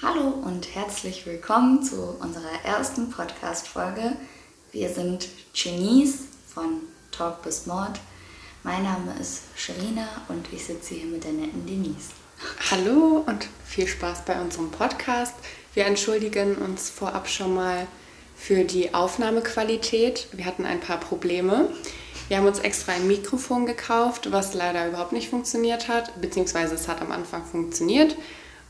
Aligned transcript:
Hallo 0.00 0.28
und 0.28 0.76
herzlich 0.76 1.26
willkommen 1.26 1.82
zu 1.82 2.16
unserer 2.20 2.64
ersten 2.64 3.10
Podcast-Folge. 3.10 4.12
Wir 4.70 4.90
sind 4.90 5.28
Genies 5.52 6.20
von 6.46 6.82
Talk 7.10 7.42
bis 7.42 7.66
Mord. 7.66 7.98
Mein 8.62 8.84
Name 8.84 9.16
ist 9.20 9.42
Sherina 9.56 10.06
und 10.28 10.52
ich 10.52 10.66
sitze 10.66 10.94
hier 10.94 11.06
mit 11.06 11.24
der 11.24 11.32
netten 11.32 11.66
Denise. 11.66 12.10
Hallo 12.70 13.24
und 13.26 13.48
viel 13.64 13.88
Spaß 13.88 14.24
bei 14.24 14.40
unserem 14.40 14.70
Podcast. 14.70 15.34
Wir 15.74 15.86
entschuldigen 15.86 16.54
uns 16.58 16.90
vorab 16.90 17.28
schon 17.28 17.56
mal 17.56 17.88
für 18.36 18.62
die 18.62 18.94
Aufnahmequalität. 18.94 20.28
Wir 20.30 20.44
hatten 20.44 20.64
ein 20.64 20.78
paar 20.78 21.00
Probleme. 21.00 21.72
Wir 22.28 22.36
haben 22.36 22.46
uns 22.46 22.60
extra 22.60 22.92
ein 22.92 23.08
Mikrofon 23.08 23.66
gekauft, 23.66 24.30
was 24.30 24.54
leider 24.54 24.86
überhaupt 24.86 25.10
nicht 25.10 25.28
funktioniert 25.28 25.88
hat, 25.88 26.20
beziehungsweise 26.20 26.76
es 26.76 26.86
hat 26.86 27.02
am 27.02 27.10
Anfang 27.10 27.44
funktioniert. 27.44 28.14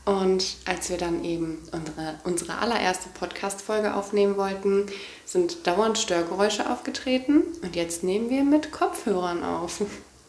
Und 0.09 0.55
als 0.65 0.89
wir 0.89 0.97
dann 0.97 1.23
eben 1.23 1.59
unsere, 1.71 2.19
unsere 2.23 2.57
allererste 2.57 3.09
Podcast-Folge 3.09 3.93
aufnehmen 3.93 4.37
wollten, 4.37 4.87
sind 5.23 5.67
dauernd 5.67 5.99
Störgeräusche 5.99 6.67
aufgetreten. 6.67 7.43
Und 7.61 7.75
jetzt 7.75 8.03
nehmen 8.03 8.31
wir 8.31 8.43
mit 8.43 8.71
Kopfhörern 8.71 9.43
auf. 9.43 9.81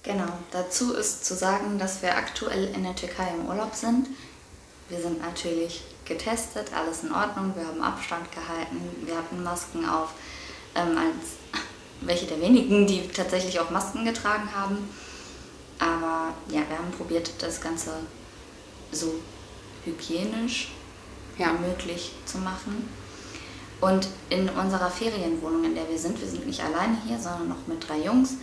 Genau, 0.03 0.29
dazu 0.51 0.93
ist 0.93 1.25
zu 1.25 1.35
sagen, 1.35 1.79
dass 1.79 2.03
wir 2.03 2.15
aktuell 2.15 2.75
in 2.75 2.83
der 2.83 2.95
Türkei 2.95 3.33
im 3.35 3.49
Urlaub 3.49 3.75
sind. 3.75 4.09
Wir 4.91 5.01
sind 5.01 5.23
natürlich 5.23 5.81
getestet, 6.05 6.75
alles 6.75 7.03
in 7.03 7.13
Ordnung, 7.13 7.55
wir 7.57 7.67
haben 7.67 7.81
Abstand 7.81 8.31
gehalten, 8.33 8.83
wir 9.07 9.17
hatten 9.17 9.43
Masken 9.43 9.89
auf, 9.89 10.11
ähm, 10.75 10.99
als 10.99 11.63
welche 12.03 12.27
der 12.27 12.39
wenigen, 12.43 12.87
die 12.87 13.09
tatsächlich 13.09 13.59
auch 13.59 13.71
Masken 13.71 14.05
getragen 14.05 14.55
haben. 14.55 14.77
Aber 15.79 16.35
ja, 16.49 16.61
wir 16.69 16.77
haben 16.77 16.91
probiert, 16.99 17.31
das 17.39 17.63
Ganze 17.63 17.93
so 18.93 19.15
hygienisch 19.85 20.73
ja. 21.39 21.53
möglich 21.53 22.13
zu 22.27 22.39
machen. 22.39 22.89
Und 23.81 24.09
in 24.29 24.49
unserer 24.49 24.91
Ferienwohnung, 24.91 25.65
in 25.65 25.75
der 25.75 25.89
wir 25.89 25.99
sind, 25.99 26.21
wir 26.21 26.29
sind 26.29 26.47
nicht 26.47 26.63
alleine 26.63 26.99
hier, 27.07 27.19
sondern 27.19 27.49
noch 27.49 27.67
mit 27.67 27.89
drei 27.89 27.99
Jungs. 27.99 28.35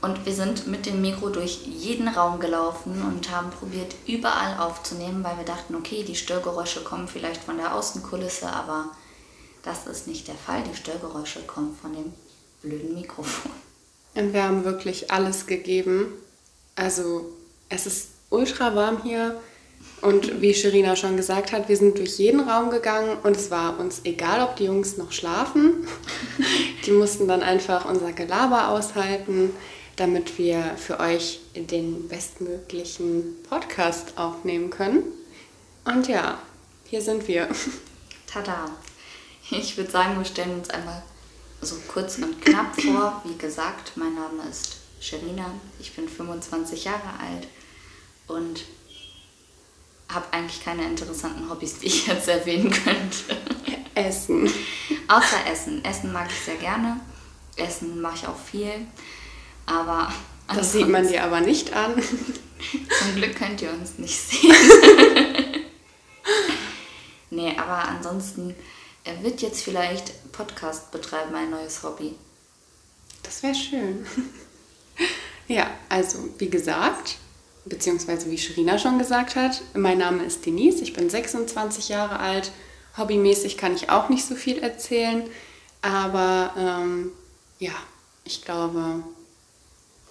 Und 0.00 0.26
wir 0.26 0.34
sind 0.34 0.66
mit 0.66 0.84
dem 0.84 1.00
Mikro 1.00 1.30
durch 1.30 1.64
jeden 1.64 2.08
Raum 2.08 2.38
gelaufen 2.38 3.00
und 3.02 3.30
haben 3.30 3.50
probiert, 3.50 3.94
überall 4.06 4.58
aufzunehmen, 4.58 5.24
weil 5.24 5.38
wir 5.38 5.44
dachten, 5.44 5.74
okay, 5.74 6.02
die 6.02 6.16
Störgeräusche 6.16 6.82
kommen 6.82 7.08
vielleicht 7.08 7.42
von 7.42 7.56
der 7.56 7.74
Außenkulisse, 7.74 8.48
aber 8.48 8.90
das 9.62 9.86
ist 9.86 10.06
nicht 10.06 10.28
der 10.28 10.34
Fall. 10.34 10.62
Die 10.70 10.76
Störgeräusche 10.76 11.40
kommen 11.46 11.74
von 11.80 11.94
dem 11.94 12.12
blöden 12.62 12.94
Mikrofon. 12.94 13.52
Und 14.14 14.32
wir 14.32 14.44
haben 14.44 14.64
wirklich 14.64 15.10
alles 15.10 15.46
gegeben. 15.46 16.12
Also 16.76 17.30
es 17.68 17.86
ist 17.86 18.08
ultra 18.28 18.74
warm 18.74 19.02
hier. 19.02 19.40
Und 20.00 20.42
wie 20.42 20.52
Sherina 20.52 20.96
schon 20.96 21.16
gesagt 21.16 21.52
hat, 21.52 21.68
wir 21.70 21.76
sind 21.78 21.96
durch 21.96 22.18
jeden 22.18 22.40
Raum 22.40 22.68
gegangen 22.68 23.16
und 23.22 23.36
es 23.36 23.50
war 23.50 23.78
uns 23.80 24.02
egal, 24.04 24.42
ob 24.42 24.56
die 24.56 24.64
Jungs 24.64 24.98
noch 24.98 25.12
schlafen. 25.12 25.86
Die 26.84 26.90
mussten 26.90 27.26
dann 27.26 27.42
einfach 27.42 27.86
unser 27.86 28.12
Gelaber 28.12 28.68
aushalten, 28.68 29.50
damit 29.96 30.36
wir 30.36 30.76
für 30.76 31.00
euch 31.00 31.40
den 31.54 32.06
bestmöglichen 32.08 33.36
Podcast 33.48 34.18
aufnehmen 34.18 34.68
können. 34.68 35.04
Und 35.86 36.06
ja, 36.06 36.38
hier 36.84 37.00
sind 37.00 37.26
wir. 37.26 37.48
Tada! 38.26 38.70
Ich 39.50 39.76
würde 39.78 39.90
sagen, 39.90 40.18
wir 40.18 40.24
stellen 40.26 40.58
uns 40.58 40.68
einmal 40.68 41.02
so 41.62 41.76
kurz 41.88 42.18
und 42.18 42.42
knapp 42.42 42.78
vor. 42.78 43.22
Wie 43.24 43.38
gesagt, 43.38 43.92
mein 43.96 44.14
Name 44.14 44.42
ist 44.50 44.76
Sherina, 45.00 45.46
ich 45.80 45.94
bin 45.94 46.08
25 46.08 46.84
Jahre 46.84 47.18
alt 47.20 47.48
und 48.26 48.64
habe 50.14 50.26
eigentlich 50.32 50.62
keine 50.64 50.84
interessanten 50.84 51.48
Hobbys, 51.50 51.78
die 51.78 51.86
ich 51.86 52.06
jetzt 52.08 52.28
erwähnen 52.28 52.70
könnte. 52.70 53.36
Essen. 53.94 54.50
Außer 55.08 55.46
Essen. 55.50 55.84
Essen 55.84 56.12
mag 56.12 56.28
ich 56.30 56.44
sehr 56.44 56.56
gerne. 56.56 57.00
Essen 57.56 58.00
mache 58.00 58.16
ich 58.16 58.26
auch 58.26 58.38
viel. 58.38 58.86
Aber. 59.66 60.12
Das 60.48 60.72
sieht 60.72 60.88
man 60.88 61.06
dir 61.06 61.24
aber 61.24 61.40
nicht 61.40 61.72
an. 61.72 61.94
Zum 62.98 63.14
Glück 63.16 63.36
könnt 63.36 63.62
ihr 63.62 63.70
uns 63.70 63.98
nicht 63.98 64.18
sehen. 64.18 64.54
nee, 67.30 67.56
aber 67.56 67.88
ansonsten 67.88 68.54
er 69.04 69.22
wird 69.22 69.42
jetzt 69.42 69.62
vielleicht 69.62 70.32
Podcast 70.32 70.90
betreiben, 70.90 71.34
ein 71.34 71.50
neues 71.50 71.82
Hobby. 71.82 72.14
Das 73.22 73.42
wäre 73.42 73.54
schön. 73.54 74.06
ja, 75.46 75.70
also 75.90 76.30
wie 76.38 76.48
gesagt, 76.48 77.16
beziehungsweise 77.66 78.30
wie 78.30 78.38
Sherina 78.38 78.78
schon 78.78 78.98
gesagt 78.98 79.36
hat, 79.36 79.62
mein 79.74 79.98
Name 79.98 80.24
ist 80.24 80.44
Denise, 80.44 80.82
ich 80.82 80.92
bin 80.92 81.08
26 81.08 81.88
Jahre 81.88 82.18
alt. 82.18 82.52
Hobbymäßig 82.96 83.56
kann 83.56 83.74
ich 83.74 83.90
auch 83.90 84.08
nicht 84.08 84.24
so 84.24 84.34
viel 84.34 84.58
erzählen, 84.58 85.24
aber 85.82 86.54
ähm, 86.56 87.12
ja, 87.58 87.72
ich 88.24 88.44
glaube, 88.44 89.02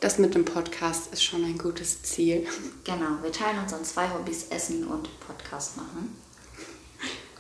das 0.02 0.18
mit 0.18 0.36
dem 0.36 0.44
Podcast 0.44 1.13
ist 1.13 1.24
schon 1.24 1.46
ein 1.46 1.58
gutes 1.58 2.03
Ziel. 2.03 2.46
Genau, 2.84 3.22
wir 3.22 3.31
teilen 3.31 3.59
uns 3.59 3.74
an 3.74 3.86
zwei 3.86 4.09
Hobbys, 4.09 4.47
Essen 4.50 4.86
und 4.86 5.08
Podcast 5.22 5.78
machen. 5.78 6.13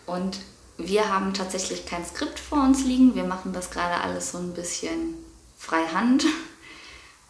Und 0.05 0.39
wir 0.77 1.09
haben 1.13 1.33
tatsächlich 1.33 1.85
kein 1.85 2.05
Skript 2.05 2.39
vor 2.39 2.63
uns 2.63 2.85
liegen. 2.85 3.15
Wir 3.15 3.25
machen 3.25 3.51
das 3.51 3.69
gerade 3.69 4.01
alles 4.01 4.31
so 4.31 4.37
ein 4.37 4.53
bisschen 4.53 5.15
freihand 5.57 6.25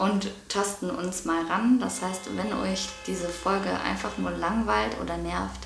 und 0.03 0.29
tasten 0.49 0.89
uns 0.89 1.23
mal 1.23 1.45
ran. 1.45 1.79
Das 1.79 2.01
heißt, 2.01 2.21
wenn 2.35 2.51
euch 2.53 2.89
diese 3.07 3.29
Folge 3.29 3.69
einfach 3.79 4.17
nur 4.17 4.31
langweilt 4.31 4.99
oder 5.01 5.15
nervt, 5.17 5.61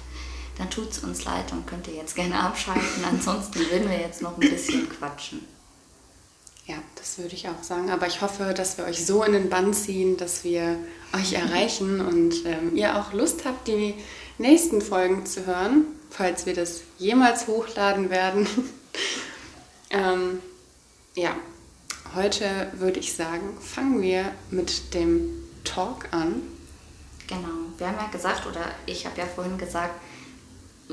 dann 0.59 0.69
tut 0.69 0.91
es 0.91 0.99
uns 0.99 1.25
leid 1.25 1.51
und 1.51 1.65
könnt 1.65 1.87
ihr 1.87 1.95
jetzt 1.95 2.15
gerne 2.15 2.39
abschalten. 2.43 3.03
Ansonsten 3.09 3.59
würden 3.59 3.89
wir 3.89 3.99
jetzt 3.99 4.21
noch 4.21 4.37
ein 4.37 4.49
bisschen 4.49 4.87
quatschen. 4.89 5.45
Ja, 6.67 6.75
das 6.95 7.17
würde 7.17 7.33
ich 7.33 7.47
auch 7.47 7.63
sagen. 7.63 7.89
Aber 7.89 8.05
ich 8.07 8.21
hoffe, 8.21 8.53
dass 8.53 8.77
wir 8.77 8.85
euch 8.85 9.05
so 9.05 9.23
in 9.23 9.31
den 9.31 9.49
Bann 9.49 9.73
ziehen, 9.73 10.17
dass 10.17 10.43
wir 10.43 10.77
euch 11.13 11.33
erreichen 11.33 12.01
und 12.01 12.45
ähm, 12.45 12.75
ihr 12.75 12.97
auch 12.97 13.13
Lust 13.13 13.45
habt, 13.45 13.67
die 13.67 13.95
nächsten 14.37 14.81
Folgen 14.81 15.25
zu 15.25 15.47
hören, 15.47 15.85
falls 16.11 16.45
wir 16.45 16.53
das 16.53 16.81
jemals 16.99 17.47
hochladen 17.47 18.09
werden. 18.09 18.47
ähm, 19.89 20.39
ja, 21.15 21.35
Heute 22.17 22.72
würde 22.73 23.00
ich 23.00 23.13
sagen, 23.13 23.55
fangen 23.61 24.01
wir 24.01 24.31
mit 24.50 24.95
dem 24.95 25.29
Talk 25.63 26.11
an. 26.11 26.41
Genau, 27.28 27.69
wir 27.78 27.88
haben 27.88 27.97
ja 27.97 28.07
gesagt, 28.07 28.47
oder 28.47 28.72
ich 28.88 29.05
habe 29.05 29.19
ja 29.19 29.28
vorhin 29.28 29.59
gesagt, 29.59 29.94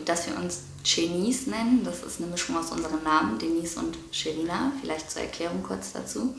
dass 0.05 0.27
wir 0.27 0.37
uns 0.37 0.65
Genies 0.85 1.47
nennen. 1.47 1.81
Das 1.83 2.03
ist 2.03 2.21
eine 2.21 2.31
Mischung 2.31 2.59
aus 2.59 2.73
unseren 2.73 3.03
Namen, 3.03 3.39
Denise 3.39 3.79
und 3.79 3.97
Sherina. 4.11 4.71
Vielleicht 4.83 5.11
zur 5.11 5.23
Erklärung 5.23 5.63
kurz 5.63 5.93
dazu. 5.95 6.35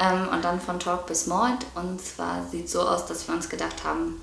Ähm, 0.00 0.28
und 0.32 0.44
dann 0.44 0.60
von 0.60 0.80
Talk 0.80 1.06
bis 1.06 1.28
Mord. 1.28 1.64
Und 1.76 2.04
zwar 2.04 2.48
sieht 2.50 2.64
es 2.64 2.72
so 2.72 2.80
aus, 2.80 3.06
dass 3.06 3.28
wir 3.28 3.36
uns 3.36 3.48
gedacht 3.48 3.84
haben, 3.84 4.20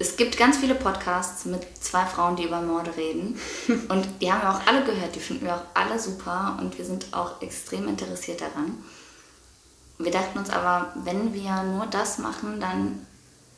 es 0.00 0.16
gibt 0.16 0.38
ganz 0.38 0.56
viele 0.56 0.74
Podcasts 0.74 1.44
mit 1.44 1.60
zwei 1.78 2.06
Frauen, 2.06 2.34
die 2.34 2.44
über 2.44 2.62
Morde 2.62 2.96
reden. 2.96 3.38
Und 3.90 4.08
die 4.22 4.32
haben 4.32 4.40
wir 4.40 4.50
auch 4.50 4.66
alle 4.66 4.82
gehört, 4.82 5.14
die 5.14 5.20
finden 5.20 5.44
wir 5.44 5.54
auch 5.54 5.64
alle 5.74 6.00
super 6.00 6.56
und 6.58 6.76
wir 6.78 6.84
sind 6.86 7.08
auch 7.12 7.42
extrem 7.42 7.86
interessiert 7.86 8.40
daran. 8.40 8.82
Wir 9.98 10.10
dachten 10.10 10.38
uns 10.38 10.48
aber, 10.48 10.94
wenn 11.04 11.34
wir 11.34 11.62
nur 11.64 11.84
das 11.84 12.16
machen, 12.16 12.60
dann 12.60 13.06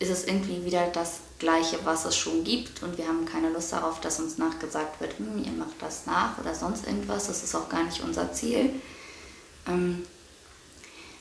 ist 0.01 0.11
es 0.11 0.25
irgendwie 0.25 0.65
wieder 0.65 0.89
das 0.89 1.21
Gleiche, 1.39 1.79
was 1.85 2.05
es 2.07 2.17
schon 2.17 2.43
gibt. 2.43 2.83
Und 2.83 2.99
wir 2.99 3.07
haben 3.07 3.25
keine 3.25 3.51
Lust 3.51 3.73
darauf, 3.73 4.01
dass 4.01 4.19
uns 4.19 4.39
nachgesagt 4.39 5.01
wird, 5.01 5.19
hm, 5.19 5.45
ihr 5.45 5.53
macht 5.53 5.81
das 5.81 6.07
nach 6.07 6.37
oder 6.39 6.57
sonst 6.57 6.89
irgendwas. 6.89 7.29
Das 7.29 7.45
ist 7.45 7.55
auch 7.55 7.69
gar 7.69 7.85
nicht 7.85 8.03
unser 8.03 8.33
Ziel. 8.33 8.71
Ähm, 9.69 10.03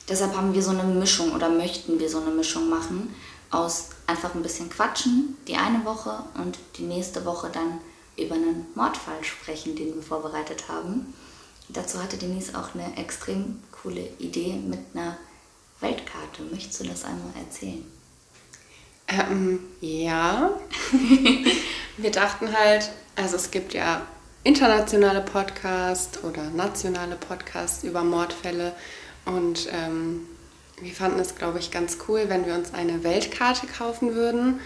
deshalb 0.08 0.36
haben 0.36 0.52
wir 0.52 0.62
so 0.64 0.70
eine 0.70 0.82
Mischung 0.82 1.32
oder 1.32 1.48
möchten 1.48 2.00
wir 2.00 2.10
so 2.10 2.20
eine 2.20 2.32
Mischung 2.32 2.68
machen 2.68 3.14
aus 3.52 3.90
einfach 4.12 4.34
ein 4.34 4.42
bisschen 4.42 4.68
quatschen 4.68 5.36
die 5.48 5.56
eine 5.56 5.84
Woche 5.84 6.22
und 6.34 6.58
die 6.76 6.82
nächste 6.82 7.24
Woche 7.24 7.50
dann 7.52 7.80
über 8.16 8.34
einen 8.34 8.66
Mordfall 8.74 9.24
sprechen, 9.24 9.74
den 9.74 9.94
wir 9.94 10.02
vorbereitet 10.02 10.68
haben. 10.68 11.14
Dazu 11.70 12.02
hatte 12.02 12.18
Denise 12.18 12.54
auch 12.54 12.74
eine 12.74 12.96
extrem 12.98 13.62
coole 13.82 14.06
Idee 14.18 14.54
mit 14.54 14.80
einer 14.94 15.16
Weltkarte. 15.80 16.42
Möchtest 16.50 16.80
du 16.80 16.84
das 16.84 17.04
einmal 17.04 17.32
erzählen? 17.38 17.84
Ähm, 19.08 19.60
ja. 19.80 20.50
wir 21.96 22.10
dachten 22.10 22.52
halt, 22.52 22.90
also 23.16 23.36
es 23.36 23.50
gibt 23.50 23.72
ja 23.72 24.02
internationale 24.44 25.22
Podcasts 25.22 26.22
oder 26.22 26.50
nationale 26.50 27.16
Podcasts 27.16 27.82
über 27.84 28.04
Mordfälle 28.04 28.74
und 29.24 29.68
ähm, 29.72 30.26
wir 30.80 30.92
fanden 30.92 31.20
es, 31.20 31.34
glaube 31.34 31.58
ich, 31.58 31.70
ganz 31.70 31.98
cool, 32.08 32.24
wenn 32.28 32.46
wir 32.46 32.54
uns 32.54 32.74
eine 32.74 33.04
Weltkarte 33.04 33.66
kaufen 33.66 34.14
würden 34.14 34.60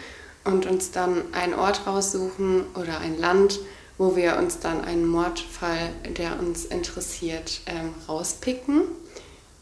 und 0.44 0.66
uns 0.66 0.90
dann 0.90 1.34
einen 1.34 1.54
Ort 1.54 1.86
raussuchen 1.86 2.64
oder 2.74 3.00
ein 3.00 3.18
Land, 3.18 3.60
wo 3.98 4.16
wir 4.16 4.36
uns 4.36 4.60
dann 4.60 4.84
einen 4.84 5.06
Mordfall, 5.06 5.90
der 6.16 6.38
uns 6.38 6.64
interessiert, 6.64 7.60
ähm, 7.66 7.94
rauspicken 8.08 8.82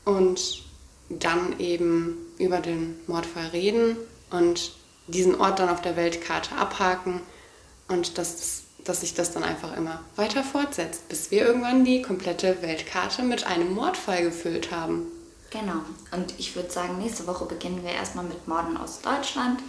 und 0.04 0.62
dann 1.08 1.58
eben 1.58 2.16
über 2.38 2.60
den 2.60 2.96
Mordfall 3.06 3.48
reden 3.48 3.96
und 4.30 4.72
diesen 5.06 5.40
Ort 5.40 5.58
dann 5.58 5.68
auf 5.68 5.82
der 5.82 5.96
Weltkarte 5.96 6.56
abhaken 6.56 7.20
und 7.88 8.18
dass, 8.18 8.62
dass 8.84 9.00
sich 9.00 9.14
das 9.14 9.32
dann 9.32 9.44
einfach 9.44 9.76
immer 9.76 10.00
weiter 10.16 10.42
fortsetzt, 10.42 11.08
bis 11.08 11.30
wir 11.30 11.46
irgendwann 11.46 11.84
die 11.84 12.02
komplette 12.02 12.62
Weltkarte 12.62 13.22
mit 13.22 13.46
einem 13.46 13.74
Mordfall 13.74 14.22
gefüllt 14.22 14.70
haben. 14.70 15.06
Genau. 15.54 15.82
Und 16.10 16.34
ich 16.36 16.56
würde 16.56 16.68
sagen, 16.68 16.98
nächste 16.98 17.28
Woche 17.28 17.44
beginnen 17.44 17.84
wir 17.84 17.92
erstmal 17.92 18.24
mit 18.24 18.48
Morden 18.48 18.76
aus 18.76 19.00
Deutschland. 19.00 19.60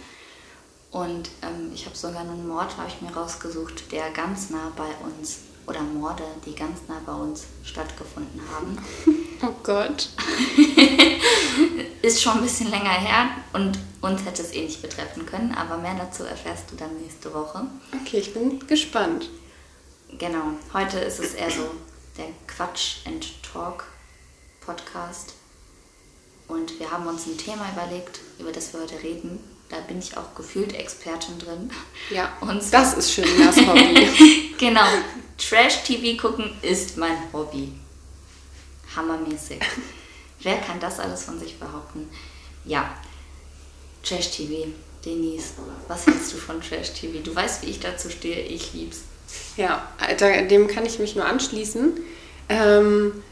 Und 0.90 1.30
ähm, 1.42 1.70
ich 1.72 1.86
habe 1.86 1.96
sogar 1.96 2.22
einen 2.22 2.48
Mord, 2.48 2.76
habe 2.76 2.88
ich 2.88 3.00
mir 3.00 3.14
rausgesucht, 3.14 3.92
der 3.92 4.10
ganz 4.10 4.50
nah 4.50 4.72
bei 4.76 4.88
uns, 5.06 5.42
oder 5.68 5.80
Morde, 5.82 6.24
die 6.44 6.56
ganz 6.56 6.80
nah 6.88 7.00
bei 7.06 7.12
uns 7.12 7.44
stattgefunden 7.62 8.40
haben. 8.52 8.78
Oh 9.42 9.52
Gott. 9.62 10.08
Ist 12.00 12.22
schon 12.22 12.38
ein 12.38 12.42
bisschen 12.42 12.70
länger 12.70 12.88
her 12.88 13.28
und 13.52 13.78
uns 14.00 14.24
hätte 14.24 14.40
es 14.40 14.54
eh 14.54 14.64
nicht 14.64 14.80
betreffen 14.80 15.26
können, 15.26 15.54
aber 15.54 15.76
mehr 15.76 15.94
dazu 15.94 16.24
erfährst 16.24 16.70
du 16.70 16.76
dann 16.76 16.96
nächste 17.02 17.34
Woche. 17.34 17.66
Okay, 18.00 18.20
ich 18.20 18.32
bin 18.32 18.66
gespannt. 18.66 19.28
Genau, 20.16 20.52
heute 20.72 21.00
ist 21.00 21.20
es 21.20 21.34
eher 21.34 21.50
so 21.50 21.70
der 22.16 22.28
Quatsch 22.46 23.06
and 23.06 23.26
Talk 23.42 23.84
Podcast. 24.62 25.35
Und 26.48 26.78
wir 26.78 26.90
haben 26.90 27.06
uns 27.06 27.26
ein 27.26 27.36
Thema 27.36 27.68
überlegt, 27.72 28.20
über 28.38 28.52
das 28.52 28.72
wir 28.72 28.80
heute 28.80 29.02
reden. 29.02 29.40
Da 29.68 29.80
bin 29.80 29.98
ich 29.98 30.16
auch 30.16 30.34
gefühlt 30.34 30.74
Expertin 30.74 31.38
drin. 31.38 31.70
Ja, 32.10 32.36
und 32.40 32.62
das 32.72 32.94
ist 32.94 33.12
schön, 33.12 33.28
das 33.44 33.56
Hobby. 33.56 34.54
genau, 34.58 34.86
Trash-TV 35.38 36.20
gucken 36.20 36.52
ist 36.62 36.96
mein 36.96 37.16
Hobby. 37.32 37.72
Hammermäßig. 38.94 39.60
Wer 40.40 40.58
kann 40.58 40.78
das 40.78 41.00
alles 41.00 41.24
von 41.24 41.40
sich 41.40 41.58
behaupten? 41.58 42.08
Ja, 42.64 42.94
Trash-TV. 44.04 44.68
Denise, 45.04 45.52
was 45.86 46.06
hältst 46.06 46.32
du 46.32 46.36
von 46.36 46.60
Trash-TV? 46.60 47.22
Du 47.22 47.34
weißt, 47.34 47.62
wie 47.62 47.70
ich 47.70 47.80
dazu 47.80 48.10
stehe. 48.10 48.40
Ich 48.40 48.72
lieb's. 48.72 49.02
Ja, 49.56 49.88
dem 50.50 50.66
kann 50.68 50.84
ich 50.84 50.98
mich 50.98 51.14
nur 51.14 51.24
anschließen. 51.24 51.92
Ähm, 52.48 53.22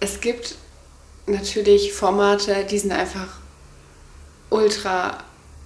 es 0.00 0.20
gibt 0.20 0.56
natürlich 1.30 1.92
Formate, 1.92 2.64
die 2.64 2.78
sind 2.78 2.92
einfach 2.92 3.38
ultra 4.50 5.18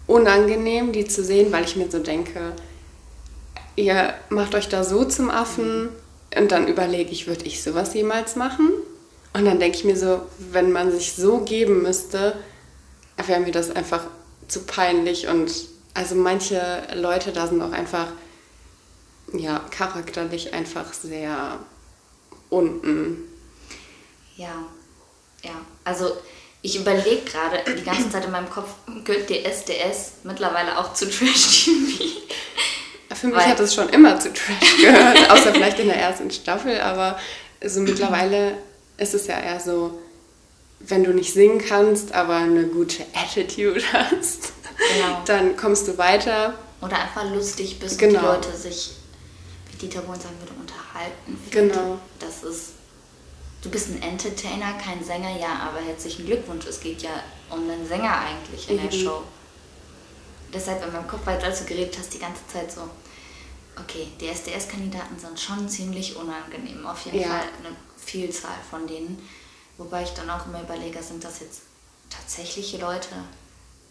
unangenehm, 0.06 0.92
die 0.92 1.06
zu 1.06 1.24
sehen, 1.24 1.52
weil 1.52 1.64
ich 1.64 1.76
mir 1.76 1.90
so 1.90 1.98
denke, 1.98 2.52
ihr 3.76 4.14
macht 4.28 4.54
euch 4.54 4.68
da 4.68 4.84
so 4.84 5.04
zum 5.04 5.30
Affen 5.30 5.88
und 6.36 6.52
dann 6.52 6.68
überlege 6.68 7.10
ich, 7.10 7.26
würde 7.26 7.46
ich 7.46 7.62
sowas 7.62 7.94
jemals 7.94 8.36
machen? 8.36 8.70
Und 9.32 9.44
dann 9.46 9.58
denke 9.58 9.78
ich 9.78 9.84
mir 9.84 9.96
so, 9.96 10.20
wenn 10.38 10.70
man 10.70 10.92
sich 10.92 11.14
so 11.14 11.38
geben 11.38 11.82
müsste, 11.82 12.36
wäre 13.26 13.40
mir 13.40 13.52
das 13.52 13.70
einfach 13.70 14.04
zu 14.46 14.64
peinlich 14.64 15.26
und 15.28 15.50
also 15.94 16.14
manche 16.14 16.82
Leute 16.94 17.32
da 17.32 17.46
sind 17.46 17.62
auch 17.62 17.72
einfach 17.72 18.08
ja 19.32 19.60
charakterlich 19.70 20.52
einfach 20.52 20.92
sehr 20.92 21.58
unten. 22.50 23.18
Ja, 24.36 24.66
ja, 25.44 25.52
also 25.84 26.16
ich 26.62 26.76
überlege 26.76 27.22
gerade 27.22 27.58
die 27.76 27.84
ganze 27.84 28.10
Zeit 28.10 28.24
in 28.24 28.30
meinem 28.30 28.48
Kopf, 28.48 28.70
gehört 29.04 29.28
DSDS 29.28 30.12
mittlerweile 30.24 30.78
auch 30.78 30.94
zu 30.94 31.08
Trash 31.10 31.64
TV? 31.64 32.04
Für 33.14 33.26
mich 33.28 33.36
Weil, 33.36 33.46
hat 33.48 33.60
es 33.60 33.74
schon 33.74 33.90
immer 33.90 34.18
zu 34.18 34.32
Trash 34.32 34.80
gehört, 34.80 35.30
außer 35.30 35.52
vielleicht 35.52 35.78
in 35.78 35.88
der 35.88 35.98
ersten 35.98 36.30
Staffel, 36.30 36.80
aber 36.80 37.18
so 37.64 37.80
mittlerweile 37.80 38.56
ist 38.96 39.14
es 39.14 39.26
ja 39.26 39.38
eher 39.38 39.60
so, 39.60 39.98
wenn 40.80 41.04
du 41.04 41.12
nicht 41.12 41.32
singen 41.32 41.58
kannst, 41.58 42.12
aber 42.12 42.36
eine 42.36 42.64
gute 42.64 43.04
Attitude 43.14 43.82
hast, 43.92 44.52
genau. 44.76 45.22
dann 45.26 45.56
kommst 45.56 45.86
du 45.88 45.98
weiter. 45.98 46.54
Oder 46.80 46.98
einfach 46.98 47.30
lustig 47.30 47.78
bist 47.78 47.98
genau. 47.98 48.18
und 48.18 48.44
die 48.44 48.48
Leute 48.48 48.56
sich, 48.56 48.92
wie 49.70 49.76
Dieter 49.76 50.00
Bohlen 50.00 50.20
sagen 50.20 50.36
würde, 50.40 50.52
unterhalten. 50.58 51.38
Genau. 51.50 51.98
Das 52.18 52.42
ist 52.42 52.73
du 53.64 53.70
bist 53.70 53.88
ein 53.88 54.02
Entertainer, 54.02 54.74
kein 54.74 55.02
Sänger, 55.02 55.36
ja, 55.38 55.54
aber 55.60 55.80
herzlichen 55.80 56.26
Glückwunsch. 56.26 56.66
Es 56.66 56.80
geht 56.80 57.02
ja 57.02 57.10
um 57.50 57.68
einen 57.68 57.86
Sänger 57.86 58.18
eigentlich 58.18 58.68
in 58.68 58.76
mhm. 58.76 58.90
der 58.90 58.96
Show. 58.96 59.22
Deshalb 60.52 60.84
in 60.84 60.92
meinem 60.92 61.08
Kopf, 61.08 61.22
weil 61.24 61.38
du 61.38 61.46
dazu 61.46 61.64
geredet 61.64 61.96
hast, 61.98 62.12
die 62.12 62.18
ganze 62.18 62.46
Zeit 62.46 62.70
so, 62.70 62.82
okay, 63.80 64.08
die 64.20 64.28
SDS-Kandidaten 64.28 65.18
sind 65.18 65.40
schon 65.40 65.68
ziemlich 65.68 66.14
unangenehm. 66.14 66.86
Auf 66.86 67.06
jeden 67.06 67.20
ja. 67.20 67.28
Fall 67.28 67.44
eine 67.58 67.74
Vielzahl 67.96 68.58
von 68.70 68.86
denen. 68.86 69.26
Wobei 69.78 70.02
ich 70.02 70.10
dann 70.10 70.30
auch 70.30 70.46
immer 70.46 70.62
überlege, 70.62 71.02
sind 71.02 71.24
das 71.24 71.40
jetzt 71.40 71.62
tatsächliche 72.10 72.78
Leute? 72.78 73.08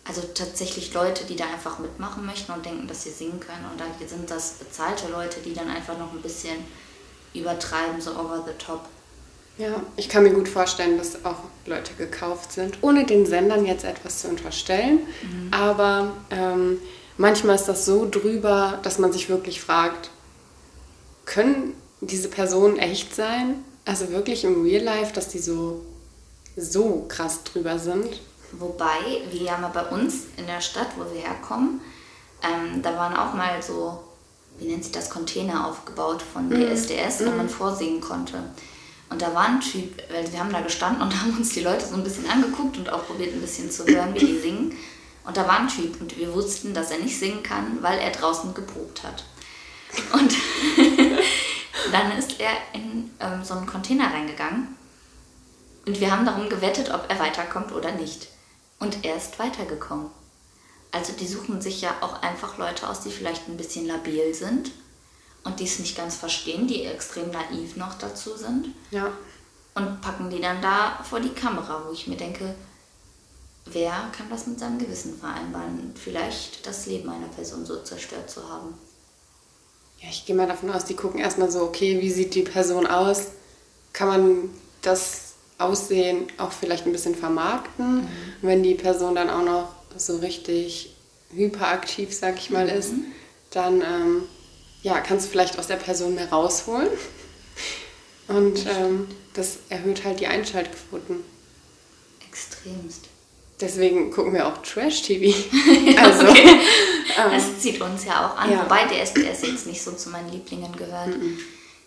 Also 0.06 0.22
tatsächlich 0.22 0.94
Leute, 0.94 1.26
die 1.26 1.36
da 1.36 1.46
einfach 1.46 1.80
mitmachen 1.80 2.26
möchten 2.26 2.52
und 2.52 2.66
denken, 2.66 2.88
dass 2.88 3.04
sie 3.04 3.12
singen 3.12 3.40
können. 3.40 3.66
Und 3.72 3.80
dann 3.80 3.88
sind 4.08 4.30
das 4.30 4.54
bezahlte 4.54 5.08
Leute, 5.10 5.42
die 5.42 5.54
dann 5.54 5.70
einfach 5.70 5.98
noch 5.98 6.12
ein 6.12 6.22
bisschen 6.22 6.64
übertreiben, 7.34 8.00
so 8.00 8.12
over 8.12 8.44
the 8.46 8.54
top. 8.64 8.86
Ja, 9.58 9.82
ich 9.98 10.10
kann 10.10 10.24
mir 10.24 10.34
gut 10.34 10.50
vorstellen, 10.50 10.98
dass 10.98 11.26
auch 11.26 11.38
Leute 11.66 11.94
gekauft 11.94 12.52
sind, 12.52 12.80
ohne 12.82 13.06
den 13.06 13.26
Sendern 13.26 13.66
jetzt 13.66 13.86
etwas 13.86 14.22
zu 14.22 14.28
unterstellen. 14.28 15.02
Mhm. 15.22 15.54
Aber 15.54 16.12
ähm, 16.32 16.80
manchmal 17.18 17.56
ist 17.56 17.66
das 17.66 17.86
so 17.86 18.08
drüber, 18.10 18.80
dass 18.82 18.98
man 18.98 19.14
sich 19.14 19.30
wirklich 19.30 19.62
fragt, 19.62 20.10
können 21.26 21.76
diese 22.02 22.30
Personen 22.30 22.78
echt 22.78 23.16
sein? 23.16 23.64
Also 23.86 24.10
wirklich 24.10 24.44
im 24.44 24.64
Real 24.64 24.84
Life, 24.84 25.14
dass 25.14 25.30
die 25.30 25.40
so, 25.40 25.84
so 26.58 27.06
krass 27.08 27.44
drüber 27.44 27.78
sind? 27.78 28.22
Wobei, 28.54 29.22
wir 29.32 29.52
haben 29.52 29.64
ja 29.64 29.70
bei 29.70 29.86
uns 29.86 30.26
in 30.38 30.46
der 30.48 30.62
Stadt, 30.62 30.90
wo 30.98 31.14
wir 31.14 31.22
herkommen, 31.22 31.82
ähm, 32.44 32.82
da 32.82 32.96
waren 32.96 33.16
auch 33.16 33.34
mal 33.34 33.62
so, 33.62 34.00
wie 34.60 34.66
nennt 34.66 34.84
sich 34.84 34.92
das, 34.92 35.10
Container 35.10 35.68
aufgebaut 35.68 36.22
von 36.22 36.50
mhm. 36.50 36.76
DSDS, 36.76 37.26
wo 37.26 37.32
mhm. 37.32 37.38
man 37.38 37.50
vorsingen 37.50 38.02
konnte. 38.02 38.44
Und 39.10 39.22
da 39.22 39.34
war 39.34 39.46
ein 39.46 39.60
Typ, 39.60 40.02
weil 40.12 40.32
wir 40.32 40.40
haben 40.40 40.52
da 40.52 40.62
gestanden 40.62 41.02
und 41.02 41.14
haben 41.22 41.38
uns 41.38 41.50
die 41.50 41.62
Leute 41.62 41.86
so 41.86 41.96
ein 41.96 42.04
bisschen 42.04 42.30
angeguckt 42.30 42.78
und 42.78 42.90
auch 42.90 43.06
probiert 43.06 43.34
ein 43.34 43.42
bisschen 43.42 43.70
zu 43.70 43.86
hören, 43.86 44.14
wie 44.14 44.26
die 44.26 44.40
singen. 44.40 44.78
Und 45.26 45.38
da 45.38 45.48
war 45.48 45.60
ein 45.60 45.68
Typ 45.68 46.02
und 46.02 46.18
wir 46.18 46.34
wussten, 46.34 46.74
dass 46.74 46.92
er 46.92 47.00
nicht 47.00 47.18
singen 47.18 47.44
kann, 47.44 47.82
weil 47.82 48.00
er 48.00 48.12
draußen 48.12 48.54
geprobt 48.54 49.04
hat. 49.04 49.24
Und 50.12 50.36
dann 51.92 52.18
ist 52.18 52.40
er 52.40 52.52
in 52.74 53.12
ähm, 53.20 53.44
so 53.44 53.54
einen 53.54 53.68
Container 53.68 54.12
reingegangen 54.12 54.76
und 55.86 56.00
wir 56.00 56.12
haben 56.12 56.26
darum 56.26 56.50
gewettet, 56.50 56.94
ob 56.94 57.06
er 57.10 57.20
weiterkommt 57.20 57.72
oder 57.72 57.92
nicht. 57.92 58.28
Und 58.80 59.06
er 59.06 59.16
ist 59.16 59.40
weitergekommen. 59.40 60.08
Also 60.92 61.14
die 61.14 61.28
suchen 61.28 61.62
sich 61.62 61.82
ja 61.82 61.96
auch 62.02 62.22
einfach 62.22 62.58
Leute 62.58 62.88
aus, 62.88 63.02
die 63.02 63.12
vielleicht 63.12 63.48
ein 63.48 63.58
bisschen 63.58 63.88
labil 63.88 64.34
sind 64.34 64.72
und 65.44 65.60
die 65.60 65.66
es 65.66 65.80
nicht 65.80 65.98
ganz 65.98 66.16
verstehen, 66.16 66.68
die 66.68 66.84
extrem 66.84 67.32
naiv 67.32 67.76
noch 67.76 67.96
dazu 67.96 68.36
sind. 68.36 68.70
Ja. 68.92 69.12
Und 69.76 70.02
packen 70.02 70.30
die 70.30 70.42
dann 70.42 70.62
da 70.62 71.00
vor 71.04 71.20
die 71.20 71.34
Kamera, 71.34 71.84
wo 71.86 71.92
ich 71.92 72.08
mir 72.08 72.16
denke, 72.16 72.56
wer 73.66 74.12
kann 74.16 74.30
das 74.30 74.48
mit 74.48 74.60
seinem 74.60 74.78
Gewissen 74.78 75.18
vereinbaren, 75.18 75.94
vielleicht 75.96 76.66
das 76.66 76.86
Leben 76.86 77.10
einer 77.10 77.28
Person 77.28 77.66
so 77.66 77.82
zerstört 77.82 78.30
zu 78.30 78.48
haben? 78.48 78.76
Ja, 80.00 80.10
ich 80.10 80.26
gehe 80.26 80.36
mal 80.36 80.48
davon 80.48 80.70
aus, 80.70 80.86
die 80.86 80.96
gucken 80.96 81.20
erstmal 81.20 81.50
so, 81.50 81.62
okay, 81.62 82.00
wie 82.02 82.12
sieht 82.12 82.36
die 82.36 82.44
Person 82.44 82.86
aus? 82.86 83.28
Kann 83.94 84.08
man 84.08 84.50
das 84.82 85.34
Aussehen 85.58 86.28
auch 86.38 86.52
vielleicht 86.52 86.86
ein 86.86 86.92
bisschen 86.92 87.16
vermarkten? 87.16 88.02
Mhm. 88.02 88.08
Wenn 88.42 88.64
die 88.64 88.76
Person 88.76 89.16
dann 89.16 89.30
auch 89.30 89.44
noch 89.44 89.70
so 89.96 90.18
richtig 90.18 90.94
hyperaktiv, 91.32 92.14
sag 92.14 92.38
ich 92.38 92.50
mal, 92.50 92.66
mhm. 92.66 92.78
ist, 92.78 92.94
dann 93.52 93.82
ähm, 93.82 94.24
ja, 94.84 95.00
kannst 95.00 95.26
du 95.26 95.32
vielleicht 95.32 95.58
aus 95.58 95.68
der 95.68 95.78
Person 95.78 96.16
mehr 96.16 96.30
rausholen. 96.30 96.90
Und 98.28 98.66
ähm, 98.68 99.08
das 99.34 99.58
erhöht 99.70 100.04
halt 100.04 100.20
die 100.20 100.28
Einschaltquoten. 100.28 101.24
Extremst. 102.28 103.06
Deswegen 103.60 104.12
gucken 104.12 104.34
wir 104.34 104.48
auch 104.48 104.62
Trash-TV. 104.62 105.36
Also, 105.98 106.28
okay. 106.28 106.60
ähm, 107.18 107.32
das 107.32 107.60
zieht 107.60 107.82
uns 107.82 108.06
ja 108.06 108.28
auch 108.28 108.38
an. 108.38 108.52
Ja. 108.52 108.64
Wobei 108.64 108.86
der 108.86 109.02
SDS 109.02 109.44
jetzt 109.44 109.68
nicht 109.68 109.82
so 109.82 109.94
zu 109.94 110.10
meinen 110.10 110.32
Lieblingen 110.32 110.76
gehört. 110.76 111.10
Mm 111.10 111.22
-mm. 111.22 111.38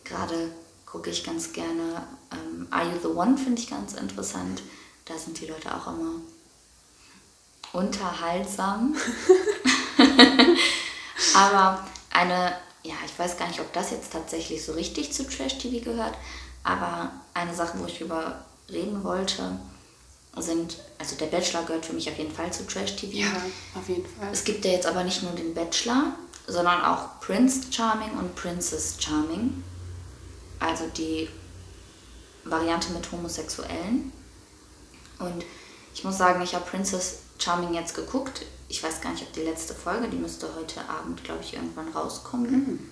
Gerade 0.04 0.50
gucke 0.86 1.10
ich 1.10 1.24
ganz 1.24 1.52
gerne 1.52 2.06
ähm, 2.32 2.66
Are 2.70 2.84
You 2.84 2.98
the 3.02 3.08
One, 3.08 3.36
finde 3.36 3.60
ich 3.60 3.68
ganz 3.68 3.94
interessant. 3.94 4.62
Da 5.04 5.18
sind 5.18 5.38
die 5.40 5.46
Leute 5.46 5.74
auch 5.74 5.86
immer 5.88 6.14
unterhaltsam. 7.72 8.96
Aber 11.34 11.86
eine 12.10 12.56
ja, 12.86 12.94
ich 13.04 13.18
weiß 13.18 13.36
gar 13.36 13.48
nicht, 13.48 13.60
ob 13.60 13.72
das 13.72 13.90
jetzt 13.90 14.12
tatsächlich 14.12 14.64
so 14.64 14.72
richtig 14.72 15.12
zu 15.12 15.24
Trash 15.28 15.58
TV 15.58 15.84
gehört, 15.84 16.14
aber 16.62 17.10
eine 17.34 17.54
Sache, 17.54 17.78
wo 17.78 17.86
ich 17.86 17.98
drüber 17.98 18.44
reden 18.70 19.02
wollte, 19.04 19.58
sind, 20.36 20.76
also 20.98 21.16
der 21.16 21.26
Bachelor 21.26 21.64
gehört 21.64 21.86
für 21.86 21.94
mich 21.94 22.10
auf 22.10 22.18
jeden 22.18 22.34
Fall 22.34 22.52
zu 22.52 22.66
Trash 22.66 22.96
TV. 22.96 23.16
Ja, 23.16 23.32
auf 23.74 23.88
jeden 23.88 24.04
Fall. 24.04 24.28
Es 24.32 24.44
gibt 24.44 24.64
ja 24.64 24.72
jetzt 24.72 24.86
aber 24.86 25.02
nicht 25.02 25.22
nur 25.22 25.32
den 25.32 25.54
Bachelor, 25.54 26.12
sondern 26.46 26.82
auch 26.82 27.20
Prince 27.20 27.72
Charming 27.72 28.12
und 28.18 28.34
Princess 28.34 28.96
Charming. 28.98 29.62
Also 30.60 30.84
die 30.96 31.28
Variante 32.44 32.92
mit 32.92 33.10
Homosexuellen. 33.10 34.12
Und 35.18 35.44
ich 35.94 36.04
muss 36.04 36.18
sagen, 36.18 36.42
ich 36.42 36.54
habe 36.54 36.64
Princess 36.66 37.20
Charming 37.38 37.74
jetzt 37.74 37.94
geguckt. 37.94 38.42
Ich 38.68 38.82
weiß 38.82 39.00
gar 39.00 39.12
nicht, 39.12 39.22
ob 39.22 39.32
die 39.32 39.42
letzte 39.42 39.74
Folge, 39.74 40.08
die 40.08 40.16
müsste 40.16 40.48
heute 40.56 40.80
Abend, 40.88 41.22
glaube 41.22 41.42
ich, 41.42 41.54
irgendwann 41.54 41.88
rauskommen. 41.88 42.50
Mhm. 42.50 42.90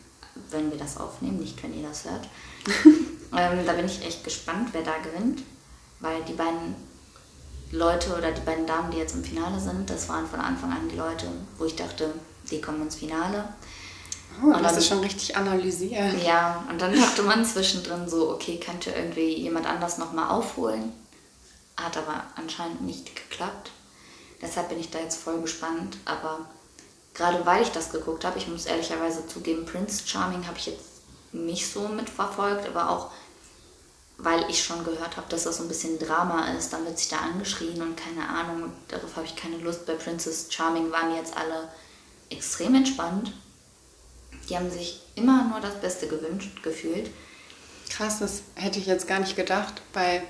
wenn 0.51 0.71
wir 0.71 0.79
das 0.79 0.97
aufnehmen, 0.97 1.39
nicht 1.39 1.63
wenn 1.63 1.75
ihr 1.75 1.87
das 1.89 2.05
hört. 2.05 2.29
ähm, 3.37 3.67
da 3.67 3.73
bin 3.73 3.87
ich 3.87 4.05
echt 4.05 4.25
gespannt, 4.25 4.71
wer 4.73 4.83
da 4.83 4.99
gewinnt, 4.99 5.43
weil 6.01 6.23
die 6.25 6.33
beiden 6.33 6.75
Leute 7.71 8.17
oder 8.17 8.33
die 8.33 8.41
beiden 8.41 8.67
Damen, 8.67 8.91
die 8.91 8.99
jetzt 8.99 9.15
im 9.15 9.25
Finale 9.25 9.59
sind, 9.61 9.89
das 9.91 10.09
waren 10.09 10.27
von 10.27 10.41
Anfang 10.41 10.73
an 10.73 10.89
die 10.89 10.97
Leute, 10.97 11.27
wo 11.59 11.65
ich 11.65 11.77
dachte, 11.77 12.13
die 12.51 12.61
kommen 12.61 12.83
ins 12.83 12.97
Finale. 12.97 13.49
Oh, 14.43 14.47
und 14.47 14.63
das 14.63 14.77
ist 14.77 14.89
schon 14.89 15.01
richtig 15.01 15.37
analysiert. 15.37 16.23
Ja, 16.25 16.65
und 16.69 16.81
dann 16.81 16.95
dachte 16.95 17.23
man 17.23 17.45
zwischendrin 17.45 18.09
so, 18.09 18.31
okay, 18.31 18.59
könnte 18.59 18.91
irgendwie 18.91 19.41
jemand 19.41 19.67
anders 19.67 19.99
nochmal 19.99 20.31
aufholen. 20.31 20.93
Hat 21.77 21.97
aber 21.97 22.25
anscheinend 22.37 22.83
nicht 22.83 23.15
geklappt. 23.15 23.71
Deshalb 24.43 24.69
bin 24.69 24.81
ich 24.81 24.91
da 24.91 24.99
jetzt 24.99 25.21
voll 25.21 25.41
gespannt. 25.41 25.97
Aber 26.05 26.41
gerade 27.15 27.45
weil 27.47 27.63
ich 27.63 27.71
das 27.71 27.91
geguckt 27.91 28.25
habe, 28.25 28.39
ich 28.39 28.49
muss 28.49 28.67
ehrlicherweise 28.67 29.27
zugeben, 29.27 29.67
Prince 29.67 30.07
Charming 30.07 30.47
habe 30.47 30.59
ich 30.59 30.67
jetzt 30.67 30.85
nicht 31.33 31.71
so 31.71 31.89
mitverfolgt, 31.89 32.69
aber 32.69 32.91
auch 32.91 33.11
weil 34.17 34.49
ich 34.49 34.63
schon 34.63 34.85
gehört 34.85 35.17
habe, 35.17 35.29
dass 35.29 35.45
das 35.45 35.57
so 35.57 35.65
ein 35.65 35.69
bisschen 35.69 35.99
Drama 35.99 36.53
ist, 36.53 36.73
dann 36.73 36.85
wird 36.85 36.99
sich 36.99 37.09
da 37.09 37.17
angeschrien 37.17 37.83
und 37.83 37.97
keine 37.97 38.29
Ahnung, 38.29 38.73
darauf 38.89 39.17
habe 39.17 39.27
ich 39.27 39.35
keine 39.35 39.59
Lust. 39.59 39.87
Bei 39.87 39.95
Princess 39.95 40.47
Charming 40.51 40.93
waren 40.93 41.17
jetzt 41.17 41.37
alle 41.37 41.69
extrem 42.31 42.77
entspannt. 42.77 43.33
Die 44.49 44.57
haben 44.57 44.71
sich 44.71 45.03
immer 45.17 45.45
nur 45.45 45.61
das 45.61 45.81
Beste 45.81 46.07
gewünscht, 46.07 46.63
gefühlt. 46.63 47.11
Krass, 47.91 48.21
das 48.21 48.43
hätte 48.55 48.79
ich 48.79 48.87
jetzt 48.87 49.09
gar 49.09 49.19
nicht 49.19 49.37
gedacht 49.37 49.83
bei 49.93 50.23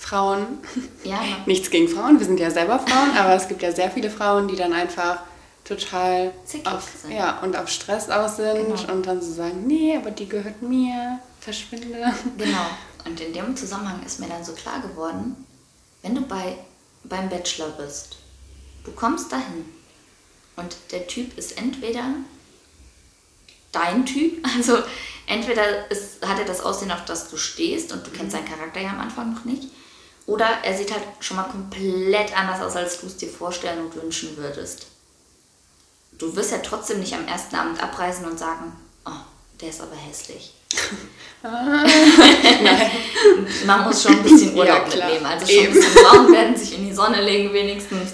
Frauen. 0.00 0.58
Ja. 1.04 1.20
Nichts 1.46 1.70
gegen 1.70 1.86
Frauen, 1.88 2.18
wir 2.18 2.26
sind 2.26 2.40
ja 2.40 2.50
selber 2.50 2.78
Frauen, 2.78 3.16
aber 3.16 3.34
es 3.34 3.46
gibt 3.48 3.62
ja 3.62 3.70
sehr 3.70 3.90
viele 3.90 4.10
Frauen, 4.10 4.48
die 4.48 4.56
dann 4.56 4.72
einfach 4.72 5.20
total 5.62 6.32
auf, 6.64 6.88
sind. 7.00 7.12
Ja, 7.12 7.38
und 7.40 7.54
auf 7.54 7.68
Stress 7.68 8.08
aus 8.08 8.36
sind 8.36 8.74
genau. 8.74 8.92
und 8.92 9.06
dann 9.06 9.20
so 9.20 9.32
sagen, 9.32 9.66
nee, 9.66 9.94
aber 9.94 10.10
die 10.10 10.28
gehört 10.28 10.62
mir, 10.62 11.20
verschwinde. 11.40 12.12
Genau. 12.38 12.66
Und 13.04 13.20
in 13.20 13.32
dem 13.34 13.54
Zusammenhang 13.54 14.02
ist 14.04 14.20
mir 14.20 14.28
dann 14.28 14.42
so 14.44 14.52
klar 14.52 14.80
geworden, 14.80 15.36
wenn 16.02 16.14
du 16.14 16.22
bei, 16.22 16.56
beim 17.04 17.28
Bachelor 17.28 17.68
bist, 17.68 18.16
du 18.84 18.92
kommst 18.92 19.30
dahin 19.30 19.66
und 20.56 20.76
der 20.92 21.06
Typ 21.06 21.36
ist 21.36 21.58
entweder 21.58 22.04
dein 23.70 24.06
Typ, 24.06 24.44
also 24.56 24.78
entweder 25.26 25.90
ist, 25.90 26.26
hat 26.26 26.38
er 26.38 26.46
das 26.46 26.62
Aussehen, 26.62 26.90
auf 26.90 27.04
das 27.04 27.28
du 27.28 27.36
stehst 27.36 27.92
und 27.92 28.06
du 28.06 28.10
kennst 28.10 28.32
seinen 28.32 28.48
Charakter 28.48 28.80
ja 28.80 28.90
am 28.90 29.00
Anfang 29.00 29.34
noch 29.34 29.44
nicht, 29.44 29.68
oder 30.26 30.46
er 30.62 30.76
sieht 30.76 30.92
halt 30.92 31.02
schon 31.20 31.36
mal 31.36 31.44
komplett 31.44 32.36
anders 32.36 32.62
aus, 32.62 32.76
als 32.76 33.00
du 33.00 33.06
es 33.06 33.16
dir 33.16 33.28
vorstellen 33.28 33.84
und 33.84 33.96
wünschen 33.96 34.36
würdest. 34.36 34.86
Du 36.18 36.34
wirst 36.36 36.52
ja 36.52 36.58
trotzdem 36.58 37.00
nicht 37.00 37.14
am 37.14 37.26
ersten 37.26 37.56
Abend 37.56 37.82
abreisen 37.82 38.26
und 38.26 38.38
sagen, 38.38 38.72
oh, 39.06 39.10
der 39.60 39.70
ist 39.70 39.80
aber 39.80 39.96
hässlich. 39.96 40.54
Man 43.64 43.84
muss 43.84 44.02
schon 44.02 44.12
ein 44.12 44.22
bisschen 44.22 44.54
Urlaub 44.54 44.86
ja, 44.90 44.96
mitnehmen. 44.96 45.26
Also 45.26 45.46
schon 45.46 45.56
Eben. 45.56 45.72
ein 45.72 45.74
bisschen 45.74 46.04
braun 46.04 46.32
werden, 46.32 46.56
sich 46.56 46.76
in 46.76 46.86
die 46.86 46.92
Sonne 46.92 47.22
legen 47.22 47.52
wenigstens. 47.52 48.12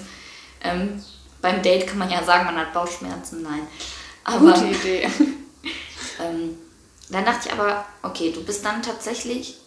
Ähm, 0.63 1.03
beim 1.41 1.61
Date 1.61 1.87
kann 1.87 1.97
man 1.97 2.09
ja 2.09 2.23
sagen, 2.23 2.45
man 2.45 2.57
hat 2.57 2.73
Bauchschmerzen. 2.73 3.43
Nein. 3.43 3.67
Aber, 4.23 4.53
Gute 4.53 4.67
Idee. 4.67 5.03
ähm, 6.19 6.57
dann 7.09 7.25
dachte 7.25 7.47
ich 7.47 7.53
aber, 7.53 7.85
okay, 8.03 8.31
du 8.31 8.43
bist 8.43 8.65
dann 8.65 8.81
tatsächlich 8.81 9.57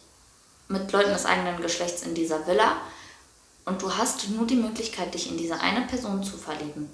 mit 0.71 0.91
Leuten 0.93 1.13
des 1.13 1.27
eigenen 1.27 1.61
Geschlechts 1.61 2.03
in 2.03 2.15
dieser 2.15 2.47
Villa 2.47 2.77
und 3.65 3.83
du 3.83 3.95
hast 3.95 4.29
nur 4.31 4.47
die 4.47 4.57
Möglichkeit, 4.57 5.13
dich 5.13 5.29
in 5.29 5.37
diese 5.37 5.61
eine 5.61 5.83
Person 5.83 6.23
zu 6.23 6.37
verlieben. 6.37 6.89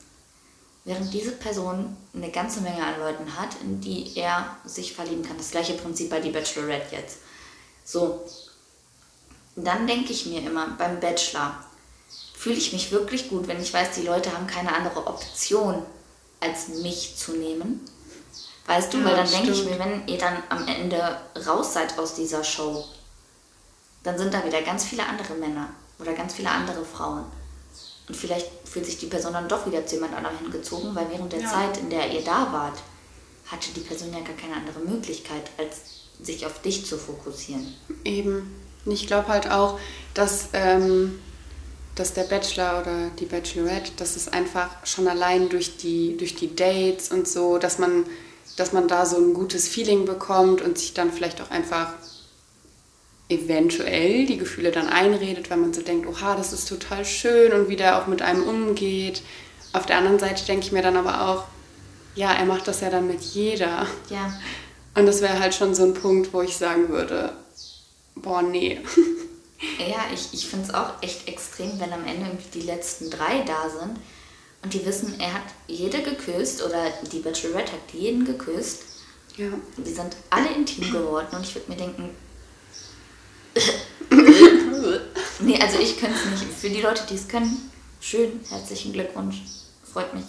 Während 0.84 1.12
diese 1.12 1.32
Person 1.32 1.96
eine 2.14 2.30
ganze 2.30 2.60
Menge 2.60 2.82
an 2.82 2.98
Leuten 2.98 3.36
hat, 3.38 3.56
in 3.60 3.80
die 3.80 4.16
er 4.16 4.56
sich 4.64 4.94
verlieben 4.94 5.24
kann. 5.24 5.36
Das 5.36 5.50
gleiche 5.50 5.74
Prinzip 5.74 6.10
bei 6.10 6.20
die 6.20 6.30
Bachelorette 6.30 6.94
jetzt. 6.94 7.18
So, 7.84 8.24
dann 9.56 9.86
denke 9.86 10.12
ich 10.12 10.26
mir 10.26 10.40
immer, 10.40 10.68
beim 10.78 11.00
Bachelor 11.00 11.56
fühle 12.34 12.56
ich 12.56 12.72
mich 12.72 12.92
wirklich 12.92 13.28
gut, 13.28 13.48
wenn 13.48 13.60
ich 13.60 13.74
weiß, 13.74 13.92
die 13.96 14.06
Leute 14.06 14.32
haben 14.32 14.46
keine 14.46 14.74
andere 14.74 15.06
Option, 15.06 15.82
als 16.40 16.68
mich 16.68 17.16
zu 17.16 17.32
nehmen. 17.32 17.80
Weißt 18.66 18.92
du, 18.92 18.98
ja, 18.98 19.04
weil 19.04 19.16
dann 19.16 19.30
denke 19.30 19.52
ich 19.52 19.64
mir, 19.64 19.78
wenn 19.78 20.06
ihr 20.06 20.18
dann 20.18 20.42
am 20.48 20.66
Ende 20.66 21.20
raus 21.46 21.72
seid 21.72 21.98
aus 21.98 22.14
dieser 22.14 22.44
Show, 22.44 22.84
dann 24.06 24.16
sind 24.16 24.32
da 24.32 24.44
wieder 24.44 24.62
ganz 24.62 24.84
viele 24.84 25.04
andere 25.04 25.34
Männer 25.34 25.68
oder 25.98 26.12
ganz 26.12 26.34
viele 26.34 26.50
andere 26.50 26.84
Frauen. 26.84 27.24
Und 28.08 28.16
vielleicht 28.16 28.48
fühlt 28.64 28.86
sich 28.86 28.98
die 28.98 29.06
Person 29.06 29.32
dann 29.32 29.48
doch 29.48 29.66
wieder 29.66 29.84
zu 29.84 29.96
jemand 29.96 30.14
anderem 30.14 30.38
hingezogen, 30.38 30.94
weil 30.94 31.10
während 31.10 31.32
der 31.32 31.40
ja. 31.40 31.50
Zeit, 31.50 31.78
in 31.78 31.90
der 31.90 32.12
ihr 32.12 32.22
da 32.22 32.52
wart, 32.52 32.78
hatte 33.46 33.72
die 33.74 33.80
Person 33.80 34.12
ja 34.12 34.20
gar 34.20 34.36
keine 34.36 34.54
andere 34.54 34.78
Möglichkeit, 34.80 35.50
als 35.58 35.80
sich 36.22 36.46
auf 36.46 36.62
dich 36.62 36.86
zu 36.86 36.96
fokussieren. 36.96 37.74
Eben. 38.04 38.54
Und 38.84 38.92
ich 38.92 39.08
glaube 39.08 39.28
halt 39.28 39.50
auch, 39.50 39.78
dass, 40.14 40.50
ähm, 40.52 41.18
dass 41.96 42.14
der 42.14 42.24
Bachelor 42.24 42.82
oder 42.82 43.10
die 43.18 43.26
Bachelorette, 43.26 43.92
dass 43.96 44.14
es 44.14 44.28
einfach 44.28 44.68
schon 44.86 45.08
allein 45.08 45.48
durch 45.48 45.76
die, 45.78 46.16
durch 46.16 46.36
die 46.36 46.54
Dates 46.54 47.10
und 47.10 47.26
so, 47.26 47.58
dass 47.58 47.78
man, 47.78 48.04
dass 48.56 48.72
man 48.72 48.86
da 48.86 49.04
so 49.04 49.16
ein 49.16 49.34
gutes 49.34 49.66
Feeling 49.66 50.04
bekommt 50.04 50.62
und 50.62 50.78
sich 50.78 50.94
dann 50.94 51.12
vielleicht 51.12 51.40
auch 51.40 51.50
einfach 51.50 51.94
eventuell 53.28 54.26
die 54.26 54.38
Gefühle 54.38 54.70
dann 54.70 54.88
einredet, 54.88 55.50
weil 55.50 55.58
man 55.58 55.74
so 55.74 55.82
denkt, 55.82 56.06
oha, 56.06 56.36
das 56.36 56.52
ist 56.52 56.68
total 56.68 57.04
schön 57.04 57.52
und 57.52 57.68
wie 57.68 57.76
der 57.76 58.00
auch 58.00 58.06
mit 58.06 58.22
einem 58.22 58.44
umgeht. 58.44 59.22
Auf 59.72 59.86
der 59.86 59.98
anderen 59.98 60.18
Seite 60.18 60.44
denke 60.44 60.66
ich 60.66 60.72
mir 60.72 60.82
dann 60.82 60.96
aber 60.96 61.28
auch, 61.28 61.44
ja, 62.14 62.32
er 62.32 62.44
macht 62.44 62.68
das 62.68 62.80
ja 62.80 62.90
dann 62.90 63.06
mit 63.06 63.20
jeder. 63.20 63.86
Ja. 64.08 64.32
Und 64.94 65.06
das 65.06 65.20
wäre 65.20 65.38
halt 65.38 65.54
schon 65.54 65.74
so 65.74 65.84
ein 65.84 65.94
Punkt, 65.94 66.32
wo 66.32 66.40
ich 66.40 66.56
sagen 66.56 66.88
würde, 66.88 67.32
boah, 68.14 68.42
nee. 68.42 68.80
Ja, 69.78 70.04
ich, 70.12 70.34
ich 70.34 70.46
finde 70.46 70.66
es 70.66 70.74
auch 70.74 71.02
echt 71.02 71.28
extrem, 71.28 71.80
wenn 71.80 71.90
am 71.90 72.06
Ende 72.06 72.26
die 72.52 72.60
letzten 72.60 73.08
drei 73.08 73.42
da 73.46 73.70
sind 73.70 73.98
und 74.62 74.74
die 74.74 74.84
wissen, 74.84 75.18
er 75.18 75.32
hat 75.32 75.44
jede 75.66 76.02
geküsst 76.02 76.62
oder 76.62 76.90
die 77.10 77.20
Bachelorette 77.20 77.72
hat 77.72 77.94
jeden 77.94 78.26
geküsst. 78.26 78.82
Ja. 79.38 79.46
Die 79.78 79.92
sind 79.92 80.14
alle 80.28 80.50
intim 80.50 80.92
geworden 80.92 81.28
und 81.32 81.42
ich 81.42 81.54
würde 81.54 81.70
mir 81.70 81.78
denken, 81.78 82.10
nee, 85.40 85.60
also 85.60 85.78
ich 85.78 85.98
könnte 85.98 86.16
es 86.16 86.42
nicht. 86.42 86.52
Für 86.52 86.70
die 86.70 86.80
Leute, 86.80 87.04
die 87.08 87.14
es 87.14 87.28
können, 87.28 87.70
schön, 88.00 88.40
herzlichen 88.48 88.92
Glückwunsch. 88.92 89.42
Freut 89.92 90.14
mich. 90.14 90.24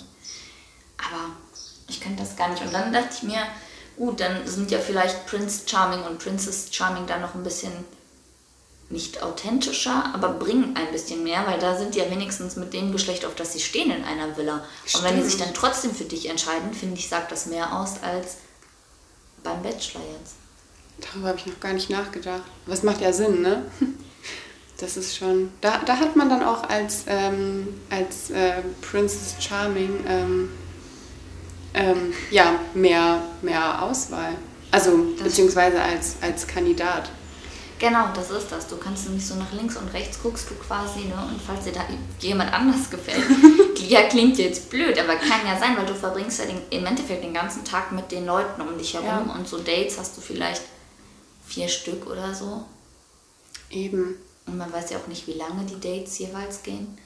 Aber 0.98 1.32
ich 1.90 2.02
könnte 2.02 2.24
das 2.24 2.36
gar 2.36 2.50
nicht. 2.50 2.62
Und 2.62 2.74
dann 2.74 2.94
dachte 2.94 3.10
ich 3.16 3.24
mir, 3.24 3.48
gut, 3.98 4.20
dann 4.20 4.48
sind 4.48 4.72
ja 4.72 4.80
vielleicht 4.80 5.26
Prince 5.26 5.64
Charming 5.66 6.04
und 6.04 6.20
Princess 6.20 6.68
Charming 6.72 7.08
dann 7.08 7.22
noch 7.22 7.36
ein 7.36 7.44
bisschen 7.44 7.72
nicht 8.90 9.22
authentischer, 9.22 10.12
aber 10.14 10.30
bringen 10.30 10.78
ein 10.78 10.92
bisschen 10.94 11.22
mehr, 11.24 11.46
weil 11.46 11.60
da 11.60 11.78
sind 11.78 11.94
die 11.94 12.00
ja 12.00 12.10
wenigstens 12.10 12.56
mit 12.56 12.74
dem 12.74 12.94
Geschlecht, 12.94 13.26
auf 13.26 13.36
das 13.36 13.52
sie 13.52 13.60
stehen 13.60 13.92
in 13.92 14.06
einer 14.06 14.38
Villa. 14.38 14.64
Stimmt. 14.86 15.04
Und 15.04 15.10
wenn 15.10 15.18
die 15.18 15.30
sich 15.30 15.38
dann 15.38 15.54
trotzdem 15.54 15.94
für 15.94 16.06
dich 16.06 16.30
entscheiden, 16.30 16.74
finde 16.74 16.98
ich, 16.98 17.10
sagt 17.10 17.32
das 17.32 17.48
mehr 17.48 17.78
aus 17.78 18.02
als 18.02 18.38
beim 19.44 19.62
Bachelor 19.62 20.02
jetzt. 20.18 20.36
Darüber 21.00 21.30
habe 21.30 21.38
ich 21.38 21.46
noch 21.46 21.60
gar 21.60 21.74
nicht 21.74 21.90
nachgedacht. 21.90 22.44
Was 22.66 22.84
macht 22.84 23.02
ja 23.02 23.14
Sinn, 23.14 23.42
ne? 23.42 23.64
Das 24.80 24.96
ist 24.96 25.18
schon. 25.18 25.50
Da, 25.60 25.80
da 25.84 25.98
hat 25.98 26.16
man 26.16 26.30
dann 26.30 26.44
auch 26.44 26.70
als, 26.70 27.06
ähm, 27.08 27.68
als 27.90 28.30
äh, 28.30 28.62
Princess 28.82 29.36
Charming 29.40 29.90
ähm, 30.08 30.50
ähm, 31.74 32.14
ja, 32.30 32.60
mehr, 32.76 33.22
mehr 33.42 33.82
Auswahl. 33.82 34.36
Also, 34.70 35.14
das 35.16 35.30
beziehungsweise 35.30 35.82
als, 35.82 36.18
als 36.22 36.46
Kandidat. 36.46 37.10
Genau, 37.80 38.10
das 38.14 38.32
ist 38.32 38.52
das. 38.52 38.68
Du 38.68 38.78
kannst 38.78 39.06
nämlich 39.06 39.26
so 39.26 39.36
nach 39.36 39.52
links 39.52 39.78
und 39.78 39.92
rechts 39.94 40.22
guckst 40.22 40.50
du 40.50 40.56
quasi, 40.56 41.06
ne? 41.06 41.16
Und 41.28 41.40
falls 41.42 41.66
dir 41.66 41.74
da 41.74 41.82
jemand 42.20 42.54
anders 42.54 42.90
gefällt, 42.90 43.24
ja, 43.88 44.04
klingt 44.04 44.38
jetzt 44.38 44.70
blöd, 44.70 45.00
aber 45.00 45.16
kann 45.16 45.42
ja 45.46 45.58
sein, 45.60 45.78
weil 45.78 45.86
du 45.86 45.94
verbringst 45.94 46.40
ja 46.40 46.46
den, 46.46 46.60
im 46.70 46.86
Endeffekt 46.86 47.24
den 47.24 47.34
ganzen 47.34 47.64
Tag 47.64 47.92
mit 47.92 48.12
den 48.12 48.26
Leuten 48.26 48.62
um 48.62 48.78
dich 48.78 48.94
herum 48.94 49.28
ja. 49.28 49.36
und 49.36 49.48
so 49.48 49.58
Dates 49.58 49.98
hast 50.00 50.18
du 50.18 50.22
vielleicht 50.22 50.62
vier 51.58 51.70
Stück 51.70 52.06
oder 52.06 52.34
so. 52.36 52.64
Eben. 53.72 54.16
Und 54.46 54.58
man 54.58 54.72
weiß 54.72 54.92
ja 54.92 55.00
auch 55.00 55.08
nicht, 55.08 55.26
wie 55.28 55.34
lange 55.34 55.66
die 55.66 55.80
Dates 55.80 56.20
jeweils 56.20 56.62
gehen. 56.62 56.98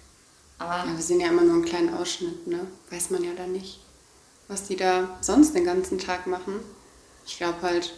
Aber 0.59 0.85
ja, 0.85 0.95
wir 0.95 1.01
sehen 1.01 1.21
ja 1.21 1.29
immer 1.29 1.41
nur 1.41 1.55
einen 1.55 1.65
kleinen 1.65 1.93
Ausschnitt, 1.93 2.45
ne? 2.47 2.67
Weiß 2.89 3.09
man 3.09 3.23
ja 3.23 3.31
dann 3.35 3.53
nicht, 3.53 3.79
was 4.47 4.65
die 4.65 4.75
da 4.75 5.17
sonst 5.21 5.55
den 5.55 5.65
ganzen 5.65 5.97
Tag 5.97 6.27
machen. 6.27 6.59
Ich 7.25 7.37
glaube 7.37 7.61
halt, 7.61 7.93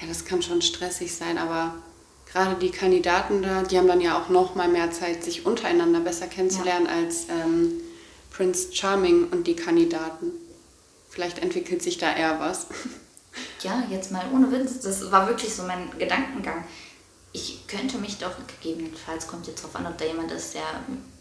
ja, 0.00 0.06
das 0.06 0.24
kann 0.24 0.42
schon 0.42 0.62
stressig 0.62 1.14
sein, 1.14 1.38
aber 1.38 1.74
gerade 2.30 2.54
die 2.56 2.70
Kandidaten 2.70 3.42
da, 3.42 3.62
die 3.62 3.78
haben 3.78 3.88
dann 3.88 4.00
ja 4.00 4.20
auch 4.20 4.28
noch 4.28 4.54
mal 4.54 4.68
mehr 4.68 4.92
Zeit, 4.92 5.24
sich 5.24 5.46
untereinander 5.46 6.00
besser 6.00 6.26
kennenzulernen 6.26 6.86
ja. 6.86 6.92
als 6.92 7.26
ähm, 7.28 7.80
Prince 8.30 8.72
Charming 8.72 9.28
und 9.30 9.46
die 9.46 9.56
Kandidaten. 9.56 10.30
Vielleicht 11.08 11.40
entwickelt 11.40 11.82
sich 11.82 11.98
da 11.98 12.14
eher 12.14 12.38
was. 12.38 12.66
Ja, 13.62 13.82
jetzt 13.90 14.10
mal 14.10 14.24
ohne 14.32 14.50
Witz, 14.50 14.80
das 14.80 15.10
war 15.10 15.28
wirklich 15.28 15.54
so 15.54 15.62
mein 15.62 15.90
Gedankengang. 15.98 16.64
Ich 17.32 17.66
könnte 17.66 17.98
mich 17.98 18.18
doch 18.18 18.32
gegebenenfalls, 18.46 19.26
kommt 19.26 19.46
jetzt 19.46 19.62
darauf 19.62 19.76
an, 19.76 19.86
ob 19.86 19.96
da 19.96 20.04
jemand 20.04 20.30
ist, 20.32 20.54
der 20.54 20.62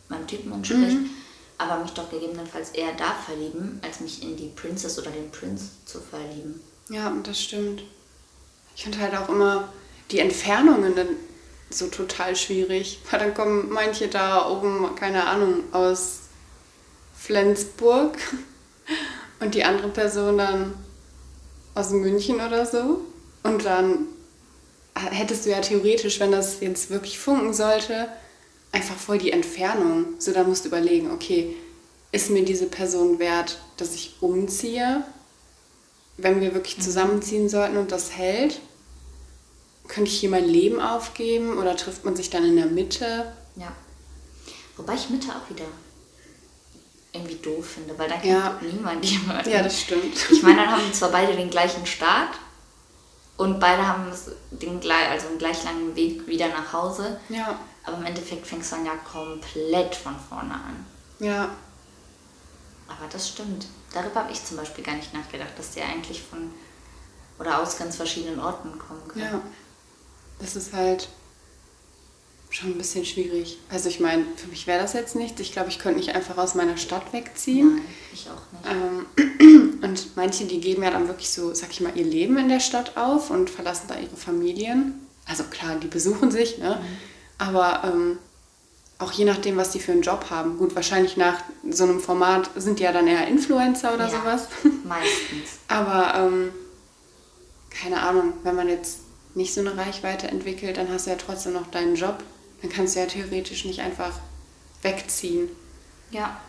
meinem 0.09 0.27
Typen 0.27 0.51
entspricht, 0.51 0.97
mhm. 0.97 1.09
aber 1.57 1.81
mich 1.81 1.91
doch 1.91 2.09
gegebenenfalls 2.09 2.71
eher 2.71 2.93
da 2.93 3.13
verlieben, 3.13 3.79
als 3.81 4.01
mich 4.01 4.21
in 4.21 4.35
die 4.35 4.49
Princess 4.49 4.99
oder 4.99 5.11
den 5.11 5.31
Prinz 5.31 5.85
zu 5.85 6.01
verlieben. 6.01 6.59
Ja, 6.89 7.13
das 7.23 7.41
stimmt. 7.41 7.83
Ich 8.75 8.83
finde 8.83 8.99
halt 8.99 9.15
auch 9.15 9.29
immer 9.29 9.69
die 10.11 10.19
Entfernungen 10.19 10.95
dann 10.95 11.07
so 11.73 11.87
total 11.87 12.35
schwierig. 12.35 12.99
Weil 13.09 13.19
dann 13.19 13.33
kommen 13.33 13.69
manche 13.69 14.07
da 14.07 14.49
oben, 14.49 14.95
keine 14.95 15.27
Ahnung, 15.27 15.63
aus 15.71 16.21
Flensburg 17.17 18.17
und 19.39 19.55
die 19.55 19.63
andere 19.63 19.89
Person 19.89 20.37
dann 20.37 20.73
aus 21.75 21.91
München 21.91 22.35
oder 22.35 22.65
so. 22.65 23.01
Und 23.43 23.65
dann 23.65 24.07
hättest 24.95 25.45
du 25.45 25.51
ja 25.51 25.61
theoretisch, 25.61 26.19
wenn 26.19 26.31
das 26.31 26.59
jetzt 26.59 26.89
wirklich 26.89 27.19
funken 27.19 27.53
sollte, 27.53 28.07
einfach 28.71 28.95
voll 28.95 29.17
die 29.17 29.31
Entfernung. 29.31 30.05
So, 30.19 30.31
da 30.31 30.43
musst 30.43 30.65
du 30.65 30.69
überlegen, 30.69 31.11
okay, 31.11 31.55
ist 32.11 32.29
mir 32.29 32.43
diese 32.43 32.65
Person 32.65 33.19
wert, 33.19 33.59
dass 33.77 33.95
ich 33.95 34.17
umziehe? 34.19 35.03
Wenn 36.17 36.41
wir 36.41 36.53
wirklich 36.53 36.79
zusammenziehen 36.81 37.49
sollten 37.49 37.77
und 37.77 37.91
das 37.91 38.15
hält, 38.15 38.59
könnte 39.87 40.09
ich 40.09 40.19
hier 40.19 40.29
mein 40.29 40.47
Leben 40.47 40.79
aufgeben 40.79 41.57
oder 41.57 41.75
trifft 41.75 42.05
man 42.05 42.15
sich 42.15 42.29
dann 42.29 42.45
in 42.45 42.57
der 42.57 42.67
Mitte? 42.67 43.33
Ja. 43.55 43.71
Wobei 44.77 44.95
ich 44.95 45.09
Mitte 45.09 45.29
auch 45.29 45.49
wieder 45.49 45.65
irgendwie 47.13 47.35
doof 47.35 47.65
finde, 47.71 47.97
weil 47.99 48.09
dann 48.09 48.23
Ja. 48.23 48.57
kennt 48.59 48.73
niemand 48.73 49.03
jemanden. 49.05 49.49
Ja, 49.49 49.61
das 49.63 49.81
stimmt. 49.81 50.15
Ich 50.31 50.41
meine, 50.43 50.57
dann 50.57 50.71
haben 50.71 50.93
zwar 50.93 51.09
beide 51.09 51.35
den 51.35 51.49
gleichen 51.49 51.85
Start 51.85 52.29
und 53.37 53.59
beide 53.59 53.85
haben 53.85 54.05
den, 54.51 54.79
also 54.91 55.27
einen 55.27 55.37
gleich 55.37 55.63
langen 55.63 55.95
Weg 55.95 56.25
wieder 56.27 56.47
nach 56.47 56.71
Hause, 56.73 57.19
Ja, 57.29 57.59
aber 57.83 57.97
im 57.97 58.05
Endeffekt 58.05 58.47
fängst 58.47 58.71
du 58.71 58.75
dann 58.77 58.85
ja 58.85 58.95
komplett 58.95 59.95
von 59.95 60.15
vorne 60.29 60.53
an. 60.53 60.85
ja, 61.19 61.49
Aber 62.87 63.07
das 63.11 63.27
stimmt. 63.29 63.65
Darüber 63.93 64.21
habe 64.21 64.31
ich 64.31 64.43
zum 64.45 64.57
Beispiel 64.57 64.83
gar 64.83 64.95
nicht 64.95 65.13
nachgedacht, 65.13 65.51
dass 65.57 65.71
die 65.71 65.81
eigentlich 65.81 66.21
von 66.21 66.53
oder 67.39 67.61
aus 67.61 67.77
ganz 67.77 67.95
verschiedenen 67.95 68.39
Orten 68.39 68.77
kommen 68.79 69.05
können. 69.07 69.25
ja. 69.25 69.41
Das 70.39 70.55
ist 70.55 70.71
halt 70.73 71.09
schon 72.51 72.71
ein 72.71 72.77
bisschen 72.77 73.05
schwierig. 73.05 73.57
Also 73.69 73.89
ich 73.89 73.99
meine, 73.99 74.25
für 74.35 74.47
mich 74.47 74.67
wäre 74.67 74.81
das 74.81 74.93
jetzt 74.93 75.15
nichts. 75.15 75.39
Ich 75.39 75.51
glaube, 75.53 75.69
ich 75.69 75.79
könnte 75.79 75.99
nicht 75.99 76.13
einfach 76.15 76.37
aus 76.37 76.53
meiner 76.53 76.77
Stadt 76.77 77.13
wegziehen. 77.13 77.75
Nein, 77.75 77.85
ich 78.13 78.27
auch 78.29 78.51
nicht. 78.51 79.41
Ähm, 79.49 79.79
und 79.83 80.15
manche, 80.17 80.45
die 80.45 80.59
geben 80.59 80.83
ja 80.83 80.91
dann 80.91 81.07
wirklich 81.07 81.29
so, 81.29 81.53
sag 81.53 81.71
ich 81.71 81.81
mal, 81.81 81.93
ihr 81.95 82.05
Leben 82.05 82.37
in 82.37 82.49
der 82.49 82.59
Stadt 82.59 82.97
auf 82.97 83.29
und 83.29 83.49
verlassen 83.49 83.85
da 83.87 83.95
ihre 83.97 84.15
Familien. 84.17 85.07
Also 85.25 85.43
klar, 85.45 85.75
die 85.81 85.87
besuchen 85.87 86.29
sich, 86.31 86.57
ne? 86.57 86.81
Aber 87.37 87.83
ähm, 87.85 88.17
auch 88.99 89.11
je 89.13 89.25
nachdem, 89.25 89.57
was 89.57 89.71
die 89.71 89.79
für 89.79 89.93
einen 89.93 90.01
Job 90.01 90.25
haben. 90.29 90.57
Gut, 90.57 90.75
wahrscheinlich 90.75 91.17
nach 91.17 91.41
so 91.69 91.85
einem 91.85 91.99
Format 91.99 92.49
sind 92.55 92.79
die 92.79 92.83
ja 92.83 92.91
dann 92.91 93.07
eher 93.07 93.27
Influencer 93.27 93.93
oder 93.93 94.09
Ja. 94.09 94.19
sowas. 94.19 94.47
Meistens. 94.83 95.59
Aber 95.67 96.13
ähm, 96.15 96.49
keine 97.69 98.01
Ahnung, 98.01 98.33
wenn 98.43 98.55
man 98.55 98.67
jetzt 98.67 98.99
nicht 99.33 99.53
so 99.53 99.61
eine 99.61 99.75
Reichweite 99.77 100.27
entwickelt, 100.27 100.75
dann 100.77 100.89
hast 100.91 101.05
du 101.07 101.11
ja 101.11 101.15
trotzdem 101.15 101.53
noch 101.53 101.67
deinen 101.71 101.95
Job. 101.95 102.21
Dann 102.61 102.71
kannst 102.71 102.95
du 102.95 102.99
ja 102.99 103.05
theoretisch 103.05 103.65
nicht 103.65 103.79
einfach 103.79 104.13
wegziehen. 104.81 105.49
Ja. 106.11 106.39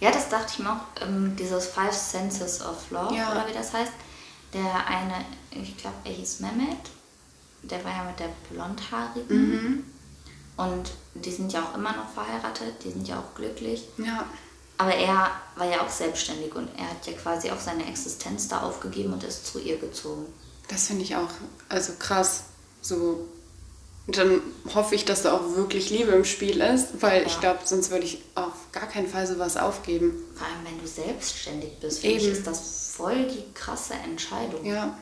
Ja, 0.00 0.10
das 0.10 0.28
dachte 0.28 0.52
ich 0.52 0.58
mir 0.60 0.70
auch, 0.72 1.02
ähm, 1.02 1.36
dieses 1.38 1.66
Five 1.66 1.92
Senses 1.94 2.60
of 2.62 2.90
Love, 2.90 3.14
Ja. 3.14 3.32
oder 3.32 3.46
wie 3.48 3.52
das 3.52 3.72
heißt. 3.72 3.92
Der 4.52 4.86
eine, 4.86 5.24
ich 5.50 5.76
glaube, 5.76 5.96
er 6.04 6.12
hieß 6.12 6.40
Mehmet, 6.40 6.78
der 7.62 7.84
war 7.84 7.90
ja 7.92 8.04
mit 8.04 8.18
der 8.18 8.30
Blondhaarigen. 8.50 9.92
Und 10.56 10.92
die 11.14 11.30
sind 11.30 11.52
ja 11.52 11.62
auch 11.64 11.74
immer 11.74 11.92
noch 11.94 12.08
verheiratet, 12.08 12.82
die 12.84 12.90
sind 12.90 13.06
ja 13.06 13.18
auch 13.18 13.34
glücklich. 13.34 13.84
Ja, 13.98 14.24
Aber 14.78 14.94
er 14.94 15.30
war 15.56 15.66
ja 15.70 15.80
auch 15.82 15.90
selbstständig 15.90 16.54
und 16.54 16.68
er 16.78 16.88
hat 16.90 17.06
ja 17.06 17.12
quasi 17.14 17.50
auch 17.50 17.60
seine 17.60 17.86
Existenz 17.86 18.48
da 18.48 18.60
aufgegeben 18.62 19.12
und 19.12 19.22
ist 19.24 19.46
zu 19.46 19.58
ihr 19.58 19.78
gezogen. 19.78 20.26
das 20.68 20.86
finde 20.88 21.02
ich 21.02 21.14
auch 21.16 21.28
also 21.68 21.92
krass. 21.98 22.44
So, 22.82 23.28
dann 24.08 24.40
hoffe 24.74 24.94
ich, 24.94 25.04
dass 25.04 25.22
da 25.22 25.32
auch 25.32 25.56
wirklich 25.56 25.90
Liebe 25.90 26.12
im 26.12 26.24
Spiel 26.24 26.60
ist, 26.60 27.02
weil 27.02 27.26
ich 27.26 27.34
Ja. 27.34 27.40
glaube, 27.40 27.60
sonst 27.64 27.90
würde 27.90 28.04
ich 28.04 28.22
auf 28.36 28.52
gar 28.72 28.86
keinen 28.86 29.08
Fall 29.08 29.26
sowas 29.26 29.56
aufgeben. 29.56 30.14
Vor 30.34 30.46
allem, 30.46 30.64
wenn 30.64 30.78
du 30.80 30.86
selbstständig 30.86 31.78
bist, 31.80 32.04
ich, 32.04 32.22
Eben. 32.22 32.32
ist 32.32 32.46
das 32.46 32.92
voll 32.96 33.26
die 33.26 33.44
krasse 33.52 33.94
Entscheidung. 33.94 34.64
Ja, 34.64 34.96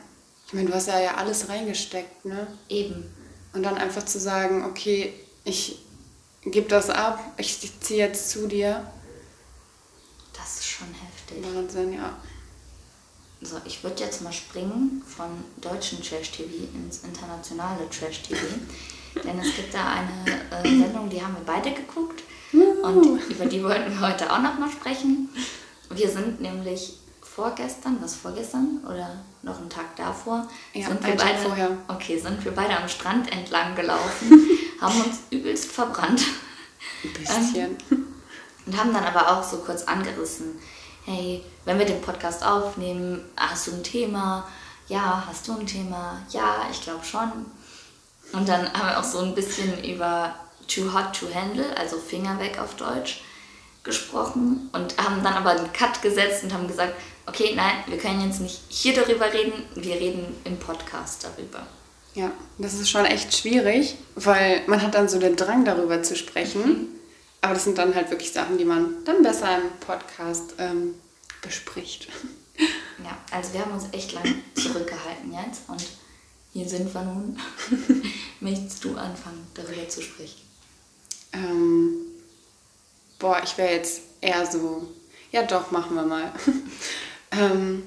ich 0.47 0.53
meine, 0.53 0.69
du 0.69 0.73
hast 0.75 0.87
ja, 0.87 0.99
ja 0.99 1.15
alles 1.15 1.49
reingesteckt, 1.49 2.25
ne? 2.25 2.47
Eben. 2.67 3.05
Und 3.53 3.63
dann 3.63 3.77
einfach 3.77 4.03
zu 4.05 4.19
sagen, 4.19 4.65
okay, 4.65 5.13
ich 5.43 5.79
gebe 6.43 6.67
das 6.67 6.89
ab, 6.89 7.19
ich 7.37 7.59
ziehe 7.81 7.99
jetzt 7.99 8.31
zu 8.31 8.47
dir. 8.47 8.85
Das 10.33 10.55
ist 10.55 10.65
schon 10.67 10.87
heftig. 10.87 11.43
Wahnsinn, 11.55 11.93
ja. 11.93 12.17
So, 13.41 13.57
ich 13.65 13.83
würde 13.83 14.03
jetzt 14.03 14.21
mal 14.21 14.33
springen 14.33 15.03
von 15.05 15.29
deutschen 15.61 16.01
Trash-TV 16.01 16.49
ins 16.73 16.99
internationale 17.03 17.87
Trash-TV. 17.89 18.41
Denn 19.23 19.39
es 19.39 19.55
gibt 19.55 19.73
da 19.73 19.93
eine 19.93 20.63
äh, 20.63 20.77
Sendung, 20.83 21.09
die 21.09 21.21
haben 21.21 21.35
wir 21.35 21.45
beide 21.45 21.71
geguckt. 21.71 22.23
Und 22.51 23.19
über 23.29 23.45
die 23.45 23.63
wollten 23.63 23.91
wir 23.91 24.07
heute 24.07 24.31
auch 24.31 24.39
noch 24.39 24.57
mal 24.57 24.69
sprechen. 24.69 25.29
Wir 25.89 26.09
sind 26.09 26.41
nämlich 26.41 26.99
vorgestern, 27.21 27.97
was 28.01 28.15
vorgestern 28.15 28.81
oder 28.85 29.19
noch 29.41 29.59
einen 29.59 29.69
Tag 29.69 29.95
davor, 29.95 30.47
Ja, 30.73 30.87
sind 30.87 31.05
wir 31.05 31.15
beide, 31.15 31.37
vorher. 31.37 31.69
Okay, 31.87 32.17
sind 32.17 32.43
wir 32.45 32.53
beide 32.53 32.77
am 32.77 32.87
Strand 32.87 33.31
entlang 33.31 33.75
gelaufen, 33.75 34.47
haben 34.81 35.01
uns 35.01 35.19
übelst 35.29 35.71
verbrannt. 35.71 36.23
Ein 37.03 37.13
bisschen. 37.13 37.77
Und 38.65 38.77
haben 38.77 38.93
dann 38.93 39.03
aber 39.03 39.31
auch 39.31 39.43
so 39.43 39.57
kurz 39.57 39.83
angerissen, 39.83 40.59
hey, 41.05 41.43
wenn 41.65 41.77
wir 41.77 41.85
den 41.85 42.01
Podcast 42.01 42.43
aufnehmen, 42.43 43.21
hast 43.37 43.67
du 43.67 43.73
ein 43.73 43.83
Thema? 43.83 44.47
Ja, 44.87 45.23
hast 45.27 45.47
du 45.47 45.57
ein 45.59 45.67
Thema? 45.67 46.21
Ja, 46.29 46.67
ich 46.71 46.81
glaube 46.81 47.03
schon. 47.03 47.31
Und 48.33 48.49
dann 48.49 48.71
haben 48.73 48.87
wir 48.87 48.99
auch 48.99 49.03
so 49.03 49.19
ein 49.19 49.35
bisschen 49.35 49.83
über 49.83 50.35
Too 50.67 50.93
Hot 50.93 51.17
to 51.19 51.33
Handle, 51.33 51.65
also 51.77 51.97
Finger 51.97 52.39
weg 52.39 52.59
auf 52.59 52.75
Deutsch, 52.75 53.21
gesprochen 53.83 54.69
und 54.73 54.97
haben 54.97 55.23
dann 55.23 55.33
aber 55.33 55.51
einen 55.51 55.71
Cut 55.71 56.01
gesetzt 56.01 56.43
und 56.43 56.53
haben 56.53 56.67
gesagt, 56.67 56.93
okay, 57.27 57.53
nein, 57.55 57.75
wir 57.87 57.97
können 57.97 58.25
jetzt 58.27 58.41
nicht 58.41 58.59
hier 58.69 58.95
darüber 58.95 59.31
reden, 59.31 59.53
wir 59.75 59.95
reden 59.95 60.35
im 60.43 60.57
Podcast 60.57 61.23
darüber. 61.23 61.65
Ja, 62.15 62.31
das 62.57 62.73
ist 62.75 62.89
schon 62.89 63.05
echt 63.05 63.35
schwierig, 63.35 63.97
weil 64.15 64.63
man 64.67 64.81
hat 64.81 64.95
dann 64.95 65.09
so 65.09 65.19
den 65.19 65.35
Drang 65.35 65.65
darüber 65.65 66.01
zu 66.01 66.15
sprechen. 66.15 66.87
Aber 67.41 67.53
das 67.53 67.65
sind 67.65 67.77
dann 67.77 67.93
halt 67.93 68.09
wirklich 68.09 68.31
Sachen, 68.31 68.57
die 68.57 68.65
man 68.65 69.03
dann 69.03 69.21
besser 69.21 69.57
im 69.57 69.69
Podcast 69.79 70.55
ähm, 70.57 70.95
bespricht. 71.41 72.07
Ja, 73.03 73.17
also 73.29 73.53
wir 73.53 73.59
haben 73.59 73.73
uns 73.73 73.85
echt 73.91 74.13
lang 74.13 74.23
zurückgehalten 74.55 75.33
jetzt 75.33 75.63
und 75.67 75.85
hier 76.55 76.69
sind 76.69 76.93
wir 76.93 77.01
nun. 77.01 77.37
Möchtest 78.39 78.85
du 78.85 78.95
anfangen, 78.95 79.45
darüber 79.53 79.89
zu 79.89 80.01
sprechen? 80.01 80.39
Ähm, 81.33 81.97
boah, 83.19 83.41
ich 83.43 83.57
wäre 83.57 83.73
jetzt 83.73 84.03
eher 84.21 84.49
so, 84.49 84.87
ja 85.33 85.43
doch, 85.43 85.71
machen 85.71 85.95
wir 85.95 86.03
mal. 86.05 86.31
ähm, 87.31 87.83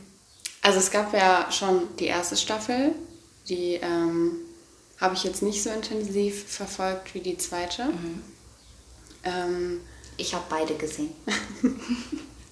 also 0.60 0.80
es 0.80 0.90
gab 0.90 1.14
ja 1.14 1.50
schon 1.50 1.96
die 1.96 2.04
erste 2.04 2.36
Staffel, 2.36 2.94
die 3.48 3.76
ähm, 3.76 4.36
habe 5.00 5.14
ich 5.14 5.24
jetzt 5.24 5.42
nicht 5.42 5.62
so 5.62 5.70
intensiv 5.70 6.44
verfolgt 6.46 7.14
wie 7.14 7.20
die 7.20 7.38
zweite. 7.38 7.88
Ähm, 9.24 9.80
Ich 10.18 10.34
habe 10.34 10.44
beide 10.50 10.74
gesehen. 10.74 11.12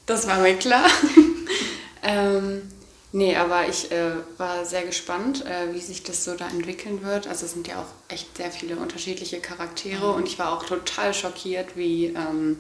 Das 0.06 0.28
war 0.28 0.38
mir 0.38 0.54
klar. 0.54 0.88
ähm, 2.04 2.62
nee, 3.12 3.36
aber 3.36 3.68
ich 3.68 3.90
äh, 3.92 4.12
war 4.38 4.64
sehr 4.64 4.84
gespannt, 4.84 5.44
äh, 5.44 5.74
wie 5.74 5.80
sich 5.80 6.02
das 6.02 6.24
so 6.24 6.34
da 6.34 6.48
entwickeln 6.48 7.02
wird. 7.02 7.26
Also 7.26 7.46
es 7.46 7.52
sind 7.52 7.68
ja 7.68 7.80
auch 7.80 8.12
echt 8.12 8.36
sehr 8.36 8.50
viele 8.50 8.76
unterschiedliche 8.76 9.40
Charaktere 9.40 10.12
und 10.12 10.26
ich 10.26 10.38
war 10.38 10.52
auch 10.52 10.64
total 10.64 11.14
schockiert, 11.14 11.76
wie, 11.76 12.06
ähm, 12.06 12.58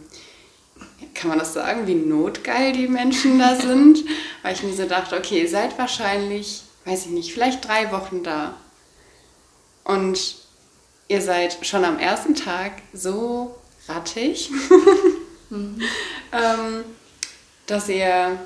kann 1.14 1.28
man 1.28 1.38
das 1.38 1.54
sagen, 1.54 1.86
wie 1.86 1.94
notgeil 1.94 2.72
die 2.72 2.88
Menschen 2.88 3.38
da 3.38 3.56
sind. 3.60 4.04
Weil 4.42 4.54
ich 4.54 4.62
mir 4.62 4.74
so 4.74 4.86
dachte, 4.86 5.16
okay, 5.16 5.42
ihr 5.42 5.48
seid 5.48 5.78
wahrscheinlich, 5.78 6.62
weiß 6.84 7.06
ich 7.06 7.10
nicht, 7.10 7.32
vielleicht 7.32 7.66
drei 7.66 7.92
Wochen 7.92 8.22
da. 8.22 8.54
Und 9.84 10.36
ihr 11.08 11.22
seid 11.22 11.64
schon 11.64 11.84
am 11.84 11.98
ersten 11.98 12.34
Tag 12.34 12.72
so 12.92 13.56
rattig. 13.88 14.50
ähm, 15.50 16.84
dass 17.66 17.88
ihr 17.88 18.38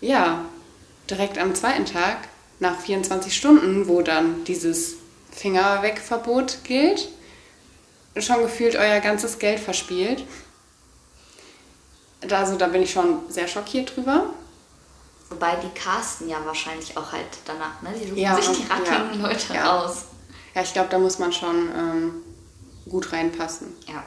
ja 0.00 0.44
direkt 1.12 1.38
am 1.38 1.54
zweiten 1.54 1.84
Tag 1.84 2.16
nach 2.58 2.80
24 2.80 3.36
Stunden, 3.36 3.86
wo 3.86 4.02
dann 4.02 4.44
dieses 4.44 4.94
Fingerwegverbot 5.30 6.58
gilt, 6.64 7.08
schon 8.16 8.42
gefühlt 8.42 8.76
euer 8.76 9.00
ganzes 9.00 9.38
Geld 9.38 9.60
verspielt. 9.60 10.24
Also 12.30 12.56
da 12.56 12.68
bin 12.68 12.82
ich 12.82 12.92
schon 12.92 13.18
sehr 13.28 13.48
schockiert 13.48 13.96
drüber. 13.96 14.26
Wobei 15.28 15.56
die 15.56 15.70
casten 15.78 16.28
ja 16.28 16.36
wahrscheinlich 16.44 16.96
auch 16.96 17.10
halt 17.12 17.26
danach, 17.46 17.80
ne? 17.82 17.90
Die 17.98 18.08
suchen 18.08 18.18
Ja, 18.18 18.36
sich 18.36 18.48
die 18.58 18.62
ja, 18.68 18.74
rattigen 18.74 19.22
Leute 19.22 19.54
ja. 19.54 19.80
aus. 19.80 20.04
Ja, 20.54 20.62
ich 20.62 20.72
glaube, 20.72 20.88
da 20.90 20.98
muss 20.98 21.18
man 21.18 21.32
schon 21.32 21.68
ähm, 21.76 22.14
gut 22.88 23.12
reinpassen. 23.12 23.68
Ja. 23.88 24.04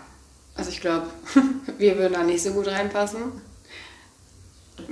Also 0.56 0.70
ich 0.70 0.80
glaube, 0.82 1.08
wir 1.78 1.98
würden 1.98 2.14
da 2.14 2.24
nicht 2.24 2.44
so 2.44 2.52
gut 2.52 2.68
reinpassen. 2.68 3.42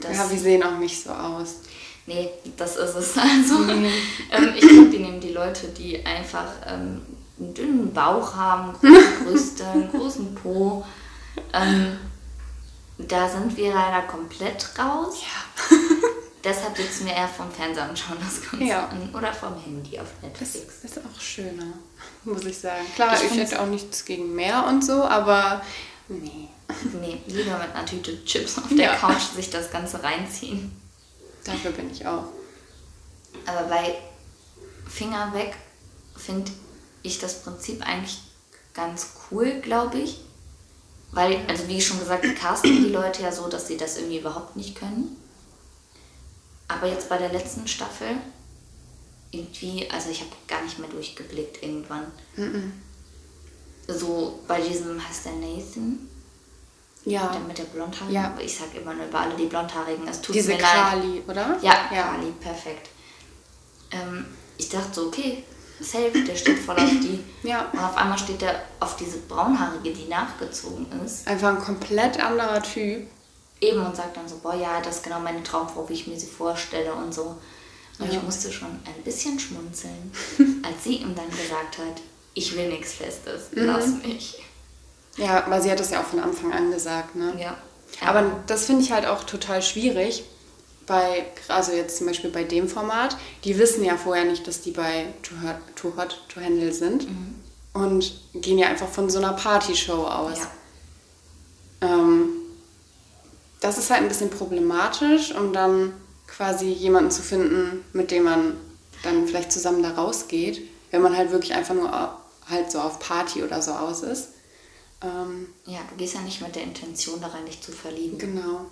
Das, 0.02 0.17
Ja, 0.17 0.30
wir 0.30 0.39
sehen 0.39 0.63
auch 0.63 0.78
nicht 0.80 1.04
so 1.04 1.12
aus. 1.12 1.58
Nee, 2.05 2.29
das 2.57 2.75
ist 2.75 2.95
es. 2.95 3.15
Also, 3.17 3.59
mhm. 3.59 3.85
ähm, 4.31 4.53
ich 4.55 4.67
glaube, 4.67 4.89
die 4.89 4.99
nehmen 4.99 5.19
die 5.19 5.31
Leute, 5.31 5.67
die 5.67 6.05
einfach 6.05 6.47
ähm, 6.67 7.01
einen 7.39 7.53
dünnen 7.53 7.93
Bauch 7.93 8.35
haben, 8.35 8.73
große 8.73 9.23
Brüste, 9.25 9.67
einen 9.67 9.89
großen 9.89 10.35
Po. 10.35 10.85
Ähm, 11.53 11.97
da 12.97 13.27
sind 13.27 13.55
wir 13.57 13.73
leider 13.73 14.03
komplett 14.03 14.69
raus. 14.77 15.21
Ja. 15.21 15.77
Deshalb 16.43 16.75
sitzen 16.75 17.05
wir 17.05 17.13
eher 17.13 17.27
vom 17.27 17.49
Fernseher 17.49 17.87
und 17.89 17.97
schauen 17.97 18.17
das 18.19 18.41
Ganze 18.49 18.65
ja. 18.65 18.87
an. 18.87 19.09
Oder 19.15 19.31
vom 19.33 19.57
Handy 19.63 19.97
auf 19.97 20.07
Netflix. 20.21 20.81
Das 20.81 20.91
ist 20.91 20.97
auch 20.99 21.21
schöner, 21.21 21.73
muss 22.25 22.43
ich 22.43 22.57
sagen. 22.57 22.83
Klar, 22.95 23.15
ich, 23.15 23.31
ich 23.31 23.37
hätte 23.37 23.61
auch 23.61 23.67
nichts 23.67 24.03
gegen 24.03 24.35
mehr 24.35 24.65
und 24.67 24.83
so, 24.83 25.03
aber 25.03 25.61
nee. 26.09 26.49
Nee, 26.99 27.21
lieber 27.27 27.57
mit 27.57 27.73
einer 27.73 27.85
Tüte 27.85 28.23
Chips 28.25 28.57
auf 28.57 28.67
der 28.69 28.77
ja. 28.77 28.95
Couch 28.95 29.21
sich 29.35 29.49
das 29.49 29.71
Ganze 29.71 30.03
reinziehen. 30.03 30.71
Dafür 31.43 31.71
bin 31.71 31.91
ich 31.91 32.06
auch. 32.06 32.25
Aber 33.45 33.63
bei 33.67 33.95
Finger 34.88 35.34
weg 35.34 35.56
finde 36.15 36.51
ich 37.01 37.19
das 37.19 37.41
Prinzip 37.43 37.86
eigentlich 37.86 38.19
ganz 38.73 39.08
cool, 39.29 39.60
glaube 39.62 39.99
ich. 39.99 40.19
Weil, 41.12 41.45
also 41.47 41.67
wie 41.67 41.82
schon 41.82 41.99
gesagt, 41.99 42.25
casten 42.36 42.84
die 42.86 42.89
Leute 42.89 43.21
ja 43.21 43.32
so, 43.32 43.47
dass 43.47 43.67
sie 43.67 43.77
das 43.77 43.97
irgendwie 43.97 44.19
überhaupt 44.19 44.56
nicht 44.56 44.75
können. 44.75 45.15
Aber 46.67 46.88
jetzt 46.88 47.08
bei 47.08 47.17
der 47.17 47.32
letzten 47.32 47.67
Staffel, 47.67 48.17
irgendwie, 49.32 49.89
also 49.91 50.10
ich 50.10 50.21
habe 50.21 50.32
gar 50.47 50.63
nicht 50.63 50.79
mehr 50.79 50.89
durchgeblickt 50.89 51.62
irgendwann. 51.62 52.06
Mm 52.36 52.41
-mm. 52.41 52.71
So 53.88 54.39
bei 54.47 54.62
diesem, 54.62 55.06
heißt 55.08 55.25
der 55.25 55.34
Nathan? 55.34 56.10
Ja. 57.05 57.27
Der 57.27 57.41
mit 57.41 57.57
der 57.57 57.63
Blondhaarigen. 57.65 58.13
Ja. 58.13 58.33
Ich 58.39 58.57
sag 58.57 58.73
immer 58.75 58.93
nur 58.93 59.05
über 59.05 59.19
alle 59.19 59.35
die 59.35 59.45
Blondhaarigen. 59.45 60.07
Es 60.07 60.21
tut 60.21 60.35
Diese 60.35 60.53
mir 60.53 60.57
Kali, 60.57 61.15
leid. 61.15 61.29
oder? 61.29 61.57
Ja, 61.61 61.75
ja, 61.93 62.03
Kali, 62.03 62.31
perfekt. 62.39 62.89
Ähm, 63.91 64.25
ich 64.57 64.69
dachte 64.69 64.93
so, 64.93 65.07
okay, 65.07 65.43
safe, 65.79 66.23
der 66.25 66.35
steht 66.35 66.59
voll 66.59 66.77
auf 66.77 66.89
die. 66.89 67.19
Ja. 67.43 67.69
Und 67.71 67.79
auf 67.79 67.97
einmal 67.97 68.17
steht 68.17 68.41
er 68.41 68.63
auf 68.79 68.95
diese 68.95 69.17
braunhaarige, 69.17 69.91
die 69.91 70.07
nachgezogen 70.07 70.87
ist. 71.03 71.27
Einfach 71.27 71.49
ein 71.49 71.59
komplett 71.59 72.23
anderer 72.23 72.61
Typ. 72.61 73.07
Eben 73.59 73.85
und 73.85 73.95
sagt 73.95 74.17
dann 74.17 74.27
so, 74.27 74.37
boah, 74.37 74.55
ja, 74.55 74.81
das 74.81 74.97
ist 74.97 75.03
genau 75.03 75.19
meine 75.19 75.43
Traumfrau, 75.43 75.87
wie 75.87 75.93
ich 75.93 76.07
mir 76.07 76.19
sie 76.19 76.27
vorstelle 76.27 76.93
und 76.93 77.13
so. 77.13 77.37
Und 77.99 78.11
ja. 78.11 78.17
ich 78.17 78.23
musste 78.23 78.51
schon 78.51 78.69
ein 78.69 79.03
bisschen 79.03 79.39
schmunzeln, 79.39 80.11
als 80.63 80.83
sie 80.83 80.97
ihm 80.97 81.15
dann 81.15 81.29
gesagt 81.29 81.77
hat, 81.77 82.01
ich 82.33 82.55
will 82.55 82.69
nichts 82.69 82.93
Festes, 82.93 83.51
mhm. 83.51 83.65
lass 83.65 83.87
mich. 84.03 84.41
Ja, 85.17 85.45
weil 85.47 85.62
sie 85.62 85.71
hat 85.71 85.80
das 85.80 85.91
ja 85.91 86.02
auch 86.02 86.06
von 86.06 86.19
Anfang 86.19 86.52
an 86.52 86.71
gesagt, 86.71 87.15
ne? 87.15 87.34
Ja. 87.39 87.58
Aber 88.02 88.23
das 88.47 88.65
finde 88.65 88.82
ich 88.82 88.91
halt 88.91 89.06
auch 89.06 89.23
total 89.23 89.62
schwierig, 89.62 90.23
bei, 90.86 91.26
also 91.47 91.71
jetzt 91.71 91.97
zum 91.97 92.08
Beispiel 92.08 92.30
bei 92.30 92.43
dem 92.43 92.67
Format, 92.67 93.15
die 93.43 93.58
wissen 93.58 93.84
ja 93.84 93.95
vorher 93.97 94.26
nicht, 94.26 94.47
dass 94.47 94.62
die 94.62 94.71
bei 94.71 95.13
Too 95.21 95.36
Hot, 95.43 95.56
Too 95.76 95.93
Hot 95.97 96.19
Handle 96.36 96.73
sind 96.73 97.10
mhm. 97.10 97.36
und 97.73 98.19
gehen 98.34 98.58
ja 98.58 98.67
einfach 98.67 98.89
von 98.89 99.10
so 99.10 99.19
einer 99.19 99.34
Partyshow 99.34 100.06
aus. 100.06 100.39
Ja. 101.82 101.89
Ähm, 101.89 102.30
das 103.62 103.78
ist 103.78 103.89
halt 103.89 104.02
ein 104.02 104.10
bisschen 104.10 104.30
problematisch, 104.30 105.34
um 105.34 105.54
dann 105.54 105.93
quasi 106.28 106.67
jemanden 106.67 107.12
zu 107.12 107.21
finden, 107.21 107.86
mit 107.93 108.12
dem 108.12 108.23
man 108.23 108.58
dann 109.04 109.28
vielleicht 109.28 109.52
zusammen 109.52 109.84
da 109.84 109.91
rausgeht, 109.91 110.62
wenn 110.91 111.02
man 111.02 111.15
halt 111.15 111.32
wirklich 111.32 111.54
einfach 111.54 111.76
nur 111.76 111.91
halt 112.49 112.71
so 112.71 112.80
auf 112.80 112.99
Party 112.99 113.43
oder 113.43 113.62
so 113.62 113.71
aus 113.71 114.04
ist. 114.04 114.30
Ähm, 115.03 115.47
ja, 115.65 115.79
du 115.89 115.95
gehst 115.97 116.13
ja 116.13 116.21
nicht 116.21 116.41
mit 116.41 116.55
der 116.55 116.63
Intention 116.63 117.19
da 117.19 117.27
rein, 117.27 117.45
dich 117.45 117.61
zu 117.61 117.71
verlieben. 117.71 118.17
Genau. 118.17 118.65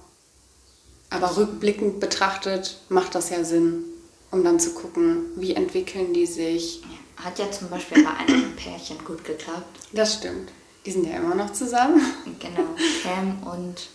Aber 1.10 1.36
rückblickend 1.36 2.00
betrachtet 2.00 2.80
macht 2.88 3.16
das 3.16 3.30
ja 3.30 3.44
Sinn, 3.44 3.84
um 4.32 4.44
dann 4.44 4.60
zu 4.60 4.74
gucken, 4.74 5.26
wie 5.36 5.54
entwickeln 5.54 6.14
die 6.14 6.26
sich. 6.26 6.82
Hat 7.18 7.38
ja 7.38 7.52
zum 7.52 7.70
Beispiel 7.70 8.04
bei 8.04 8.12
einem 8.12 8.56
Pärchen 8.56 9.04
gut 9.04 9.26
geklappt. 9.26 9.88
Das 9.92 10.16
stimmt. 10.16 10.52
Die 10.86 10.92
sind 10.92 11.06
ja 11.06 11.18
immer 11.18 11.36
noch 11.36 11.52
zusammen. 11.52 12.02
Genau, 12.40 12.76
Cam 13.04 13.44
und. 13.44 13.90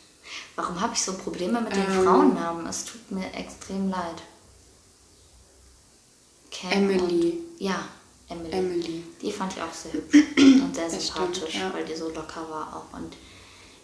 Warum 0.56 0.80
habe 0.80 0.92
ich 0.92 1.02
so 1.02 1.14
Probleme 1.14 1.60
mit 1.60 1.74
den 1.74 1.84
ähm, 1.84 2.04
Frauennamen? 2.04 2.66
Es 2.66 2.84
tut 2.84 3.10
mir 3.10 3.32
extrem 3.32 3.88
leid. 3.90 4.22
Cam 6.50 6.72
Emily. 6.72 7.30
Und, 7.30 7.60
ja, 7.60 7.88
Emily. 8.28 8.52
Emily. 8.52 9.04
Die 9.22 9.32
fand 9.32 9.52
ich 9.52 9.62
auch 9.62 9.72
sehr 9.72 9.92
hübsch 9.92 10.14
und 10.36 10.74
sehr 10.74 10.90
sympathisch, 10.90 11.38
stimmt, 11.38 11.54
ja. 11.54 11.72
weil 11.72 11.84
die 11.84 11.94
so 11.94 12.08
locker 12.08 12.48
war 12.48 12.76
auch. 12.76 12.98
Und 12.98 13.16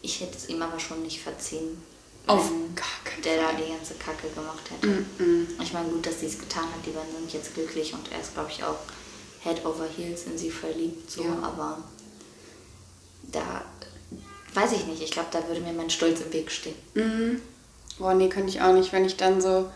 ich 0.02 0.20
hätte 0.20 0.36
es 0.36 0.48
ihm 0.48 0.60
aber 0.60 0.78
schon 0.80 1.02
nicht 1.02 1.20
verziehen 1.20 1.80
auf 2.26 2.50
gar 2.74 2.86
der 3.24 3.42
Fall. 3.42 3.54
da 3.54 3.60
die 3.60 3.70
ganze 3.70 3.94
Kacke 3.94 4.28
gemacht 4.28 4.70
hätte. 4.70 4.86
Mm 4.86 5.06
-mm. 5.18 5.62
Ich 5.62 5.72
meine, 5.72 5.88
gut, 5.88 6.06
dass 6.06 6.20
sie 6.20 6.26
es 6.26 6.38
getan 6.38 6.64
hat. 6.64 6.84
Die 6.86 6.90
beiden 6.90 7.12
sind 7.12 7.32
jetzt 7.32 7.54
glücklich 7.54 7.92
und 7.94 8.10
er 8.12 8.20
ist, 8.20 8.34
glaube 8.34 8.50
ich, 8.50 8.62
auch 8.62 8.78
Head 9.42 9.64
over 9.64 9.86
Heels 9.96 10.24
in 10.24 10.38
sie 10.38 10.50
verliebt. 10.50 11.10
So, 11.10 11.24
ja. 11.24 11.36
aber 11.42 11.82
da 13.32 13.64
weiß 14.54 14.72
ich 14.72 14.86
nicht. 14.86 15.02
Ich 15.02 15.10
glaube, 15.10 15.28
da 15.32 15.46
würde 15.48 15.60
mir 15.60 15.72
mein 15.72 15.90
Stolz 15.90 16.20
im 16.20 16.32
Weg 16.32 16.50
stehen. 16.50 16.76
Mhm. 16.94 17.40
Boah, 17.98 18.14
nee, 18.14 18.28
könnte 18.28 18.50
ich 18.50 18.60
auch 18.60 18.72
nicht, 18.72 18.92
wenn 18.92 19.04
ich 19.04 19.16
dann 19.16 19.40
so. 19.40 19.70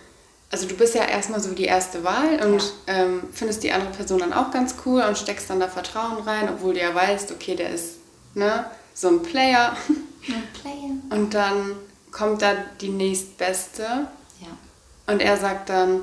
Also 0.50 0.68
du 0.68 0.76
bist 0.76 0.94
ja 0.94 1.04
erstmal 1.04 1.40
so 1.40 1.52
die 1.52 1.64
erste 1.64 2.04
Wahl 2.04 2.40
und 2.46 2.62
ja. 2.86 2.94
ähm, 2.94 3.24
findest 3.32 3.64
die 3.64 3.72
andere 3.72 3.90
Person 3.90 4.20
dann 4.20 4.32
auch 4.32 4.50
ganz 4.52 4.76
cool 4.84 5.02
und 5.02 5.18
steckst 5.18 5.50
dann 5.50 5.58
da 5.58 5.68
Vertrauen 5.68 6.22
rein, 6.22 6.48
obwohl 6.48 6.74
du 6.74 6.80
ja 6.80 6.94
weißt, 6.94 7.32
okay, 7.32 7.56
der 7.56 7.70
ist 7.70 7.96
ne, 8.34 8.66
so 8.94 9.08
ein 9.08 9.22
Player. 9.22 9.76
Ein 10.28 10.42
Player. 10.60 11.20
Und 11.20 11.34
dann 11.34 11.76
kommt 12.10 12.42
da 12.42 12.54
die 12.80 12.88
nächstbeste. 12.88 13.82
Ja. 13.82 15.12
Und 15.12 15.20
er 15.20 15.36
sagt 15.36 15.68
dann, 15.68 16.02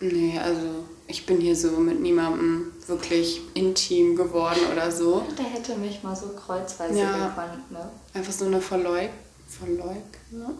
nee, 0.00 0.36
also 0.42 0.84
ich 1.06 1.24
bin 1.24 1.40
hier 1.40 1.54
so 1.54 1.70
mit 1.72 2.00
niemandem 2.00 2.72
wirklich 2.88 3.42
intim 3.54 4.16
geworden 4.16 4.58
oder 4.72 4.90
so. 4.90 5.24
Der 5.38 5.44
hätte 5.44 5.76
mich 5.76 6.02
mal 6.02 6.16
so 6.16 6.30
kreuzweise 6.30 6.98
ja. 6.98 7.28
gekonnt, 7.28 7.70
ne? 7.70 7.88
Einfach 8.12 8.32
so 8.32 8.46
eine 8.46 8.60
Verleug... 8.60 9.10
Verleug... 9.46 10.02
Ne? 10.32 10.50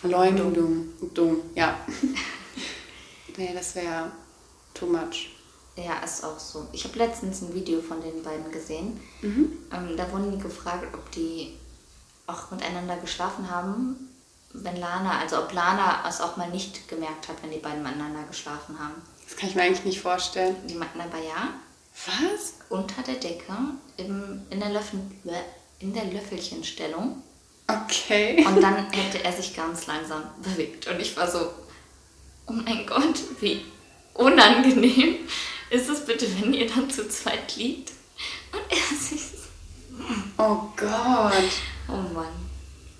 Verleumdung. 0.00 0.88
Dumm, 1.12 1.42
ja. 1.54 1.76
nee, 3.36 3.52
das 3.54 3.74
wäre 3.74 4.10
too 4.74 4.86
much. 4.86 5.30
Ja, 5.76 6.00
ist 6.04 6.24
auch 6.24 6.38
so. 6.38 6.66
Ich 6.72 6.84
habe 6.84 6.98
letztens 6.98 7.42
ein 7.42 7.54
Video 7.54 7.80
von 7.80 8.00
den 8.02 8.22
beiden 8.22 8.50
gesehen. 8.50 9.00
Mhm. 9.22 9.58
Ähm, 9.72 9.96
da 9.96 10.10
wurden 10.12 10.32
die 10.32 10.42
gefragt, 10.42 10.92
ob 10.92 11.10
die 11.12 11.56
auch 12.26 12.50
miteinander 12.50 12.96
geschlafen 12.96 13.50
haben 13.50 14.10
wenn 14.52 14.76
Lana, 14.76 15.20
also 15.20 15.38
ob 15.38 15.52
Lana 15.52 16.04
es 16.08 16.20
auch 16.20 16.36
mal 16.36 16.48
nicht 16.50 16.88
gemerkt 16.88 17.28
hat, 17.28 17.36
wenn 17.42 17.50
die 17.50 17.58
beiden 17.58 17.82
miteinander 17.82 18.24
geschlafen 18.24 18.78
haben. 18.78 18.94
Das 19.24 19.36
kann 19.36 19.48
ich 19.48 19.54
mir 19.54 19.62
eigentlich 19.62 19.84
nicht 19.84 20.00
vorstellen. 20.00 20.56
Die 20.68 20.74
meinten 20.74 21.00
aber 21.00 21.18
ja. 21.18 21.54
Was? 22.06 22.54
Unter 22.68 23.02
der 23.02 23.16
Decke 23.16 23.52
im, 23.96 24.42
in, 24.50 24.60
der 24.60 24.70
Löffel, 24.70 25.00
in 25.78 25.92
der 25.94 26.04
Löffelchenstellung. 26.04 27.22
Okay. 27.68 28.44
Und 28.44 28.60
dann 28.60 28.76
hätte 28.92 29.22
er 29.22 29.32
sich 29.32 29.54
ganz 29.54 29.86
langsam 29.86 30.22
bewegt. 30.42 30.88
Und 30.88 30.98
ich 30.98 31.16
war 31.16 31.30
so, 31.30 31.50
oh 32.50 32.52
mein 32.52 32.86
Gott, 32.86 33.20
wie 33.40 33.62
unangenehm 34.14 35.16
ist 35.70 35.88
es 35.88 36.04
bitte, 36.04 36.26
wenn 36.38 36.52
ihr 36.52 36.66
dann 36.66 36.90
zu 36.90 37.08
zweit 37.08 37.56
liegt 37.56 37.92
und 38.52 38.62
er 38.68 38.96
sich. 38.96 39.20
Oh 40.36 40.58
Gott. 40.76 41.32
Oh 41.88 42.14
Mann. 42.14 42.28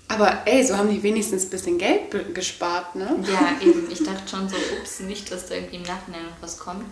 Aber 0.07 0.41
ey, 0.45 0.65
so 0.65 0.77
haben 0.77 0.89
die 0.89 1.03
wenigstens 1.03 1.45
ein 1.45 1.49
bisschen 1.49 1.77
Geld 1.77 2.33
gespart, 2.33 2.95
ne? 2.95 3.23
Ja, 3.31 3.65
eben. 3.65 3.89
Ich 3.89 4.03
dachte 4.03 4.27
schon 4.29 4.47
so, 4.47 4.55
ups, 4.79 4.99
nicht, 5.01 5.31
dass 5.31 5.47
da 5.47 5.55
irgendwie 5.55 5.77
im 5.77 5.83
Nachhinein 5.83 6.23
noch 6.23 6.41
was 6.41 6.59
kommt. 6.59 6.85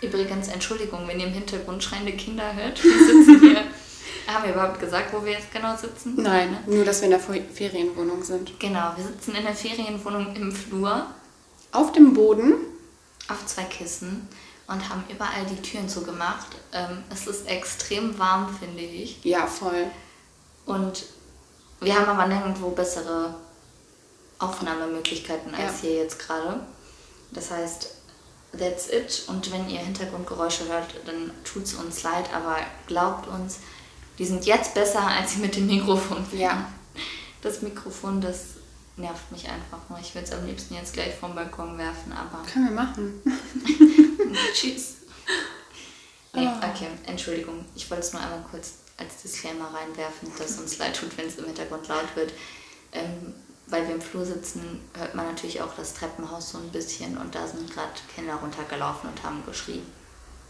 Übrigens, 0.00 0.48
Entschuldigung, 0.48 1.06
wenn 1.06 1.20
ihr 1.20 1.26
im 1.26 1.32
Hintergrund 1.32 1.82
schreiende 1.82 2.12
Kinder 2.12 2.54
hört. 2.54 2.82
Wir 2.82 2.98
sitzen 2.98 3.40
hier. 3.40 3.64
Haben 4.26 4.44
wir 4.44 4.52
überhaupt 4.52 4.78
gesagt, 4.78 5.12
wo 5.12 5.24
wir 5.24 5.32
jetzt 5.32 5.52
genau 5.52 5.74
sitzen? 5.76 6.14
Nein, 6.16 6.50
ne? 6.50 6.58
nur, 6.66 6.84
dass 6.84 7.00
wir 7.00 7.06
in 7.06 7.12
der 7.12 7.20
Ferienwohnung 7.20 8.22
sind. 8.22 8.58
Genau, 8.60 8.92
wir 8.96 9.04
sitzen 9.04 9.34
in 9.34 9.42
der 9.42 9.54
Ferienwohnung 9.54 10.34
im 10.36 10.52
Flur. 10.52 11.06
Auf 11.72 11.92
dem 11.92 12.14
Boden. 12.14 12.54
Auf 13.28 13.44
zwei 13.46 13.64
Kissen 13.64 14.28
und 14.68 14.88
haben 14.88 15.04
überall 15.08 15.46
die 15.46 15.60
Türen 15.60 15.88
zugemacht. 15.88 16.48
Ähm, 16.72 17.02
es 17.10 17.26
ist 17.26 17.48
extrem 17.48 18.18
warm, 18.18 18.54
finde 18.58 18.82
ich. 18.82 19.24
Ja, 19.24 19.46
voll. 19.46 19.86
Und 20.66 21.04
wir 21.80 21.98
haben 21.98 22.08
aber 22.08 22.26
nirgendwo 22.26 22.70
bessere 22.70 23.34
Aufnahmemöglichkeiten 24.38 25.54
als 25.54 25.82
ja. 25.82 25.88
hier 25.88 25.96
jetzt 25.96 26.18
gerade. 26.18 26.60
Das 27.30 27.50
heißt, 27.50 27.94
that's 28.56 28.90
it. 28.90 29.24
Und 29.28 29.50
wenn 29.52 29.68
ihr 29.70 29.80
Hintergrundgeräusche 29.80 30.68
hört, 30.68 30.94
dann 31.06 31.30
tut 31.44 31.64
es 31.64 31.74
uns 31.74 32.02
leid, 32.02 32.32
aber 32.34 32.58
glaubt 32.86 33.26
uns, 33.26 33.60
die 34.18 34.26
sind 34.26 34.44
jetzt 34.44 34.74
besser 34.74 35.06
als 35.06 35.32
sie 35.32 35.40
mit 35.40 35.56
dem 35.56 35.66
Mikrofon. 35.66 36.26
Ja. 36.32 36.70
Das 37.40 37.62
Mikrofon, 37.62 38.20
das 38.20 38.57
nervt 38.98 39.30
mich 39.32 39.48
einfach 39.48 39.78
nur. 39.88 39.98
Ich 39.98 40.14
würde 40.14 40.26
es 40.26 40.32
am 40.32 40.46
liebsten 40.46 40.74
jetzt 40.74 40.92
gleich 40.92 41.14
vom 41.14 41.34
Balkon 41.34 41.78
werfen, 41.78 42.12
aber. 42.12 42.44
Können 42.46 42.66
wir 42.66 42.74
machen. 42.74 43.22
Tschüss. 44.54 44.96
Nee, 46.34 46.46
oh. 46.46 46.56
okay, 46.58 46.88
Entschuldigung. 47.06 47.64
Ich 47.74 47.90
wollte 47.90 48.04
es 48.04 48.12
nur 48.12 48.22
einmal 48.22 48.44
kurz 48.50 48.74
als 48.96 49.22
Disclaimer 49.22 49.72
reinwerfen, 49.72 50.30
dass 50.38 50.58
uns 50.58 50.78
leid 50.78 50.96
tut, 50.96 51.16
wenn 51.16 51.26
es 51.26 51.36
im 51.36 51.46
Hintergrund 51.46 51.88
laut 51.88 52.14
wird. 52.16 52.32
Ähm, 52.92 53.34
weil 53.70 53.86
wir 53.86 53.94
im 53.94 54.00
Flur 54.00 54.24
sitzen, 54.24 54.80
hört 54.94 55.14
man 55.14 55.26
natürlich 55.26 55.60
auch 55.60 55.74
das 55.76 55.94
Treppenhaus 55.94 56.50
so 56.50 56.58
ein 56.58 56.70
bisschen 56.70 57.18
und 57.18 57.34
da 57.34 57.46
sind 57.46 57.70
gerade 57.70 57.92
Kinder 58.14 58.34
runtergelaufen 58.36 59.10
und 59.10 59.22
haben 59.22 59.44
geschrien. 59.44 59.82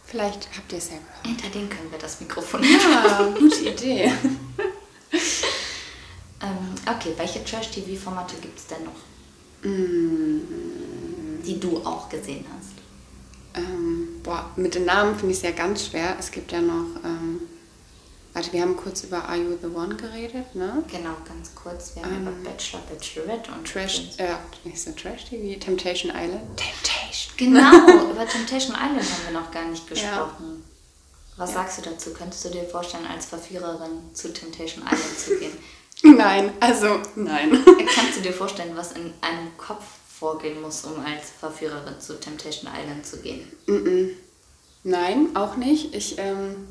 Vielleicht 0.04 0.48
habt 0.56 0.72
ihr 0.72 0.78
es 0.78 0.90
ja 0.90 0.96
gehört. 0.96 1.26
Hinter 1.26 1.48
denen 1.48 1.68
können 1.68 1.90
wir 1.90 1.98
das 1.98 2.20
Mikrofon 2.20 2.62
Ja, 2.62 3.28
gute 3.38 3.68
Idee. 3.68 4.12
Ähm, 6.88 6.96
okay, 6.96 7.12
welche 7.16 7.44
Trash-TV-Formate 7.44 8.37
gibt 8.37 8.59
es 8.59 8.66
denn 8.66 8.85
noch? 8.85 8.92
Die 11.44 11.61
du 11.61 11.79
auch 11.79 12.09
gesehen 12.09 12.44
hast. 12.57 12.79
Ähm, 13.55 14.20
boah, 14.22 14.51
mit 14.57 14.74
den 14.74 14.85
Namen 14.85 15.16
finde 15.16 15.33
ich 15.33 15.38
es 15.38 15.42
ja 15.42 15.51
ganz 15.51 15.87
schwer. 15.87 16.16
Es 16.18 16.31
gibt 16.31 16.53
ja 16.53 16.61
noch, 16.61 16.87
ähm, 17.05 17.40
warte, 18.33 18.53
wir 18.53 18.62
haben 18.62 18.77
kurz 18.77 19.03
über 19.03 19.24
Are 19.24 19.37
You 19.37 19.57
the 19.61 19.66
One 19.68 19.96
geredet, 19.96 20.55
ne? 20.55 20.85
Genau, 20.90 21.16
ganz 21.27 21.55
kurz. 21.55 21.96
Wir 21.96 22.05
haben 22.05 22.22
über 22.22 22.31
Bachelor, 22.31 22.81
Bachelorette 22.83 23.51
und 23.51 23.66
Trash, 23.66 24.11
äh, 24.18 24.35
nicht 24.64 24.81
so 24.81 24.92
Trash 24.92 25.24
TV, 25.24 25.59
Temptation 25.59 26.12
Island. 26.14 26.57
Temptation. 26.57 27.35
Genau, 27.37 28.11
über 28.12 28.27
Temptation 28.29 28.77
Island 28.77 29.03
haben 29.03 29.24
wir 29.33 29.40
noch 29.40 29.51
gar 29.51 29.64
nicht 29.64 29.87
gesprochen. 29.88 30.62
Was 31.37 31.53
sagst 31.53 31.79
du 31.79 31.83
dazu? 31.83 32.12
Könntest 32.12 32.44
du 32.44 32.51
dir 32.51 32.64
vorstellen, 32.64 33.07
als 33.07 33.27
Verführerin 33.27 34.12
zu 34.12 34.33
Temptation 34.33 34.85
Island 34.85 35.18
zu 35.18 35.38
gehen? 35.38 35.53
Nein, 36.02 36.52
also 36.61 37.00
nein. 37.16 37.50
Kannst 37.94 38.18
du 38.18 38.20
dir 38.22 38.32
vorstellen, 38.32 38.76
was 38.76 38.92
in 38.92 39.12
einem 39.20 39.56
Kopf 39.56 39.84
vorgehen 40.18 40.61
muss, 40.61 40.84
um 40.84 40.98
als 41.04 41.30
Verführerin 41.38 42.00
zu 42.00 42.18
Temptation 42.18 42.70
Island 42.72 43.06
zu 43.06 43.18
gehen? 43.18 43.46
Nein, 44.84 45.34
auch 45.34 45.56
nicht. 45.56 45.94
Ich, 45.94 46.18
ähm, 46.18 46.68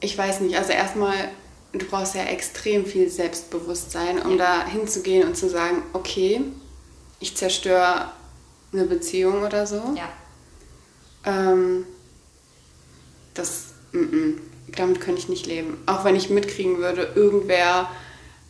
ich 0.00 0.16
weiß 0.16 0.40
nicht. 0.40 0.56
Also 0.56 0.72
erstmal, 0.72 1.30
du 1.72 1.84
brauchst 1.86 2.14
ja 2.14 2.24
extrem 2.24 2.86
viel 2.86 3.08
Selbstbewusstsein, 3.08 4.22
um 4.22 4.38
da 4.38 4.64
hinzugehen 4.66 5.26
und 5.26 5.36
zu 5.36 5.48
sagen, 5.48 5.82
okay, 5.92 6.42
ich 7.20 7.36
zerstöre 7.36 8.10
eine 8.72 8.84
Beziehung 8.84 9.42
oder 9.42 9.66
so. 9.66 9.82
Ja. 9.96 10.08
Ähm, 11.24 11.86
das, 13.34 13.74
mm 13.92 13.98
-mm, 13.98 14.38
damit 14.74 15.00
könnte 15.00 15.20
ich 15.20 15.28
nicht 15.28 15.46
leben. 15.46 15.78
Auch 15.86 16.04
wenn 16.04 16.16
ich 16.16 16.30
mitkriegen 16.30 16.78
würde, 16.78 17.12
irgendwer, 17.14 17.90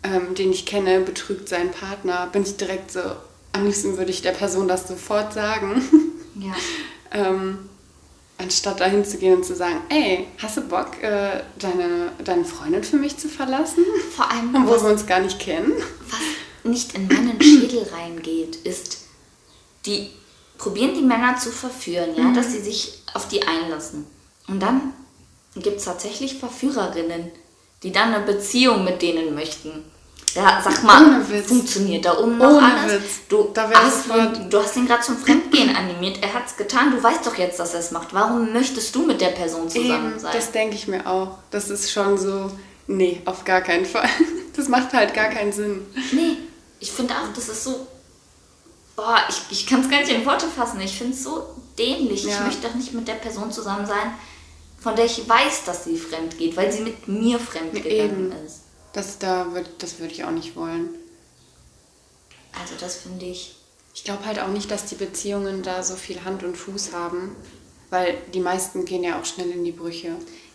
ähm, 0.02 0.34
den 0.34 0.50
ich 0.52 0.66
kenne, 0.66 1.00
betrügt 1.00 1.48
seinen 1.48 1.70
Partner, 1.70 2.28
bin 2.32 2.42
ich 2.42 2.56
direkt 2.56 2.90
so, 2.92 3.00
am 3.52 3.64
liebsten 3.64 3.96
würde 3.98 4.10
ich 4.10 4.22
der 4.22 4.32
Person 4.32 4.68
das 4.68 4.88
sofort 4.88 5.32
sagen. 5.32 5.82
Ja. 6.38 6.52
ähm, 7.12 7.60
anstatt 8.36 8.78
dahin 8.80 9.06
zu 9.06 9.16
gehen 9.16 9.36
und 9.36 9.44
zu 9.46 9.54
sagen, 9.56 9.78
ey, 9.88 10.26
hast 10.36 10.58
du 10.58 10.60
Bock, 10.60 11.02
äh, 11.02 11.40
deine, 11.58 12.12
deine 12.22 12.44
Freundin 12.44 12.84
für 12.84 12.96
mich 12.98 13.16
zu 13.16 13.26
verlassen? 13.26 13.82
Vor 14.14 14.30
allem, 14.30 14.52
Wo 14.52 14.70
was, 14.70 14.82
wir 14.82 14.90
uns 14.90 15.06
gar 15.06 15.20
nicht 15.20 15.38
kennen. 15.38 15.72
was 16.10 16.70
nicht 16.70 16.94
in 16.94 17.08
meinen 17.08 17.40
Schädel 17.40 17.86
reingeht, 17.90 18.56
ist, 18.56 19.06
die 19.86 20.10
probieren 20.58 20.92
die 20.94 21.00
Männer 21.00 21.38
zu 21.38 21.50
verführen, 21.50 22.10
ja, 22.14 22.30
dass 22.34 22.52
sie 22.52 22.60
sich 22.60 23.02
auf 23.14 23.28
die 23.28 23.42
einlassen. 23.42 24.04
Und 24.46 24.60
dann 24.60 24.92
gibt 25.62 25.78
es 25.78 25.84
tatsächlich 25.84 26.38
Verführerinnen, 26.38 27.30
die 27.82 27.92
dann 27.92 28.14
eine 28.14 28.24
Beziehung 28.24 28.84
mit 28.84 29.02
denen 29.02 29.34
möchten. 29.34 29.84
Ja, 30.34 30.60
sag 30.62 30.82
mal, 30.82 31.24
funktioniert 31.46 32.04
da 32.04 32.18
oben 32.18 32.36
noch 32.36 32.56
Ohne 32.58 32.74
alles? 32.82 32.92
Witz. 32.94 33.20
Du, 33.28 33.54
hast, 33.56 34.04
sofort- 34.04 34.52
du 34.52 34.58
hast 34.62 34.76
ihn 34.76 34.86
gerade 34.86 35.02
zum 35.02 35.16
Fremdgehen 35.16 35.74
animiert. 35.74 36.18
Er 36.22 36.34
hat's 36.34 36.56
getan. 36.58 36.90
Du 36.90 37.02
weißt 37.02 37.26
doch 37.26 37.36
jetzt, 37.36 37.58
dass 37.58 37.72
er 37.72 37.80
es 37.80 37.90
macht. 37.90 38.12
Warum 38.12 38.52
möchtest 38.52 38.94
du 38.94 39.06
mit 39.06 39.20
der 39.22 39.28
Person 39.30 39.70
zusammen 39.70 40.10
Eben, 40.12 40.18
sein? 40.20 40.32
das 40.34 40.52
denke 40.52 40.74
ich 40.74 40.88
mir 40.88 41.06
auch. 41.06 41.38
Das 41.50 41.70
ist 41.70 41.90
schon 41.90 42.18
so, 42.18 42.50
nee, 42.86 43.22
auf 43.24 43.44
gar 43.44 43.60
keinen 43.62 43.86
Fall. 43.86 44.08
Das 44.56 44.68
macht 44.68 44.94
halt 44.94 45.12
gar 45.12 45.28
keinen 45.28 45.52
Sinn. 45.52 45.84
Nee, 46.12 46.38
ich 46.80 46.90
finde 46.90 47.12
auch, 47.12 47.30
das 47.34 47.50
ist 47.50 47.62
so. 47.64 47.86
Boah, 48.96 49.18
ich, 49.28 49.36
ich 49.50 49.66
kann 49.66 49.82
es 49.82 49.90
gar 49.90 50.00
nicht 50.00 50.10
in 50.10 50.24
Worte 50.24 50.46
fassen. 50.46 50.80
Ich 50.80 50.96
finde 50.96 51.12
es 51.12 51.22
so 51.24 51.42
dämlich. 51.78 52.24
Ich 52.24 52.30
Ja. 52.32 52.40
möchte 52.40 52.66
doch 52.66 52.74
nicht 52.74 52.94
mit 52.94 53.06
der 53.06 53.16
Person 53.16 53.52
zusammen 53.52 53.84
sein, 53.86 54.12
von 54.86 54.94
der 54.94 55.06
ich 55.06 55.28
weiß, 55.28 55.64
dass 55.64 55.82
sie 55.82 55.96
fremd 55.96 56.38
geht, 56.38 56.56
weil 56.56 56.70
sie 56.70 56.82
mit 56.82 57.08
mir 57.08 57.40
fremd 57.40 57.74
gegangen 57.74 58.30
Eben. 58.30 58.46
ist. 58.46 58.60
Das, 58.92 59.18
da 59.18 59.52
würd, 59.52 59.68
das 59.80 59.98
würde 59.98 60.12
ich 60.14 60.22
auch 60.22 60.30
nicht 60.30 60.54
wollen. 60.54 60.90
Also, 62.52 62.74
das 62.78 62.94
finde 62.94 63.26
ich. 63.26 63.56
Ich 63.96 64.04
glaube 64.04 64.24
halt 64.24 64.38
auch 64.38 64.46
nicht, 64.46 64.70
dass 64.70 64.84
die 64.86 64.94
Beziehungen 64.94 65.64
da 65.64 65.82
so 65.82 65.96
viel 65.96 66.22
Hand 66.24 66.44
und 66.44 66.56
Fuß 66.56 66.92
haben, 66.92 67.34
weil 67.90 68.16
die 68.32 68.38
meisten 68.38 68.84
gehen 68.84 69.02
ja 69.02 69.20
auch 69.20 69.24
schnell 69.24 69.50
in 69.50 69.64
die 69.64 69.72
Brüche. 69.72 70.12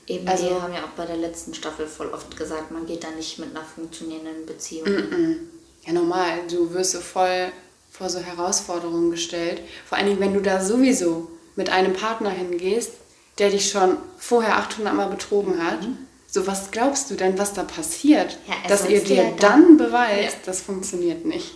Eben, 0.07 0.25
Also- 0.29 0.47
die 0.47 0.61
haben 0.61 0.73
ja 0.73 0.85
auch 0.85 0.95
bei 0.95 1.05
der 1.05 1.17
letzten 1.17 1.53
Staffel 1.53 1.85
voll 1.85 2.07
oft 2.13 2.37
gesagt, 2.37 2.71
man 2.71 2.85
geht 2.85 3.03
da 3.03 3.11
nicht 3.11 3.37
mit 3.37 3.49
einer 3.53 3.65
funktionierenden 3.65 4.45
Beziehung. 4.45 4.87
Mm, 4.89 5.09
hin. 5.13 5.49
Ja, 5.85 5.91
normal. 5.91 6.47
Du 6.49 6.73
wirst 6.73 6.91
so 6.91 7.01
voll 7.01 7.51
vor 7.91 8.09
so 8.09 8.19
Herausforderungen 8.19 9.11
gestellt. 9.11 9.61
Vor 9.85 9.97
allen 9.97 10.07
Dingen, 10.07 10.21
wenn 10.21 10.33
du 10.33 10.39
da 10.41 10.63
sowieso 10.63 11.29
mit 11.57 11.69
einem 11.69 11.91
Partner 11.91 12.29
hingehst, 12.29 12.91
der 13.37 13.49
dich 13.49 13.69
schon 13.69 13.97
vorher 14.17 14.57
800 14.57 14.93
Mal 14.93 15.07
betrogen 15.07 15.63
hat. 15.65 15.79
So, 16.27 16.47
was 16.47 16.71
glaubst 16.71 17.09
du 17.11 17.15
denn, 17.15 17.37
was 17.37 17.53
da 17.53 17.63
passiert? 17.63 18.37
Ja, 18.47 18.53
er 18.63 18.69
Dass 18.69 18.87
ihr 18.87 18.99
dir 19.03 19.23
dir 19.23 19.33
dann 19.39 19.77
beweist, 19.77 20.33
Ja. 20.37 20.39
das 20.45 20.61
funktioniert 20.61 21.25
nicht. 21.25 21.51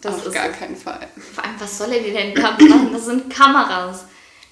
Das 0.00 0.14
Auf 0.16 0.26
ist 0.26 0.34
gar 0.34 0.48
keinen 0.50 0.76
Fall. 0.76 1.08
Vor 1.34 1.44
allem, 1.44 1.54
was 1.58 1.78
soll 1.78 1.92
er 1.92 2.00
dir 2.02 2.12
denn 2.12 2.32
machen? 2.40 2.92
Das 2.92 3.06
sind 3.06 3.28
Kameras. 3.28 4.04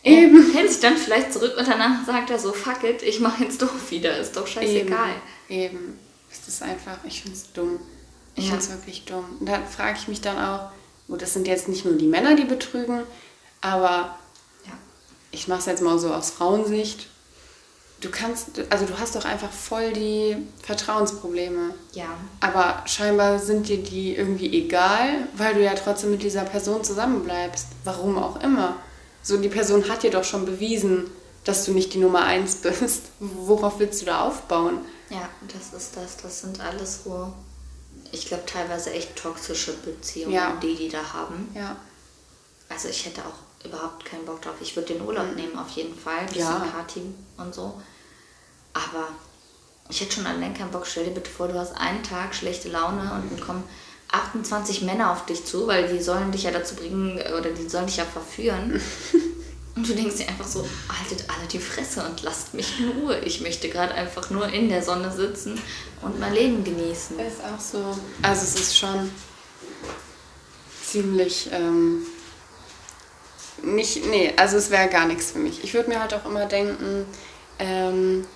Eben. 0.03 0.53
Er 0.53 0.61
hält 0.61 0.71
sich 0.73 0.81
dann 0.81 0.97
vielleicht 0.97 1.33
zurück 1.33 1.55
und 1.59 1.69
danach 1.69 2.05
sagt 2.05 2.31
er 2.31 2.39
so, 2.39 2.53
fuck 2.53 2.83
it, 2.85 3.03
ich 3.03 3.21
mach 3.21 3.39
jetzt 3.39 3.63
doch 3.63 3.73
wieder, 3.91 4.17
ist 4.19 4.37
doch 4.37 4.47
scheißegal. 4.47 5.11
Eben. 5.49 5.63
Eben. 5.77 5.99
Es 6.33 6.49
ist 6.49 6.63
einfach, 6.63 6.99
ich 7.05 7.23
finde 7.23 7.37
es 7.37 7.53
dumm. 7.53 7.79
Ich 8.35 8.45
Ja. 8.47 8.51
finde 8.51 8.65
es 8.65 8.71
wirklich 8.71 9.05
dumm. 9.05 9.25
Und 9.41 9.49
da 9.49 9.61
frage 9.63 9.97
ich 10.01 10.09
mich 10.09 10.21
dann 10.21 10.39
auch, 10.39 10.71
gut, 11.09 11.23
das 11.23 11.33
sind 11.33 11.47
jetzt 11.47 11.69
nicht 11.69 11.85
nur 11.85 11.95
die 11.95 12.07
Männer, 12.09 12.35
die 12.35 12.45
betrügen, 12.45 13.03
aber 13.61 13.89
Ja. 13.91 14.19
Ich 15.37 15.49
mache 15.49 15.61
es 15.61 15.67
jetzt 15.67 15.83
mal 15.83 15.99
so 15.99 16.13
aus 16.13 16.31
Frauensicht. 16.31 17.09
Du 18.01 18.11
kannst, 18.11 18.49
also 18.71 18.85
du 18.87 18.99
hast 18.99 19.15
doch 19.17 19.25
einfach 19.25 19.51
voll 19.51 19.93
die 19.93 20.37
Vertrauensprobleme. 20.63 21.75
Ja. 21.93 22.09
Aber 22.41 22.83
scheinbar 22.87 23.39
sind 23.39 23.69
dir 23.69 23.83
die 23.83 24.15
irgendwie 24.17 24.53
egal, 24.65 25.29
weil 25.37 25.55
du 25.55 25.63
ja 25.63 25.75
trotzdem 25.75 26.11
mit 26.11 26.23
dieser 26.23 26.45
Person 26.45 26.85
zusammenbleibst. 26.85 27.67
Warum 27.85 28.19
auch 28.19 28.41
immer. 28.43 28.77
So, 29.23 29.37
die 29.39 29.49
Person 29.49 29.89
hat 29.89 30.03
dir 30.03 30.11
doch 30.11 30.25
schon 30.25 30.45
bewiesen, 30.47 31.11
dass 31.45 31.65
du 31.65 31.73
nicht 31.73 31.95
die 31.95 31.99
Nummer 31.99 32.25
eins 32.25 32.57
bist. 32.63 33.03
Worauf 33.19 33.79
willst 33.79 34.03
du 34.03 34.07
da 34.07 34.23
aufbauen? 34.27 34.79
Ja, 35.11 35.29
das 35.49 35.79
ist 35.83 35.97
das. 35.97 36.17
Das 36.19 36.41
sind 36.41 36.61
alles 36.61 37.05
so, 37.05 37.33
ich 38.13 38.27
glaube, 38.27 38.45
teilweise 38.47 38.91
echt 38.93 39.17
toxische 39.17 39.73
Beziehungen, 39.73 40.35
Ja. 40.35 40.57
die 40.63 40.75
die 40.77 40.89
da 40.89 41.13
haben. 41.15 41.49
Ja. 41.55 41.77
Also 42.69 42.89
ich 42.89 43.07
hätte 43.07 43.21
auch 43.23 43.46
überhaupt 43.67 44.05
keinen 44.05 44.25
Bock 44.25 44.43
drauf. 44.43 44.55
Ich 44.61 44.75
würde 44.77 44.95
den 44.95 45.03
Urlaub 45.03 45.35
nehmen 45.37 45.59
auf 45.59 45.71
jeden 45.71 45.97
Fall. 45.97 46.25
Bisschen 46.27 46.41
Ja. 46.41 46.67
Party 46.73 47.03
und 47.37 47.55
so. 47.55 47.81
Aber 48.73 49.09
ich 49.89 50.01
hätte 50.01 50.17
schon 50.17 50.27
allein 50.27 50.55
keinen 50.55 50.71
Bock. 50.71 50.87
Stell 50.87 51.05
dir 51.05 51.13
bitte 51.13 51.31
vor, 51.31 51.49
du 51.49 51.59
hast 51.59 51.77
einen 51.77 52.03
Tag 52.03 52.35
schlechte 52.35 52.69
Laune 52.69 53.03
und 53.03 53.31
dann 53.33 53.41
kommen 53.41 53.65
28 54.13 54.83
Männer 54.83 55.13
auf 55.13 55.27
dich 55.27 55.45
zu, 55.45 55.67
weil 55.67 55.89
die 55.89 56.03
sollen 56.03 56.33
dich 56.33 56.45
ja 56.45 56.51
dazu 56.51 56.75
bringen, 56.77 57.19
oder 57.19 57.51
die 57.51 57.69
sollen 57.69 57.87
dich 57.87 57.97
ja 57.97 58.05
verführen. 58.05 58.81
Und 59.77 59.87
du 59.87 59.95
denkst 59.95 60.17
dir 60.17 60.29
einfach 60.29 60.47
so, 60.47 60.67
haltet 60.89 61.29
alle 61.29 61.47
die 61.49 61.59
Fresse 61.59 62.03
und 62.03 62.23
lasst 62.23 62.55
mich 62.55 62.81
in 62.81 62.89
Ruhe. 62.93 63.19
Ich 63.27 63.43
möchte 63.43 63.69
gerade 63.69 63.93
einfach 63.93 64.31
nur 64.31 64.49
in 64.49 64.71
der 64.71 64.83
Sonne 64.83 65.13
sitzen 65.13 65.61
und 66.01 66.19
mein 66.19 66.33
Leben 66.33 66.65
genießen. 66.65 67.19
Ist 67.19 67.45
auch 67.45 67.61
so. 67.61 67.95
Also 68.23 68.43
es 68.43 68.55
ist 68.55 68.79
schon 68.79 69.11
ziemlich 70.83 71.51
ähm, 71.53 72.07
nicht, 73.63 74.07
nee, 74.07 74.33
also 74.37 74.57
es 74.57 74.71
wäre 74.71 74.89
gar 74.89 75.07
nichts 75.07 75.33
für 75.33 75.39
mich. 75.39 75.65
Ich 75.65 75.75
würde 75.75 75.89
mir 75.89 76.01
halt 76.01 76.15
auch 76.15 76.25
immer 76.25 76.47
denken, 76.47 77.07
ähm, 77.59 78.27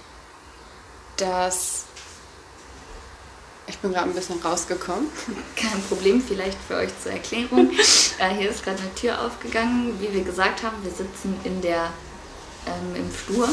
dass 1.16 1.84
ich 3.70 3.78
bin 3.78 3.92
gerade 3.92 4.08
ein 4.08 4.14
bisschen 4.14 4.40
rausgekommen. 4.40 5.06
Kein 5.56 5.80
Problem, 5.82 6.20
vielleicht 6.20 6.58
für 6.66 6.76
euch 6.76 6.90
zur 7.02 7.12
Erklärung. 7.12 7.70
äh, 8.18 8.34
hier 8.36 8.50
ist 8.50 8.64
gerade 8.64 8.80
eine 8.80 8.94
Tür 8.94 9.24
aufgegangen. 9.24 9.98
Wie 10.00 10.12
wir 10.12 10.24
gesagt 10.24 10.62
haben, 10.62 10.76
wir 10.82 10.90
sitzen 10.90 11.38
in 11.44 11.60
der, 11.62 11.92
ähm, 12.66 12.96
im 12.96 13.10
Flur 13.10 13.48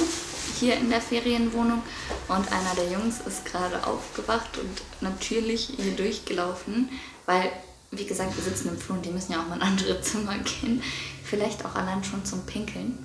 hier 0.59 0.75
in 0.75 0.89
der 0.89 1.01
Ferienwohnung 1.01 1.83
und 2.29 2.51
einer 2.51 2.73
der 2.75 2.89
Jungs 2.91 3.17
ist 3.25 3.45
gerade 3.45 3.85
aufgewacht 3.85 4.57
und 4.57 4.81
natürlich 5.01 5.73
hier 5.77 5.95
durchgelaufen, 5.95 6.89
weil, 7.25 7.51
wie 7.91 8.05
gesagt, 8.05 8.35
wir 8.35 8.43
sitzen 8.43 8.69
im 8.69 8.77
Flur 8.77 8.97
und 8.97 9.05
die 9.05 9.11
müssen 9.11 9.33
ja 9.33 9.41
auch 9.41 9.47
mal 9.47 9.57
in 9.57 9.61
andere 9.61 10.01
Zimmer 10.01 10.35
gehen. 10.39 10.81
Vielleicht 11.29 11.65
auch 11.65 11.75
allein 11.75 12.03
schon 12.03 12.23
zum 12.25 12.45
Pinkeln. 12.45 12.97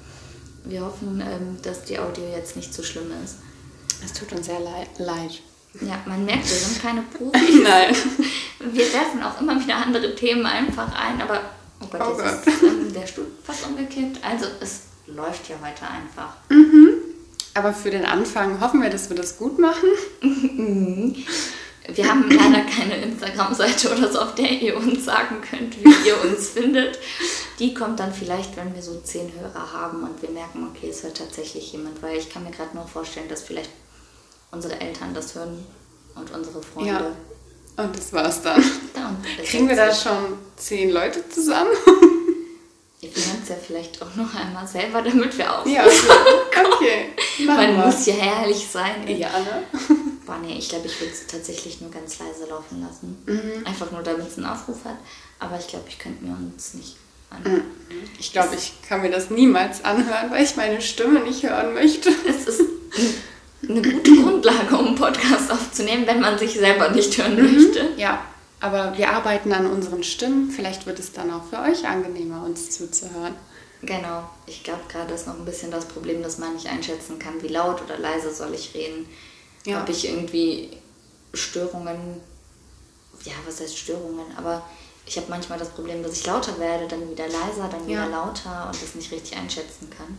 Wir 0.65 0.83
hoffen, 0.83 1.21
ähm, 1.21 1.57
dass 1.63 1.85
die 1.85 1.99
Audio 1.99 2.25
jetzt 2.37 2.57
nicht 2.57 2.73
so 2.73 2.83
schlimm 2.83 3.11
ist. 3.25 3.37
Es 4.05 4.13
tut 4.13 4.33
uns 4.33 4.47
sehr 4.47 4.61
leid. 4.61 4.89
leid. 4.99 5.41
Ja, 5.81 5.99
man 6.07 6.25
merkt, 6.25 6.45
wir 6.45 6.57
sind 6.57 6.81
keine 6.83 7.03
Profis. 7.19 7.63
Nein. 7.63 7.95
Wir 8.61 8.93
werfen 8.93 9.23
auch 9.23 9.41
immer 9.41 9.59
wieder 9.61 9.77
andere 9.77 10.15
Themen 10.15 10.45
einfach 10.47 10.93
ein, 10.95 11.21
aber 11.21 11.41
oh 11.81 11.87
Gott, 11.91 12.01
Oh 12.05 12.17
Gott. 12.17 12.47
ist 12.47 12.63
ähm, 12.63 12.93
der 12.93 13.07
Stuhl 13.07 13.27
fast 13.43 13.67
umgekippt. 13.67 14.23
Also 14.23 14.47
es 14.61 14.83
läuft 15.07 15.49
ja 15.49 15.57
heute 15.65 15.83
einfach. 15.89 16.35
Aber 17.55 17.73
für 17.73 17.91
den 17.91 18.05
Anfang 18.05 18.61
hoffen 18.61 18.83
wir, 18.83 18.91
dass 18.91 19.09
wir 19.09 19.17
das 19.17 19.37
gut 19.39 19.59
machen. 19.59 19.89
Wir 21.89 22.09
haben 22.09 22.31
leider 22.31 22.65
keine 22.65 22.97
Instagram-Seite 23.03 23.93
oder 23.93 24.11
so, 24.11 24.21
auf 24.21 24.35
der 24.35 24.51
ihr 24.51 24.77
uns 24.77 25.05
sagen 25.05 25.41
könnt, 25.41 25.77
wie 25.83 26.09
ihr 26.09 26.23
uns 26.23 26.51
findet. 26.51 26.99
Die 27.59 27.75
kommt 27.75 27.99
dann 27.99 28.13
vielleicht, 28.13 28.57
wenn 28.57 28.75
wir 28.75 28.83
so 28.83 29.01
zehn 29.01 29.33
Hörer 29.33 29.73
haben 29.73 30.05
und 30.05 30.23
wir 30.23 30.31
merken, 30.31 30.69
okay, 30.71 30.89
es 30.91 31.03
hört 31.03 31.17
tatsächlich 31.17 31.73
jemand, 31.73 32.01
weil 32.03 32.19
ich 32.19 32.31
kann 32.31 32.45
mir 32.45 32.51
gerade 32.53 32.75
nur 32.77 32.87
vorstellen, 32.87 33.29
dass 33.29 33.43
vielleicht 33.43 33.71
unsere 34.53 34.81
Eltern 34.81 35.13
das 35.15 35.35
hören 35.35 35.65
und 36.15 36.31
unsere 36.31 36.63
Freunde. 36.63 36.91
Ja. 36.91 37.85
Und 37.85 37.97
das 37.97 38.13
war's 38.13 38.43
dann. 38.43 38.63
dann 38.95 39.17
Kriegen 39.45 39.69
wir 39.69 39.77
da 39.77 39.93
schon 39.93 40.39
zehn 40.57 40.91
Leute 40.91 41.29
zusammen? 41.29 41.71
Wir 43.03 43.11
hören 43.11 43.41
es 43.43 43.49
ja 43.49 43.57
vielleicht 43.57 44.01
auch 44.01 44.15
noch 44.15 44.33
einmal 44.33 44.65
selber, 44.65 45.03
damit 45.03 45.37
wir 45.37 45.59
aufhören. 45.59 45.75
Ja, 45.75 45.85
okay. 46.73 47.11
okay. 47.35 47.45
Man 47.45 47.75
muss 47.75 48.07
ja 48.07 48.15
herrlich 48.15 48.65
sein. 48.65 49.05
Ja, 49.09 49.41
ne? 49.41 49.65
Boah, 50.25 50.39
nee, 50.41 50.57
ich 50.57 50.69
glaube, 50.69 50.87
ich 50.87 51.01
würde 51.01 51.13
es 51.13 51.27
tatsächlich 51.27 51.81
nur 51.81 51.91
ganz 51.91 52.21
leise 52.21 52.49
laufen 52.49 52.81
lassen. 52.81 53.21
Mhm. 53.27 53.67
Einfach 53.67 53.91
nur, 53.91 54.05
damit 54.05 54.29
es 54.29 54.37
einen 54.37 54.47
Aufruf 54.47 54.85
hat. 54.85 54.99
Aber 55.41 55.59
ich 55.59 55.67
glaube, 55.67 55.87
ich 55.89 55.99
könnte 55.99 56.25
mir 56.25 56.31
uns 56.31 56.75
nicht 56.75 56.97
anhören. 57.29 57.65
Mhm. 57.89 58.09
Ich 58.21 58.33
glaube, 58.33 58.55
ich 58.55 58.75
kann 58.89 59.03
mir 59.03 59.11
das 59.11 59.31
niemals 59.31 59.85
anhören, 59.85 60.31
weil 60.31 60.45
ich 60.45 60.55
meine 60.55 60.81
Stimme 60.81 61.21
nicht 61.21 61.43
hören 61.43 61.75
möchte. 61.75 62.09
Es 62.29 62.47
ist 62.47 62.63
eine 63.69 63.83
gute 63.83 64.15
Grundlage, 64.15 64.77
um 64.77 64.87
einen 64.87 64.95
Podcast 64.95 65.51
aufzunehmen, 65.51 66.07
wenn 66.07 66.21
man 66.21 66.39
sich 66.39 66.53
selber 66.53 66.91
nicht 66.91 67.19
hören 67.19 67.35
mhm. 67.35 67.53
möchte. 67.53 67.89
Ja, 67.97 68.23
aber 68.63 68.97
wir 68.97 69.11
arbeiten 69.11 69.53
an 69.53 69.67
unseren 69.67 70.05
Stimmen. 70.05 70.51
Vielleicht 70.51 70.87
wird 70.87 71.01
es 71.01 71.13
dann 71.13 71.33
auch 71.33 71.45
für 71.45 71.59
euch 71.59 71.87
angenehmer, 71.87 72.45
uns 72.45 72.71
zuzuhören. 72.71 73.35
Genau. 73.83 74.31
Ich 74.47 74.63
glaube, 74.63 74.83
gerade 74.89 75.13
ist 75.13 75.27
noch 75.27 75.37
ein 75.37 75.45
bisschen 75.45 75.73
das 75.73 75.87
Problem, 75.87 76.23
dass 76.23 76.39
man 76.39 76.55
nicht 76.55 76.69
einschätzen 76.69 77.19
kann, 77.19 77.43
wie 77.43 77.49
laut 77.49 77.83
oder 77.83 77.99
leise 77.99 78.33
soll 78.33 78.55
ich 78.55 78.73
reden. 78.75 79.09
Ja. 79.65 79.81
Habe 79.81 79.91
ich 79.91 80.09
irgendwie 80.09 80.71
Störungen, 81.35 82.21
ja, 83.25 83.33
was 83.45 83.61
heißt 83.61 83.77
Störungen, 83.77 84.27
aber 84.37 84.63
ich 85.07 85.17
habe 85.17 85.27
manchmal 85.29 85.59
das 85.59 85.71
Problem, 85.71 86.01
dass 86.05 86.13
ich 86.13 86.27
lauter 86.27 86.57
werde, 86.61 86.87
dann 86.87 87.11
wieder 87.11 87.27
leiser, 87.27 87.69
dann 87.69 87.87
wieder 87.89 88.03
ja. 88.03 88.07
lauter 88.07 88.67
und 88.67 88.81
das 88.81 88.95
nicht 88.95 89.11
richtig 89.11 89.37
einschätzen 89.37 89.91
kann. 89.91 90.17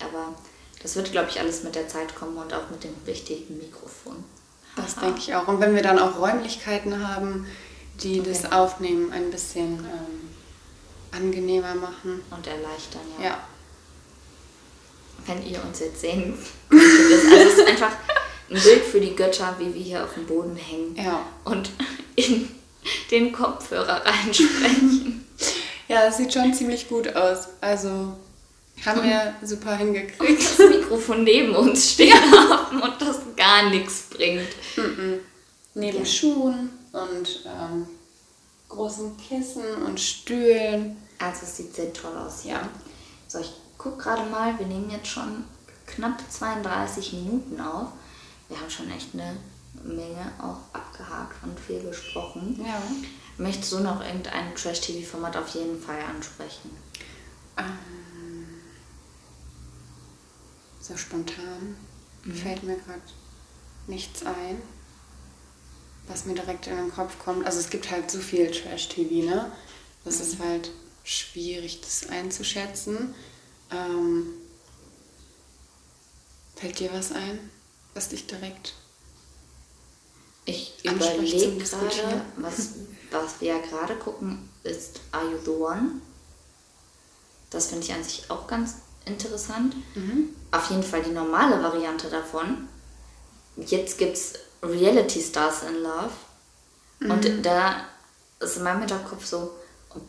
Aber 0.00 0.34
das 0.82 0.96
wird, 0.96 1.12
glaube 1.12 1.30
ich, 1.30 1.40
alles 1.40 1.62
mit 1.62 1.74
der 1.74 1.88
Zeit 1.88 2.14
kommen 2.14 2.36
und 2.36 2.52
auch 2.52 2.68
mit 2.70 2.84
dem 2.84 2.94
richtigen 3.06 3.56
Mikrofon. 3.56 4.22
Das 4.76 4.96
denke 4.96 5.18
ich 5.18 5.34
auch. 5.34 5.48
Und 5.48 5.60
wenn 5.60 5.74
wir 5.74 5.82
dann 5.82 5.98
auch 5.98 6.18
Räumlichkeiten 6.18 7.06
haben, 7.08 7.46
die 8.02 8.20
okay. 8.20 8.28
das 8.30 8.52
Aufnehmen 8.52 9.12
ein 9.12 9.30
bisschen 9.30 9.78
ähm, 9.78 10.30
angenehmer 11.12 11.74
machen. 11.74 12.22
Und 12.30 12.46
erleichtern, 12.46 13.02
ja. 13.18 13.24
ja. 13.26 13.38
Wenn 15.26 15.46
ihr 15.46 15.62
uns 15.62 15.80
jetzt 15.80 16.00
sehen 16.00 16.34
also 16.70 17.34
es 17.34 17.58
ist 17.58 17.68
einfach 17.68 17.92
ein 18.48 18.60
Bild 18.60 18.84
für 18.84 19.00
die 19.00 19.14
Götter, 19.14 19.54
wie 19.58 19.74
wir 19.74 19.82
hier 19.82 20.04
auf 20.04 20.14
dem 20.14 20.26
Boden 20.26 20.56
hängen 20.56 20.96
ja. 20.96 21.26
und 21.44 21.70
in 22.16 22.48
den 23.10 23.32
Kopfhörer 23.32 24.02
reinsprechen. 24.04 25.26
Ja, 25.88 26.06
es 26.06 26.16
sieht 26.16 26.32
schon 26.32 26.54
ziemlich 26.54 26.88
gut 26.88 27.14
aus. 27.14 27.48
Also 27.60 28.16
haben 28.86 29.02
wir 29.02 29.34
super 29.42 29.76
hingekriegt. 29.76 30.20
Und 30.20 30.38
das 30.40 30.58
Mikrofon 30.58 31.24
neben 31.24 31.54
uns 31.54 31.92
stehen 31.92 32.14
haben 32.32 32.80
und 32.80 33.00
das 33.00 33.18
gar 33.36 33.68
nichts 33.68 34.04
bringt. 34.10 34.48
Mm 34.76 34.80
-mm. 34.80 35.18
Neben 35.74 35.98
ja. 35.98 36.04
Schuhen 36.04 36.70
und 36.92 37.44
ähm, 37.46 37.86
großen 38.68 39.16
Kissen 39.16 39.82
und 39.84 40.00
Stühlen. 40.00 40.96
Also 41.18 41.42
es 41.42 41.56
sieht 41.56 41.74
sehr 41.74 41.92
toll 41.92 42.16
aus, 42.16 42.44
ja. 42.44 42.68
So, 43.28 43.38
ich 43.38 43.52
gucke 43.78 43.98
gerade 43.98 44.28
mal, 44.30 44.58
wir 44.58 44.66
nehmen 44.66 44.90
jetzt 44.90 45.08
schon 45.08 45.44
knapp 45.86 46.18
32 46.30 47.12
Minuten 47.14 47.60
auf. 47.60 47.88
Wir 48.48 48.60
haben 48.60 48.70
schon 48.70 48.90
echt 48.90 49.14
eine 49.14 49.36
Menge 49.84 50.32
auch 50.38 50.74
abgehakt 50.74 51.42
und 51.42 51.58
viel 51.58 51.80
gesprochen. 51.80 52.60
Ja. 52.64 52.82
Möchtest 53.38 53.72
du 53.72 53.80
noch 53.80 54.04
irgendein 54.04 54.54
Trash-TV-Format 54.54 55.36
auf 55.36 55.48
jeden 55.54 55.80
Fall 55.80 56.00
ansprechen? 56.00 56.70
Ähm 57.56 58.00
so 60.80 60.96
spontan 60.96 61.76
mhm. 62.24 62.34
fällt 62.34 62.62
mir 62.64 62.76
gerade 62.76 63.00
nichts 63.86 64.24
ein, 64.24 64.60
was 66.10 66.26
mir 66.26 66.34
direkt 66.34 66.66
in 66.66 66.76
den 66.76 66.92
Kopf 66.92 67.18
kommt. 67.18 67.46
Also 67.46 67.60
es 67.60 67.70
gibt 67.70 67.90
halt 67.90 68.10
so 68.10 68.18
viel 68.18 68.50
Trash-TV, 68.50 69.28
ne? 69.28 69.50
Das 70.04 70.16
mhm. 70.16 70.22
ist 70.22 70.38
halt 70.40 70.70
schwierig, 71.04 71.80
das 71.80 72.08
einzuschätzen. 72.08 73.14
Ähm, 73.70 74.34
fällt 76.56 76.78
dir 76.78 76.92
was 76.92 77.12
ein, 77.12 77.38
was 77.94 78.08
dich 78.08 78.26
direkt 78.26 78.74
ich 80.50 80.74
überlege 80.82 81.56
gerade, 81.58 82.22
was, 82.36 82.70
was 83.10 83.40
wir 83.40 83.54
ja 83.54 83.58
gerade 83.58 83.94
gucken, 83.96 84.48
ist 84.64 85.00
Are 85.12 85.30
You 85.30 85.38
the 85.44 85.50
One? 85.50 86.00
Das 87.50 87.66
finde 87.66 87.84
ich 87.84 87.92
an 87.92 88.02
sich 88.02 88.30
auch 88.30 88.46
ganz 88.46 88.76
interessant. 89.04 89.76
Mhm. 89.94 90.30
Auf 90.50 90.70
jeden 90.70 90.82
Fall 90.82 91.02
die 91.02 91.10
normale 91.10 91.62
Variante 91.62 92.08
davon. 92.08 92.68
Jetzt 93.56 93.98
gibt 93.98 94.16
es 94.16 94.34
Reality 94.62 95.20
Stars 95.20 95.62
in 95.68 95.82
Love. 95.82 96.10
Mhm. 97.00 97.10
Und 97.10 97.46
da 97.46 97.84
ist 98.40 98.56
in 98.56 98.62
meinem 98.62 98.80
Hinterkopf 98.80 99.24
so, 99.24 99.52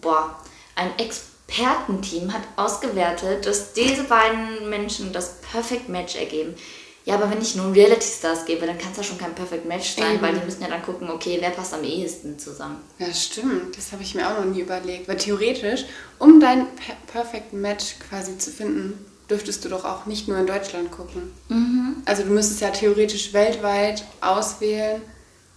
boah, 0.01 0.39
ein 0.75 0.97
Expertenteam 0.97 2.33
hat 2.33 2.43
ausgewertet, 2.55 3.45
dass 3.45 3.73
diese 3.73 4.03
beiden 4.03 4.69
Menschen 4.69 5.13
das 5.13 5.41
Perfect 5.41 5.89
Match 5.89 6.15
ergeben. 6.15 6.55
Ja, 7.03 7.15
aber 7.15 7.31
wenn 7.31 7.41
ich 7.41 7.55
nun 7.55 7.73
Reality 7.73 8.07
Stars 8.07 8.45
gebe, 8.45 8.67
dann 8.67 8.77
kann 8.77 8.91
es 8.91 8.97
ja 8.97 9.03
schon 9.03 9.17
kein 9.17 9.33
Perfect 9.33 9.65
Match 9.65 9.95
sein, 9.95 10.13
Eben. 10.13 10.21
weil 10.21 10.35
die 10.35 10.45
müssen 10.45 10.61
ja 10.61 10.67
dann 10.67 10.83
gucken, 10.83 11.09
okay, 11.09 11.37
wer 11.41 11.49
passt 11.49 11.73
am 11.73 11.83
ehesten 11.83 12.37
zusammen. 12.37 12.77
Ja, 12.99 13.11
stimmt. 13.11 13.75
Das 13.75 13.91
habe 13.91 14.03
ich 14.03 14.13
mir 14.13 14.27
auch 14.29 14.37
noch 14.37 14.45
nie 14.45 14.61
überlegt. 14.61 15.07
Weil 15.07 15.17
theoretisch, 15.17 15.85
um 16.19 16.39
dein 16.39 16.67
Perfect 17.11 17.53
Match 17.53 17.95
quasi 18.07 18.37
zu 18.37 18.51
finden, 18.51 19.03
dürftest 19.31 19.65
du 19.65 19.69
doch 19.69 19.85
auch 19.85 20.05
nicht 20.05 20.27
nur 20.27 20.37
in 20.37 20.45
Deutschland 20.45 20.91
gucken. 20.91 21.31
Mhm. 21.49 22.03
Also 22.05 22.23
du 22.23 22.29
müsstest 22.29 22.61
ja 22.61 22.69
theoretisch 22.69 23.33
weltweit 23.33 24.05
auswählen, 24.21 25.01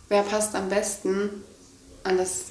wer 0.08 0.22
passt 0.22 0.54
am 0.54 0.68
besten. 0.68 1.44
Und 2.04 2.18
das 2.18 2.46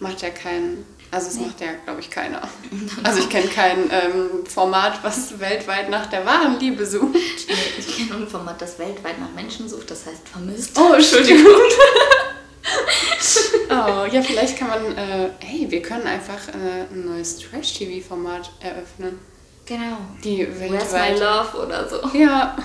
macht 0.00 0.22
ja 0.22 0.30
keinen 0.30 0.84
also 1.14 1.28
es 1.28 1.36
nee. 1.36 1.46
macht 1.46 1.60
ja, 1.60 1.68
glaube 1.84 2.00
ich, 2.00 2.10
keiner. 2.10 2.42
Also 3.04 3.20
ich 3.20 3.28
kenne 3.28 3.46
kein 3.46 3.88
ähm, 3.90 4.44
Format, 4.46 5.04
was 5.04 5.38
weltweit 5.38 5.88
nach 5.88 6.06
der 6.06 6.26
wahren 6.26 6.58
Liebe 6.58 6.84
sucht. 6.84 7.14
Nee, 7.14 7.54
ich 7.78 7.96
kenne 7.96 8.22
ein 8.22 8.26
Format, 8.26 8.60
das 8.60 8.80
weltweit 8.80 9.20
nach 9.20 9.30
Menschen 9.32 9.68
sucht, 9.68 9.92
das 9.92 10.06
heißt 10.06 10.28
vermisst. 10.28 10.76
Oh, 10.76 10.92
Entschuldigung. 10.92 11.46
oh, 13.70 14.06
ja, 14.10 14.22
vielleicht 14.22 14.58
kann 14.58 14.68
man, 14.68 14.98
äh, 14.98 15.30
hey, 15.38 15.70
wir 15.70 15.82
können 15.82 16.06
einfach 16.06 16.48
äh, 16.48 16.92
ein 16.92 17.06
neues 17.06 17.38
Trash-TV-Format 17.38 18.50
eröffnen. 18.58 19.20
Genau. 19.66 19.96
Die. 20.22 20.46
Where's 20.58 20.92
my 20.92 21.18
love 21.18 21.56
oder 21.56 21.88
so. 21.88 22.00
Ja. 22.16 22.56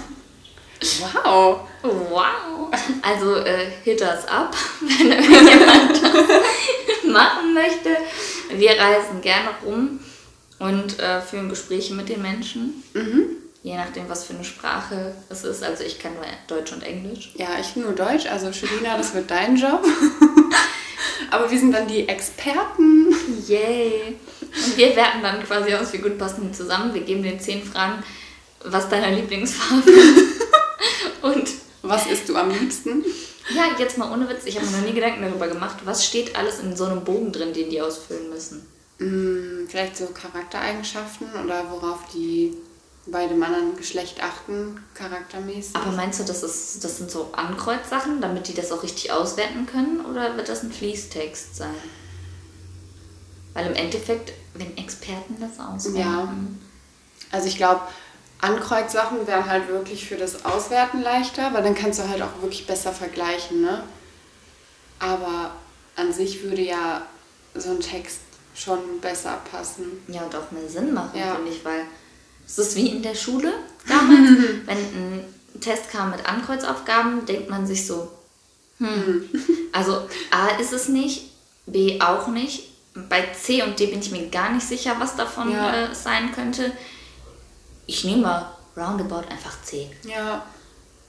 Wow. 1.02 1.62
Wow. 1.82 2.72
Also 3.02 3.36
äh, 3.38 3.68
hit 3.84 4.02
us 4.02 4.26
up, 4.26 4.56
wenn 4.82 5.12
irgendjemand 5.12 6.04
das 6.04 7.04
machen 7.12 7.54
möchte. 7.54 7.98
Wir 8.54 8.72
reisen 8.72 9.22
gerne 9.22 9.50
rum 9.66 10.00
und 10.60 11.00
äh, 11.00 11.22
führen 11.22 11.50
Gespräche 11.50 11.94
mit 11.94 12.10
den 12.10 12.22
Menschen. 12.22 12.84
Mhm. 12.94 13.38
Je 13.62 13.76
nachdem, 13.76 14.08
was 14.08 14.24
für 14.24 14.34
eine 14.34 14.46
Sprache 14.46 15.14
es 15.30 15.44
ist. 15.44 15.64
Also 15.64 15.84
ich 15.84 16.00
kann 16.00 16.14
nur 16.14 16.24
Deutsch 16.48 16.72
und 16.72 16.82
Englisch. 16.82 17.32
Ja, 17.36 17.50
ich 17.60 17.76
nur 17.76 17.92
Deutsch. 17.92 18.26
Also 18.26 18.54
Shelina, 18.54 18.98
das 18.98 19.14
wird 19.14 19.30
dein 19.30 19.58
Job. 19.58 19.86
Aber 21.32 21.52
wir 21.52 21.60
sind 21.60 21.74
dann 21.74 21.88
die 21.88 22.08
Experten. 22.08 23.14
Yay. 23.48 24.18
Wir 24.75 24.95
werten 24.95 25.21
dann 25.21 25.43
quasi 25.43 25.73
aus, 25.73 25.93
wie 25.93 25.99
gut 25.99 26.17
passen 26.17 26.47
die 26.47 26.51
zusammen. 26.51 26.93
Wir 26.93 27.01
geben 27.01 27.23
den 27.23 27.39
zehn 27.39 27.63
Fragen, 27.63 28.03
was 28.63 28.89
deine 28.89 29.15
Lieblingsfarbe 29.15 29.89
ist. 29.89 30.41
Und 31.21 31.49
was 31.82 32.08
isst 32.08 32.29
du 32.29 32.36
am 32.36 32.49
liebsten? 32.49 33.03
Ja, 33.55 33.65
jetzt 33.77 33.97
mal 33.97 34.12
ohne 34.12 34.29
Witz, 34.29 34.45
ich 34.45 34.55
habe 34.58 34.65
mir 34.67 34.78
noch 34.78 34.86
nie 34.86 34.93
Gedanken 34.93 35.24
darüber 35.24 35.47
gemacht, 35.47 35.78
was 35.84 36.05
steht 36.05 36.36
alles 36.36 36.59
in 36.59 36.76
so 36.76 36.86
einem 36.86 37.03
Bogen 37.03 37.32
drin, 37.32 37.53
den 37.53 37.70
die 37.70 37.82
ausfüllen 37.82 38.30
müssen. 38.30 38.65
Hm, 38.99 39.67
vielleicht 39.67 39.97
so 39.97 40.07
Charaktereigenschaften 40.07 41.28
oder 41.43 41.72
worauf 41.72 41.99
die 42.13 42.53
bei 43.07 43.28
dem 43.28 43.41
anderen 43.41 43.76
Geschlecht 43.76 44.22
achten, 44.22 44.84
charaktermäßig. 44.93 45.76
Aber 45.76 45.91
meinst 45.91 46.20
du, 46.20 46.24
das, 46.24 46.43
ist, 46.43 46.84
das 46.84 46.97
sind 46.97 47.09
so 47.09 47.30
Ankreuzsachen, 47.32 48.22
damit 48.22 48.47
die 48.47 48.53
das 48.53 48.72
auch 48.72 48.84
richtig 48.84 49.11
auswerten 49.11 49.65
können? 49.65 50.05
Oder 50.05 50.38
wird 50.38 50.49
das 50.49 50.63
ein 50.63 50.72
Fließtext 50.72 51.55
sein? 51.55 51.74
Weil 53.53 53.67
im 53.67 53.76
Endeffekt, 53.76 54.34
wenn 54.54 54.78
Experten 54.78 55.38
das 55.39 55.60
auswerten. 55.60 56.00
Ja. 56.00 57.36
Also 57.38 57.47
ich 57.47 57.58
glaube, 57.58 57.82
Ankreuzsachen 58.41 59.28
wären 59.28 59.45
halt 59.45 59.68
wirklich 59.68 60.08
für 60.08 60.16
das 60.16 60.45
Auswerten 60.45 61.02
leichter, 61.02 61.54
weil 61.54 61.64
dann 61.64 61.76
kannst 61.76 62.00
du 62.00 62.08
halt 62.08 62.22
auch 62.22 62.41
wirklich 62.41 62.66
besser 62.66 62.93
vergleichen, 62.93 63.62
ne? 63.62 63.84
Aber 65.00 65.52
an 65.95 66.14
sich 66.14 66.43
würde 66.43 66.62
ja 66.62 67.06
so 67.56 67.72
ein 67.72 67.80
Text 67.80 68.20
schon 68.56 69.00
besser 69.02 69.39
passen. 69.52 70.04
Ja, 70.08 70.24
und 70.24 70.36
auch 70.36 70.52
mehr 70.52 70.68
Sinn 70.68 70.93
machen, 70.93 71.18
ja. 71.20 71.36
finde 71.36 71.52
ich, 71.52 71.64
weil 71.64 71.86
es 72.45 72.58
ist 72.58 72.76
wie 72.76 72.89
in 72.89 73.02
der 73.02 73.16
Schule 73.16 73.54
damals, 73.88 74.30
wenn 74.66 74.78
ein 74.78 75.34
Test 75.62 75.89
kam 75.91 76.12
mit 76.12 76.26
Ankreuzaufgaben, 76.26 77.26
denkt 77.26 77.50
man 77.50 77.68
sich 77.68 77.86
so, 77.86 78.10
Hm. 78.80 79.30
Also 79.72 80.08
A 80.32 80.47
ist 80.60 80.74
es 80.74 80.89
nicht, 80.89 81.32
B 81.66 82.00
auch 82.02 82.28
nicht. 82.28 82.68
Bei 83.08 83.28
C 83.34 83.62
und 83.64 83.80
D 83.80 83.88
bin 83.88 84.00
ich 84.00 84.12
mir 84.12 84.28
gar 84.30 84.52
nicht 84.52 84.68
sicher, 84.68 84.95
was 85.00 85.16
davon 85.16 85.52
Ja. 85.52 85.86
äh, 85.86 85.95
sein 85.95 86.32
könnte. 86.32 86.72
Ich 87.86 88.04
nehme 88.04 88.22
mal 88.24 88.52
roundabout 88.76 89.28
einfach 89.30 89.62
C. 89.64 89.89
Ja. 90.04 90.45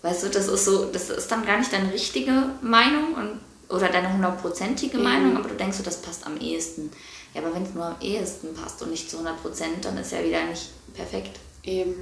Weißt 0.02 0.22
du, 0.24 0.28
das 0.28 0.48
ist 0.48 0.64
so, 0.64 0.86
das 0.86 1.10
ist 1.10 1.30
dann 1.30 1.44
gar 1.44 1.58
nicht 1.58 1.72
deine 1.72 1.92
richtige 1.92 2.32
Meinung 2.62 3.14
und, 3.14 3.40
oder 3.74 3.88
deine 3.88 4.12
hundertprozentige 4.12 4.96
Meinung, 4.98 5.36
aber 5.36 5.48
du 5.48 5.54
denkst 5.56 5.76
so, 5.76 5.82
das 5.82 6.00
passt 6.00 6.26
am 6.26 6.38
ehesten. 6.38 6.90
Ja, 7.34 7.42
aber 7.42 7.54
wenn 7.54 7.62
es 7.64 7.74
nur 7.74 7.84
am 7.84 7.96
ehesten 8.00 8.54
passt 8.54 8.80
und 8.82 8.90
nicht 8.90 9.10
zu 9.10 9.18
100 9.18 9.40
Prozent, 9.42 9.84
dann 9.84 9.96
ist 9.98 10.12
ja 10.12 10.24
wieder 10.24 10.42
nicht 10.44 10.70
perfekt. 10.94 11.38
Eben. 11.64 11.94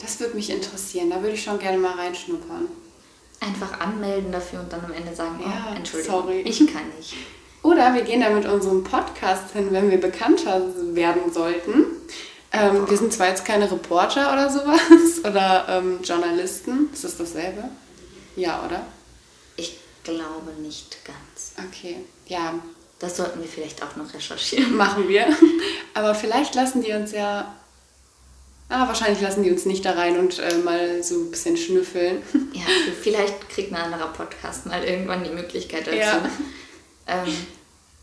Das 0.00 0.18
würde 0.20 0.34
mich 0.36 0.48
interessieren. 0.50 1.10
Da 1.10 1.16
würde 1.20 1.34
ich 1.34 1.42
schon 1.42 1.58
gerne 1.58 1.78
mal 1.78 1.92
reinschnuppern. 1.92 2.66
Einfach 3.40 3.78
anmelden 3.78 4.32
dafür 4.32 4.60
und 4.60 4.72
dann 4.72 4.84
am 4.84 4.92
Ende 4.92 5.14
sagen, 5.14 5.38
Ja, 5.44 5.68
oh, 5.70 5.76
Entschuldigung, 5.76 6.22
sorry. 6.22 6.40
ich 6.40 6.58
kann 6.72 6.88
nicht. 6.96 7.14
Oder 7.68 7.92
wir 7.92 8.00
gehen 8.00 8.22
da 8.22 8.30
mit 8.30 8.46
unserem 8.46 8.82
Podcast 8.82 9.52
hin, 9.52 9.68
wenn 9.72 9.90
wir 9.90 10.00
bekannter 10.00 10.62
werden 10.94 11.30
sollten. 11.30 11.84
Ähm, 12.50 12.88
wir 12.88 12.96
sind 12.96 13.12
zwar 13.12 13.28
jetzt 13.28 13.44
keine 13.44 13.70
Reporter 13.70 14.32
oder 14.32 14.48
sowas 14.48 15.18
oder 15.22 15.66
ähm, 15.68 16.00
Journalisten. 16.02 16.88
Ist 16.90 17.04
das 17.04 17.18
dasselbe? 17.18 17.64
Ja, 18.36 18.64
oder? 18.64 18.86
Ich 19.56 19.78
glaube 20.02 20.52
nicht 20.62 20.96
ganz. 21.04 21.52
Okay. 21.68 21.96
Ja, 22.26 22.54
Das 22.98 23.18
sollten 23.18 23.40
wir 23.42 23.48
vielleicht 23.48 23.82
auch 23.82 23.96
noch 23.96 24.14
recherchieren. 24.14 24.74
machen 24.76 25.06
wir. 25.06 25.26
Aber 25.92 26.14
vielleicht 26.14 26.54
lassen 26.54 26.82
die 26.82 26.92
uns 26.92 27.12
ja. 27.12 27.54
Ah, 28.70 28.88
wahrscheinlich 28.88 29.20
lassen 29.20 29.42
die 29.42 29.50
uns 29.50 29.66
nicht 29.66 29.84
da 29.84 29.92
rein 29.92 30.18
und 30.18 30.38
äh, 30.38 30.56
mal 30.56 31.02
so 31.02 31.16
ein 31.16 31.30
bisschen 31.30 31.58
schnüffeln. 31.58 32.22
Ja, 32.54 32.64
vielleicht 33.02 33.50
kriegt 33.50 33.72
ein 33.72 33.76
anderer 33.76 34.10
Podcast 34.10 34.64
mal 34.64 34.82
irgendwann 34.82 35.22
die 35.24 35.30
Möglichkeit 35.30 35.86
dazu. 35.86 35.96
Ja. 35.96 36.22
Ähm, 37.06 37.34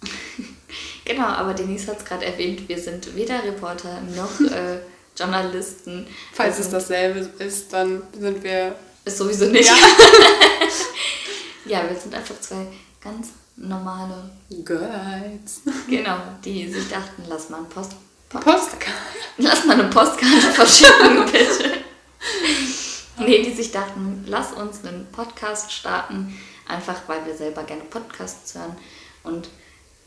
genau, 1.05 1.27
aber 1.27 1.53
Denise 1.53 1.87
hat 1.87 1.99
es 1.99 2.05
gerade 2.05 2.25
erwähnt, 2.25 2.67
wir 2.67 2.77
sind 2.77 3.15
weder 3.15 3.43
Reporter 3.43 4.01
noch 4.15 4.39
äh, 4.51 4.79
Journalisten. 5.17 6.07
Falls 6.33 6.57
Wir 6.57 6.65
es 6.65 6.71
dasselbe 6.71 7.19
ist, 7.43 7.71
dann 7.73 8.03
sind 8.19 8.43
wir. 8.43 8.75
Ist 9.05 9.17
sowieso 9.17 9.45
nicht. 9.45 9.67
Ja. 9.67 9.75
Ja, 11.65 11.89
wir 11.89 11.99
sind 11.99 12.13
einfach 12.13 12.39
zwei 12.39 12.67
ganz 13.01 13.29
normale, 13.55 14.29
Girls. 14.63 15.61
genau, 15.87 16.17
die 16.43 16.71
sich 16.71 16.87
dachten, 16.89 17.23
lass 17.27 17.49
mal 17.49 17.57
einen 17.57 17.69
Post, 17.69 17.93
Post 18.29 18.45
Postkarte. 18.45 18.91
lass 19.37 19.65
mal 19.65 19.79
eine 19.79 19.89
Postkarte 19.89 20.51
verschicken, 20.53 21.25
bitte. 21.25 21.83
Nee, 23.17 23.41
die 23.43 23.53
sich 23.53 23.71
dachten, 23.71 24.23
lass 24.27 24.51
uns 24.51 24.85
einen 24.85 25.07
Podcast 25.11 25.71
starten, 25.71 26.37
einfach 26.67 27.01
weil 27.07 27.25
wir 27.25 27.35
selber 27.35 27.63
gerne 27.63 27.83
Podcasts 27.83 28.53
hören. 28.53 28.75
Und 29.23 29.49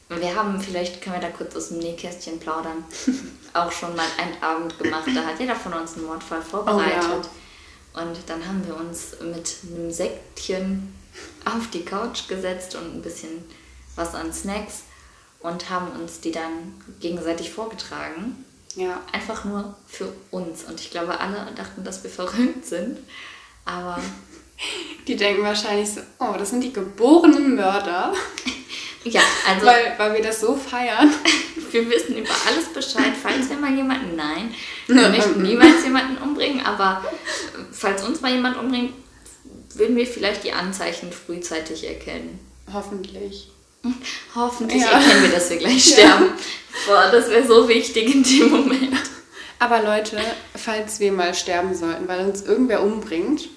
wir 0.09 0.35
haben, 0.35 0.61
vielleicht 0.61 1.03
können 1.03 1.17
wir 1.17 1.29
da 1.29 1.29
kurz 1.29 1.55
aus 1.55 1.69
dem 1.69 1.79
Nähkästchen 1.79 2.41
plaudern, 2.41 2.85
auch 3.55 3.71
schon 3.71 3.95
mal 3.95 4.07
einen 4.19 4.43
Abend 4.43 4.79
gemacht. 4.79 5.09
Da 5.15 5.25
hat 5.25 5.39
jeder 5.39 5.55
von 5.55 5.75
uns 5.75 5.97
einen 5.97 6.07
Mordfall 6.07 6.43
vorbereitet. 6.43 7.29
Und 7.95 8.19
dann 8.27 8.47
haben 8.47 8.67
wir 8.67 8.77
uns 8.77 9.17
mit 9.21 9.57
einem 9.75 9.91
Sektchen 9.91 10.95
auf 11.45 11.69
die 11.71 11.85
Couch 11.85 12.29
gesetzt 12.29 12.75
und 12.75 12.95
ein 12.95 13.03
bisschen 13.03 13.45
was 13.97 14.15
an 14.15 14.33
Snacks 14.33 14.83
und 15.41 15.69
haben 15.69 15.91
uns 16.01 16.21
die 16.21 16.31
dann 16.31 16.81
gegenseitig 17.01 17.51
vorgetragen. 17.51 18.45
Ja. 18.77 19.01
Einfach 19.13 19.45
nur 19.45 19.77
für 19.87 20.13
uns. 20.31 20.65
Und 20.65 20.81
ich 20.81 20.91
glaube, 20.91 21.19
alle 21.19 21.51
dachten, 21.57 21.83
dass 21.83 22.03
wir 22.03 22.11
verrückt 22.11 22.65
sind. 22.65 22.99
Aber 23.65 23.99
Die 25.07 25.17
denken 25.17 25.43
wahrscheinlich 25.43 25.91
so, 25.91 26.01
oh, 26.19 26.35
das 26.39 26.51
sind 26.51 26.63
die 26.63 26.73
geborenen 26.73 27.55
Mörder, 27.55 28.13
ja, 29.05 29.21
also 29.49 29.67
weil, 29.67 29.95
weil 29.97 30.15
wir 30.15 30.23
das 30.23 30.41
so 30.41 30.55
feiern. 30.57 31.13
wir 31.71 31.91
wissen 31.91 32.17
über 32.17 32.31
alles 32.47 32.67
Bescheid. 32.73 33.13
Falls 33.21 33.49
wir 33.51 33.57
mal 33.57 33.75
jemanden, 33.75 34.17
nein, 34.17 34.55
wir 34.87 35.09
möchten 35.09 35.43
niemals 35.43 35.85
jemanden 35.85 36.19
umbringen, 36.19 36.65
aber 36.65 37.05
äh, 37.05 37.59
falls 37.73 38.03
uns 38.05 38.21
mal 38.21 38.33
jemand 38.33 38.57
umbringt, 38.59 38.93
würden 39.75 39.97
wir 39.97 40.07
vielleicht 40.07 40.45
die 40.45 40.53
Anzeichen 40.53 41.13
frühzeitig 41.13 41.87
erkennen. 41.87 42.39
Hoffentlich. 42.73 43.51
Hoffentlich 44.35 44.83
Ja. 44.83 44.91
erkennen 44.91 45.23
wir, 45.23 45.31
dass 45.31 45.51
wir 45.51 45.57
gleich 45.59 45.85
sterben. 45.93 46.31
Boah, 46.87 47.11
das 47.13 47.31
wäre 47.31 47.47
so 47.47 47.69
wichtig 47.69 48.15
in 48.15 48.23
dem 48.23 48.51
Moment. 48.51 48.97
Aber 49.61 49.83
Leute, 49.83 50.21
falls 50.55 51.01
wir 51.01 51.13
mal 51.13 51.35
sterben 51.35 51.75
sollten, 51.75 52.07
weil 52.09 52.25
uns 52.27 52.43
irgendwer 52.43 52.83
umbringt, 52.83 53.49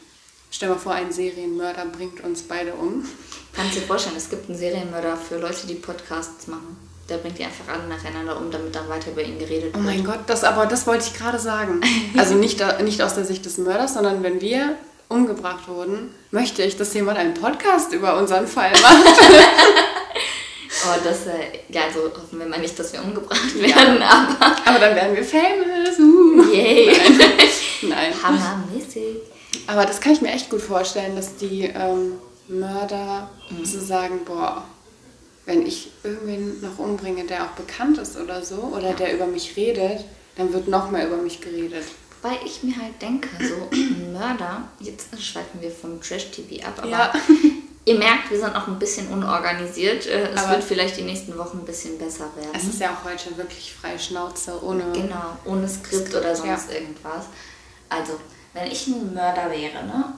stell 0.51 0.69
mal 0.69 0.77
vor, 0.77 0.93
ein 0.93 1.11
Serienmörder 1.11 1.85
bringt 1.85 2.23
uns 2.23 2.43
beide 2.43 2.73
um. 2.73 3.07
Kannst 3.53 3.75
dir 3.75 3.81
vorstellen, 3.81 4.15
es 4.17 4.29
gibt 4.29 4.49
einen 4.49 4.57
Serienmörder 4.57 5.17
für 5.17 5.37
Leute, 5.37 5.67
die 5.67 5.75
Podcasts 5.75 6.47
machen. 6.47 6.77
Der 7.09 7.17
bringt 7.17 7.37
die 7.37 7.43
einfach 7.43 7.73
alle 7.73 7.87
nacheinander 7.87 8.37
um, 8.37 8.49
damit 8.49 8.73
dann 8.73 8.87
weiter 8.87 9.11
über 9.11 9.21
ihn 9.21 9.37
geredet 9.37 9.71
Oh 9.73 9.77
wird. 9.77 9.85
mein 9.85 10.03
Gott, 10.05 10.19
das 10.27 10.43
aber 10.45 10.65
das 10.65 10.87
wollte 10.87 11.05
ich 11.07 11.13
gerade 11.17 11.39
sagen. 11.39 11.81
Also 12.17 12.35
nicht, 12.35 12.63
nicht 12.83 13.01
aus 13.01 13.15
der 13.15 13.25
Sicht 13.25 13.45
des 13.45 13.57
Mörders, 13.57 13.93
sondern 13.95 14.23
wenn 14.23 14.39
wir 14.41 14.77
umgebracht 15.09 15.67
wurden, 15.67 16.13
möchte 16.31 16.63
ich, 16.63 16.77
dass 16.77 16.93
jemand 16.93 17.17
einen 17.17 17.33
Podcast 17.33 17.91
über 17.91 18.17
unseren 18.17 18.47
Fall 18.47 18.71
macht. 18.71 19.19
Oh, 20.83 20.99
das, 21.03 21.27
äh, 21.27 21.59
ja, 21.69 21.81
also 21.83 22.05
hoffen 22.05 22.39
wir 22.39 22.45
mal 22.47 22.57
nicht, 22.59 22.79
dass 22.79 22.91
wir 22.91 23.03
umgebracht 23.03 23.53
werden, 23.55 24.01
aber 24.01 24.55
Aber 24.65 24.79
dann 24.79 24.95
werden 24.95 25.15
wir 25.15 25.23
famous. 25.23 25.99
Uh. 25.99 26.51
yay. 26.51 26.91
Nein. 27.83 28.11
Hammermäßig. 28.23 29.17
Aber 29.67 29.85
das 29.85 30.01
kann 30.01 30.13
ich 30.13 30.21
mir 30.21 30.31
echt 30.31 30.49
gut 30.49 30.61
vorstellen, 30.61 31.15
dass 31.15 31.35
die 31.35 31.65
ähm, 31.65 32.13
Mörder 32.51 33.29
so 33.63 33.79
sagen, 33.79 34.21
boah, 34.25 34.63
wenn 35.45 35.65
ich 35.65 35.91
irgendwen 36.03 36.61
noch 36.61 36.77
umbringe, 36.79 37.25
der 37.25 37.43
auch 37.45 37.49
bekannt 37.51 37.97
ist 37.97 38.17
oder 38.17 38.43
so, 38.43 38.55
oder 38.75 38.93
der 38.93 39.13
über 39.15 39.25
mich 39.25 39.55
redet, 39.57 40.05
dann 40.35 40.53
wird 40.53 40.67
noch 40.67 40.91
mehr 40.91 41.07
über 41.07 41.17
mich 41.17 41.41
geredet. 41.41 41.83
Wobei 42.21 42.35
ich 42.45 42.61
mir 42.63 42.75
halt 42.77 43.01
denke, 43.01 43.29
so 43.39 43.75
Mörder, 44.13 44.63
jetzt 44.79 45.07
schweifen 45.21 45.59
wir 45.61 45.71
vom 45.71 45.99
Trash-TV 46.01 46.65
ab, 46.65 46.73
aber 46.79 46.87
Ja. 46.89 47.13
ihr 47.85 47.97
merkt, 47.97 48.29
wir 48.29 48.39
sind 48.39 48.55
auch 48.55 48.67
ein 48.67 48.77
bisschen 48.77 49.07
unorganisiert. 49.07 50.05
Äh, 50.05 50.29
Es 50.33 50.43
Aber- 50.43 50.51
wird 50.53 50.63
vielleicht 50.63 50.97
die 50.97 51.01
nächsten 51.03 51.35
Wochen 51.37 51.59
ein 51.59 51.65
bisschen 51.65 51.97
besser 51.97 52.29
werden. 52.35 52.51
Es 52.53 52.65
ist 52.65 52.79
ja 52.79 52.91
auch 52.91 53.03
heute 53.09 53.35
wirklich 53.37 53.73
freie 53.73 53.97
Schnauze, 53.97 54.63
ohne... 54.63 54.83
Genau, 54.93 55.37
ohne 55.45 55.67
Skript 55.67 56.07
Skript, 56.07 56.15
oder 56.15 56.35
sonst 56.35 56.69
ja. 56.69 56.75
irgendwas. 56.75 57.25
Also, 57.89 58.13
wenn 58.53 58.67
ich 58.71 58.85
ein 58.87 59.13
Mörder 59.13 59.49
wäre, 59.49 59.83
ne, 59.85 60.13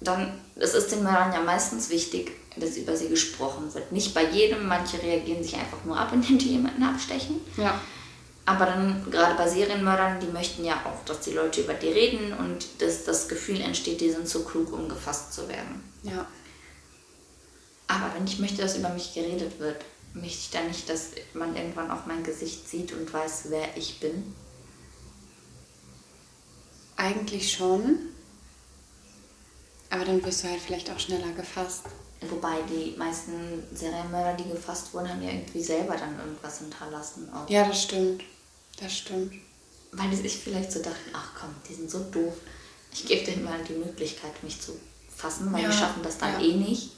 dann 0.00 0.32
es 0.58 0.74
ist 0.74 0.90
den 0.90 1.02
Mördern 1.02 1.32
ja 1.32 1.40
meistens 1.40 1.88
wichtig, 1.88 2.32
dass 2.56 2.76
über 2.76 2.96
sie 2.96 3.08
gesprochen 3.08 3.72
wird. 3.72 3.92
Nicht 3.92 4.12
bei 4.12 4.24
jedem, 4.24 4.66
manche 4.66 5.00
reagieren 5.00 5.42
sich 5.42 5.54
einfach 5.54 5.84
nur 5.84 5.98
ab, 5.98 6.10
indem 6.12 6.38
die 6.38 6.52
jemanden 6.52 6.82
abstechen. 6.82 7.40
Ja. 7.56 7.80
Aber 8.44 8.64
dann, 8.64 9.10
gerade 9.10 9.34
bei 9.34 9.46
Serienmördern, 9.46 10.20
die 10.20 10.32
möchten 10.32 10.64
ja 10.64 10.80
auch, 10.86 11.04
dass 11.04 11.20
die 11.20 11.32
Leute 11.32 11.60
über 11.60 11.74
die 11.74 11.88
reden 11.88 12.32
und 12.32 12.66
dass 12.78 13.04
das 13.04 13.28
Gefühl 13.28 13.60
entsteht, 13.60 14.00
die 14.00 14.10
sind 14.10 14.26
zu 14.26 14.42
klug, 14.42 14.72
um 14.72 14.88
gefasst 14.88 15.34
zu 15.34 15.48
werden. 15.48 15.82
Ja. 16.02 16.26
Aber 17.88 18.14
wenn 18.14 18.24
ich 18.24 18.38
möchte, 18.38 18.62
dass 18.62 18.76
über 18.76 18.88
mich 18.88 19.12
geredet 19.14 19.60
wird, 19.60 19.84
möchte 20.14 20.38
ich 20.38 20.50
dann 20.50 20.66
nicht, 20.66 20.88
dass 20.88 21.10
man 21.34 21.54
irgendwann 21.56 21.90
auch 21.90 22.06
mein 22.06 22.22
Gesicht 22.24 22.68
sieht 22.68 22.92
und 22.92 23.12
weiß, 23.12 23.44
wer 23.48 23.76
ich 23.76 24.00
bin. 24.00 24.34
Eigentlich 26.96 27.52
schon. 27.52 27.98
Aber 29.90 30.04
dann 30.04 30.22
wirst 30.24 30.44
du 30.44 30.48
halt 30.48 30.60
vielleicht 30.60 30.90
auch 30.90 30.98
schneller 30.98 31.32
gefasst. 31.32 31.82
Wobei 32.28 32.56
die 32.68 32.96
meisten 32.98 33.62
Serienmörder, 33.72 34.34
die 34.42 34.50
gefasst 34.50 34.92
wurden, 34.92 35.08
haben 35.08 35.22
ja 35.22 35.30
irgendwie 35.30 35.62
selber 35.62 35.96
dann 35.96 36.18
irgendwas 36.18 36.58
hinterlassen. 36.58 37.28
Auch. 37.32 37.48
Ja, 37.48 37.64
das 37.66 37.82
stimmt. 37.84 38.22
Das 38.80 38.92
stimmt. 38.96 39.32
Weil 39.92 40.14
sich 40.14 40.36
vielleicht 40.36 40.70
so 40.72 40.80
dachten, 40.82 41.10
ach 41.12 41.30
komm, 41.40 41.50
die 41.68 41.74
sind 41.74 41.90
so 41.90 42.00
doof. 42.10 42.34
Ich 42.92 43.06
gebe 43.06 43.24
denen 43.24 43.44
mal 43.44 43.62
die 43.64 43.74
Möglichkeit, 43.74 44.42
mich 44.42 44.60
zu 44.60 44.72
fassen, 45.16 45.52
weil 45.52 45.62
Ja, 45.62 45.70
die 45.70 45.76
schaffen 45.76 46.02
das 46.02 46.18
dann 46.18 46.40
ja. 46.40 46.46
eh 46.46 46.54
nicht. 46.54 46.90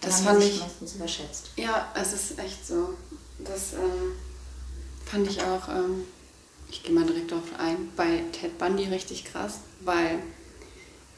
Dann 0.00 0.10
Das 0.10 0.20
fand 0.20 0.42
ich- 0.42 0.60
meistens 0.60 0.94
überschätzt. 0.94 1.50
Ja, 1.56 1.90
es 1.94 2.12
ist 2.12 2.38
echt 2.38 2.66
so. 2.66 2.94
Das 3.38 3.72
ähm, 3.74 4.12
fand 5.06 5.28
ich 5.28 5.40
auch, 5.42 5.68
ähm, 5.68 6.04
ich 6.70 6.82
gehe 6.82 6.92
mal 6.92 7.06
direkt 7.06 7.30
darauf 7.30 7.44
ein, 7.58 7.90
bei 7.96 8.24
Ted 8.32 8.58
Bundy 8.58 8.84
richtig 8.88 9.24
krass, 9.24 9.54
weil 9.80 10.18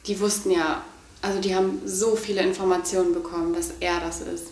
die 0.07 0.19
wussten 0.21 0.51
ja, 0.51 0.85
also 1.23 1.41
die 1.41 1.55
haben 1.55 1.81
so 1.85 2.17
viele 2.17 2.43
Informationen 2.43 3.13
bekommen, 3.15 3.53
dass 3.55 3.73
er 3.81 4.01
das 4.01 4.21
ist. 4.21 4.47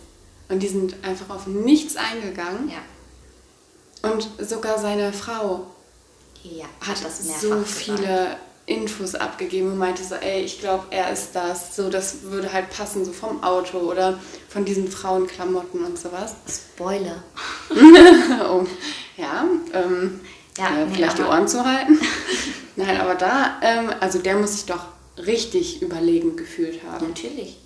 Und 0.49 0.61
die 0.63 0.67
sind 0.67 0.95
einfach 1.03 1.29
auf 1.35 1.47
nichts 1.47 1.95
eingegangen. 1.95 2.69
Ja, 2.69 4.09
Und 4.09 4.29
sogar 4.39 4.79
seine 4.79 5.13
Frau 5.13 5.67
ja 6.43 6.65
hat 6.81 7.03
das 7.03 7.23
mehrfach 7.25 7.41
so 7.41 7.49
gesagt. 7.49 7.67
viele 7.69 8.37
Infos 8.65 9.15
abgegeben 9.15 9.71
und 9.71 9.77
meinte 9.79 10.03
so, 10.03 10.13
ey, 10.15 10.41
ich 10.43 10.59
glaube, 10.59 10.85
er 10.91 11.11
ist 11.11 11.29
das. 11.33 11.75
So, 11.75 11.89
das 11.89 12.21
würde 12.23 12.53
halt 12.53 12.69
passen, 12.69 13.03
so 13.03 13.11
vom 13.11 13.43
Auto 13.43 13.77
oder 13.79 14.19
von 14.47 14.63
diesen 14.63 14.89
Frauenklamotten 14.91 15.83
und 15.83 15.97
sowas. 15.99 16.35
Spoiler. 16.47 17.23
oh, 17.71 18.63
ja, 19.17 19.43
ähm, 19.73 20.19
Ja, 20.57 20.67
äh, 20.69 20.85
nee, 20.85 20.95
vielleicht 20.95 21.17
die 21.17 21.23
aber- 21.23 21.31
Ohren 21.31 21.47
zu 21.47 21.63
halten. 21.65 21.99
Nein, 22.75 23.01
aber 23.01 23.15
da, 23.15 23.59
ähm, 23.61 23.91
also 23.99 24.19
der 24.19 24.35
muss 24.35 24.53
sich 24.53 24.65
doch 24.65 24.85
richtig 25.25 25.81
überlegend 25.81 26.37
gefühlt 26.37 26.83
haben. 26.83 27.07
Natürlich. 27.09 27.57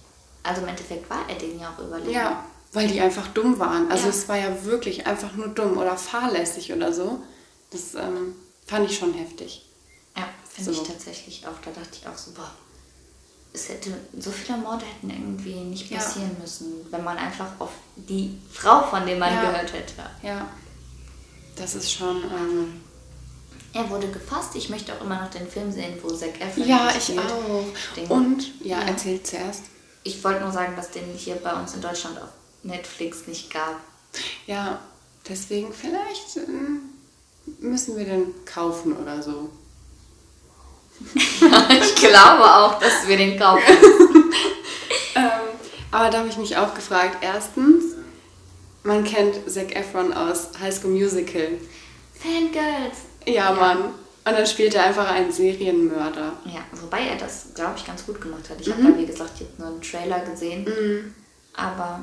Also 0.43 0.61
im 0.61 0.67
Endeffekt 0.67 1.09
war 1.09 1.27
er 1.29 1.35
denen 1.35 1.59
ja 1.59 1.73
auch 1.73 1.81
überlegen. 1.83 2.11
Ja, 2.11 2.43
weil 2.73 2.87
die 2.87 2.99
einfach 2.99 3.27
dumm 3.29 3.59
waren. 3.59 3.89
Also 3.91 4.05
Ja. 4.05 4.09
es 4.09 4.27
war 4.27 4.37
ja 4.37 4.63
wirklich 4.65 5.05
einfach 5.07 5.33
nur 5.35 5.47
dumm 5.49 5.77
oder 5.77 5.95
fahrlässig 5.95 6.73
oder 6.73 6.91
so. 6.91 7.19
Das 7.71 7.95
ähm, 7.95 8.35
fand 8.65 8.89
ich 8.89 8.97
schon 8.97 9.13
heftig. 9.13 9.65
Ja, 10.17 10.27
finde 10.49 10.73
So. 10.73 10.81
ich 10.81 10.87
tatsächlich 10.87 11.47
auch. 11.47 11.59
Da 11.63 11.71
dachte 11.71 11.97
ich 12.01 12.07
auch 12.07 12.17
so, 12.17 12.31
boah, 12.31 12.51
es 13.53 13.69
hätte, 13.69 13.91
so 14.19 14.31
viele 14.31 14.57
Morde 14.57 14.83
hätten 14.85 15.09
irgendwie 15.11 15.55
nicht 15.55 15.89
Ja. 15.91 15.97
passieren 15.99 16.35
müssen, 16.41 16.73
wenn 16.91 17.03
man 17.03 17.17
einfach 17.17 17.51
auf 17.59 17.71
die 17.95 18.37
Frau, 18.51 18.83
von 18.83 19.05
der 19.05 19.17
man 19.17 19.33
Ja. 19.33 19.51
gehört 19.51 19.71
hätte. 19.73 19.93
Ja, 20.23 20.49
das 21.55 21.75
ist 21.75 21.91
schon... 21.91 22.17
Ähm, 22.23 22.81
Er 23.73 23.89
wurde 23.89 24.07
gefasst. 24.07 24.55
Ich 24.55 24.69
möchte 24.69 24.93
auch 24.93 25.01
immer 25.01 25.21
noch 25.21 25.29
den 25.31 25.47
Film 25.47 25.71
sehen, 25.71 25.97
wo 26.01 26.09
Zac 26.11 26.39
Efron 26.39 26.67
ja, 26.67 26.91
ich 26.95 27.03
spielt. 27.05 27.19
auch. 27.19 27.63
Den- 27.95 28.07
Und, 28.07 28.51
ja, 28.63 28.79
Ja. 28.81 28.87
erzähl 28.87 29.21
zuerst. 29.23 29.63
Ich 30.03 30.23
wollte 30.23 30.41
nur 30.41 30.51
sagen, 30.51 30.75
dass 30.75 30.91
den 30.91 31.05
hier 31.15 31.35
bei 31.35 31.53
uns 31.53 31.73
in 31.73 31.81
Deutschland 31.81 32.17
auf 32.21 32.29
Netflix 32.63 33.25
nicht 33.27 33.51
gab. 33.51 33.79
Ja, 34.45 34.79
deswegen 35.27 35.73
vielleicht 35.73 36.37
ähm, 36.37 36.81
müssen 37.59 37.97
wir 37.97 38.05
den 38.05 38.33
kaufen 38.45 38.93
oder 38.95 39.21
so. 39.23 39.49
ich 41.15 41.95
glaube 41.95 42.43
auch, 42.43 42.79
dass 42.79 43.07
wir 43.07 43.17
den 43.17 43.37
kaufen. 43.39 43.63
Ähm, 45.15 45.29
aber 45.91 46.09
da 46.09 46.17
habe 46.19 46.27
ich 46.29 46.37
mich 46.37 46.57
auch 46.57 46.73
gefragt. 46.73 47.17
Erstens, 47.21 47.83
man 48.81 49.03
kennt 49.03 49.35
Zac 49.47 49.75
Efron 49.75 50.11
aus 50.11 50.47
High 50.59 50.73
School 50.75 50.89
Musical. 50.89 51.49
Fangirls. 52.19 52.97
Ja, 53.25 53.51
Mann. 53.51 53.85
Und 54.25 54.31
dann 54.31 54.45
spielt 54.47 54.73
er 54.75 54.85
einfach 54.85 55.09
einen 55.11 55.31
Serienmörder. 55.31 56.31
Ja, 56.45 56.61
wobei 56.81 57.01
er 57.07 57.17
das, 57.17 57.47
glaube 57.55 57.73
ich, 57.77 57.85
ganz 57.85 58.05
gut 58.05 58.21
gemacht 58.21 58.49
hat. 58.49 58.61
Ich 58.61 58.67
Mhm. 58.67 58.73
habe 58.73 58.93
da, 58.93 58.97
wie 58.99 59.05
gesagt, 59.05 59.39
jetzt 59.39 59.59
nur 59.59 59.67
einen 59.67 59.81
Trailer 59.81 60.19
gesehen. 60.19 61.13
Aber 61.55 61.99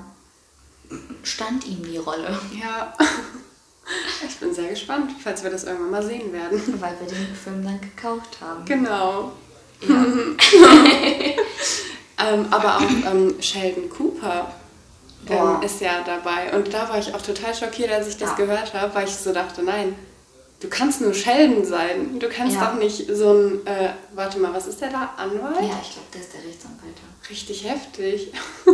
stand 1.23 1.67
ihm 1.67 1.83
die 1.83 1.97
Rolle, 1.99 2.39
Ja. 2.61 2.93
Ich 4.25 4.37
bin 4.37 4.55
sehr 4.55 4.69
gespannt, 4.69 5.11
falls 5.25 5.43
wir 5.43 5.51
das 5.51 5.65
irgendwann 5.65 5.91
mal 5.91 6.03
sehen 6.03 6.33
werden. 6.33 6.61
weil 6.81 6.95
wir 7.01 7.09
den 7.09 7.35
Film 7.35 7.65
dann 7.65 7.81
gekauft 7.81 8.37
haben. 8.41 8.65
Genau. 8.65 9.33
Ja. 9.81 10.05
Ähm, 12.23 12.47
aber 12.51 12.77
auch 12.77 12.83
ähm, 13.11 13.35
Sheldon 13.41 13.89
Cooper 13.89 14.53
ähm, 15.27 15.63
ist 15.63 15.81
ja 15.81 16.03
dabei. 16.05 16.55
Und 16.55 16.71
da 16.75 16.87
war 16.87 16.99
ich 16.99 17.15
auch 17.15 17.23
total 17.23 17.55
schockiert, 17.55 17.91
als 17.91 18.09
ich 18.09 18.19
das 18.19 18.31
Ja. 18.31 18.37
gehört 18.37 18.75
habe, 18.75 18.95
weil 18.95 19.07
ich 19.09 19.15
so 19.17 19.33
dachte, 19.33 19.63
nein, 19.63 19.95
du 20.61 20.69
kannst 20.69 21.01
nur 21.01 21.13
Sheldon 21.15 21.65
sein. 21.65 22.19
Du 22.19 22.29
kannst 22.29 22.57
Ja. 22.57 22.71
doch 22.71 22.79
nicht 22.79 23.07
so 23.13 23.33
ein, 23.33 23.67
äh, 23.67 23.91
warte 24.15 24.39
mal, 24.39 24.53
was 24.53 24.67
ist 24.67 24.81
der 24.81 24.91
da? 24.91 25.15
Anwalt? 25.17 25.57
Ja, 25.61 25.81
ich 25.83 25.93
glaube, 25.93 26.09
der 26.15 26.21
ist 26.21 26.33
der 26.35 26.45
Rechtsanwalt. 26.45 26.97
Richtig 27.29 27.65
heftig. 27.69 28.33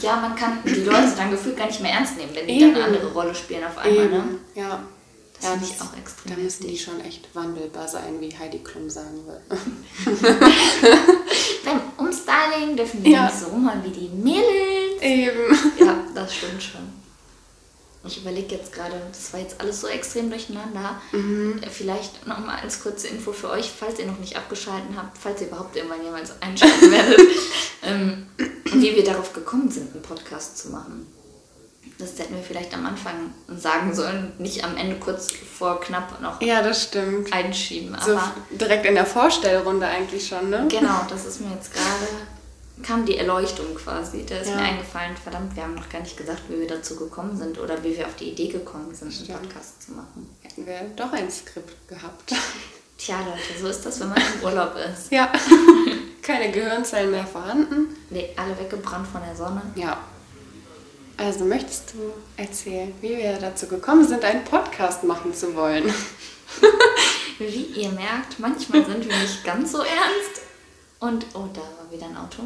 Ja, 0.00 0.16
man 0.16 0.34
kann 0.34 0.60
die 0.64 0.70
Leute 0.82 1.12
dann 1.16 1.30
gefühlt 1.30 1.56
gar 1.56 1.66
nicht 1.66 1.80
mehr 1.82 1.92
ernst 1.92 2.16
nehmen, 2.16 2.30
wenn 2.34 2.46
die 2.46 2.58
dann 2.60 2.74
eine 2.74 2.84
andere 2.84 3.12
Rolle 3.12 3.34
spielen 3.34 3.62
auf 3.64 3.76
einmal. 3.76 4.08
Ne? 4.08 4.24
Ja. 4.54 4.82
Das 5.34 5.44
ja, 5.44 5.50
finde 5.52 5.66
ich 5.66 5.80
auch 5.82 5.96
extrem 5.96 6.34
Da 6.34 6.40
müssen 6.40 6.66
die 6.66 6.78
schon 6.78 7.00
echt 7.00 7.28
wandelbar 7.34 7.86
sein, 7.86 8.18
wie 8.20 8.34
Heidi 8.36 8.60
Klum 8.60 8.88
sagen 8.88 9.20
will. 9.26 9.40
Beim 11.64 11.80
Umstyling 11.98 12.76
dürfen 12.76 13.02
die 13.04 13.10
Ja. 13.10 13.26
nicht 13.26 13.38
so 13.38 13.46
rumhauen 13.48 13.82
wie 13.84 13.90
die 13.90 14.08
Mädels. 14.08 15.02
Eben. 15.02 15.58
Ja, 15.78 15.96
das 16.14 16.34
stimmt 16.34 16.62
schon. 16.62 16.80
Ich 18.06 18.16
überlege 18.18 18.54
jetzt 18.54 18.72
gerade, 18.72 18.94
das 19.10 19.32
war 19.32 19.40
jetzt 19.40 19.60
alles 19.60 19.80
so 19.80 19.86
extrem 19.88 20.30
durcheinander. 20.30 21.00
Mhm. 21.12 21.60
Äh, 21.62 21.68
Vielleicht 21.68 22.26
nochmal 22.26 22.60
als 22.62 22.82
kurze 22.82 23.08
Info 23.08 23.32
für 23.32 23.50
euch, 23.50 23.70
falls 23.76 23.98
ihr 23.98 24.06
noch 24.06 24.18
nicht 24.18 24.36
abgeschalten 24.36 24.96
habt, 24.96 25.18
falls 25.18 25.40
ihr 25.40 25.48
überhaupt 25.48 25.76
irgendwann 25.76 26.02
jemals 26.04 26.32
einschalten 26.40 26.90
werdet, 26.90 27.20
ähm, 27.82 28.26
wie 28.64 28.94
wir 28.94 29.04
darauf 29.04 29.32
gekommen 29.32 29.70
sind, 29.70 29.92
einen 29.92 30.02
Podcast 30.02 30.58
zu 30.58 30.70
machen. 30.70 31.06
Das 31.98 32.16
hätten 32.18 32.36
wir 32.36 32.42
vielleicht 32.44 32.72
am 32.74 32.86
Anfang 32.86 33.34
sagen 33.48 33.92
sollen, 33.92 34.32
nicht 34.38 34.62
am 34.62 34.76
Ende 34.76 34.96
kurz 35.00 35.32
vor 35.32 35.80
knapp 35.80 36.20
noch 36.20 36.40
Ja, 36.40 36.62
das 36.62 36.84
stimmt. 36.84 37.32
einschieben. 37.32 37.96
So 38.04 38.12
Aber 38.12 38.32
direkt 38.50 38.86
in 38.86 38.94
der 38.94 39.06
Vorstellrunde 39.06 39.84
eigentlich 39.86 40.28
schon, 40.28 40.48
ne? 40.50 40.66
genau, 40.68 41.00
das 41.10 41.24
ist 41.26 41.40
mir 41.40 41.52
jetzt 41.54 41.72
gerade, 41.74 42.08
kam 42.82 43.04
die 43.06 43.16
Erleuchtung 43.16 43.74
quasi. 43.74 44.24
Da 44.26 44.36
ist 44.38 44.48
Ja. 44.50 44.56
mir 44.56 44.62
eingefallen, 44.62 45.16
verdammt, 45.16 45.54
wir 45.56 45.62
haben 45.62 45.74
noch 45.74 45.88
gar 45.88 46.00
nicht 46.00 46.16
gesagt, 46.16 46.42
wie 46.48 46.60
wir 46.60 46.66
dazu 46.68 46.96
gekommen 46.96 47.36
sind 47.36 47.58
oder 47.58 47.82
wie 47.82 47.96
wir 47.96 48.06
auf 48.06 48.16
die 48.16 48.30
Idee 48.30 48.48
gekommen 48.48 48.94
sind, 48.94 49.08
einen 49.12 49.24
Stimmt. 49.24 49.42
Podcast 49.42 49.82
zu 49.82 49.92
machen. 49.92 50.28
Hätten 50.42 50.66
wir 50.66 50.80
doch 50.96 51.12
ein 51.12 51.30
Skript 51.30 51.88
gehabt. 51.88 52.32
Tja, 52.98 53.18
Leute, 53.20 53.60
so 53.60 53.68
ist 53.68 53.84
das, 53.86 54.00
wenn 54.00 54.08
man 54.08 54.18
im 54.18 54.44
Urlaub 54.44 54.74
ist. 54.76 55.10
Ja. 55.12 55.30
Keine 56.22 56.50
Gehirnzellen 56.50 57.10
mehr 57.10 57.26
vorhanden. 57.26 57.96
Nee, 58.10 58.30
alle 58.36 58.58
weggebrannt 58.58 59.06
von 59.06 59.22
der 59.22 59.34
Sonne. 59.36 59.62
Ja. 59.76 59.98
Also 61.16 61.44
möchtest 61.44 61.94
du 61.94 62.12
erzählen, 62.36 62.92
wie 63.00 63.16
wir 63.16 63.38
dazu 63.38 63.66
gekommen 63.66 64.06
sind, 64.06 64.24
einen 64.24 64.44
Podcast 64.44 65.04
machen 65.04 65.34
zu 65.34 65.54
wollen? 65.54 65.84
Wie 67.38 67.62
ihr 67.80 67.90
merkt, 67.90 68.38
manchmal 68.38 68.84
sind 68.84 69.08
wir 69.08 69.16
nicht 69.16 69.44
ganz 69.44 69.72
so 69.72 69.78
ernst. 69.78 70.42
Und, 71.00 71.24
oh, 71.34 71.44
da 71.52 71.60
war 71.60 71.90
wieder 71.90 72.06
ein 72.06 72.16
Auto. 72.16 72.42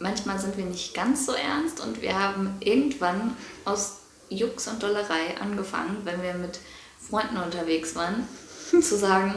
Manchmal 0.00 0.38
sind 0.38 0.56
wir 0.56 0.64
nicht 0.64 0.94
ganz 0.94 1.26
so 1.26 1.32
ernst 1.32 1.80
und 1.80 2.02
wir 2.02 2.18
haben 2.18 2.56
irgendwann 2.60 3.36
aus 3.64 3.98
Jux 4.30 4.68
und 4.68 4.82
Dollerei 4.82 5.36
angefangen, 5.40 5.98
wenn 6.04 6.22
wir 6.22 6.34
mit 6.34 6.60
Freunden 7.08 7.36
unterwegs 7.36 7.94
waren, 7.94 8.28
zu 8.70 8.96
sagen, 8.96 9.34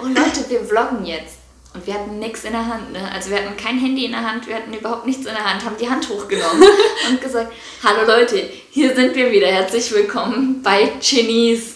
oh 0.00 0.06
Leute, 0.06 0.48
wir 0.48 0.64
vloggen 0.64 1.04
jetzt. 1.04 1.38
Und 1.74 1.86
wir 1.86 1.92
hatten 1.92 2.18
nichts 2.18 2.44
in 2.44 2.52
der 2.52 2.66
Hand, 2.66 2.92
ne? 2.92 3.10
Also 3.12 3.28
wir 3.28 3.36
hatten 3.36 3.54
kein 3.58 3.78
Handy 3.78 4.06
in 4.06 4.12
der 4.12 4.22
Hand, 4.22 4.46
wir 4.46 4.56
hatten 4.56 4.72
überhaupt 4.72 5.04
nichts 5.04 5.26
in 5.26 5.34
der 5.34 5.44
Hand, 5.44 5.62
haben 5.62 5.76
die 5.78 5.90
Hand 5.90 6.08
hochgenommen 6.08 6.62
und 7.10 7.20
gesagt, 7.20 7.52
hallo 7.82 8.06
Leute, 8.06 8.48
hier 8.70 8.94
sind 8.94 9.14
wir 9.14 9.30
wieder, 9.30 9.48
herzlich 9.48 9.92
willkommen 9.92 10.62
bei 10.62 10.92
Chinese. 11.00 11.74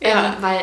Ja. 0.00 0.34
Ähm, 0.34 0.42
weil, 0.42 0.60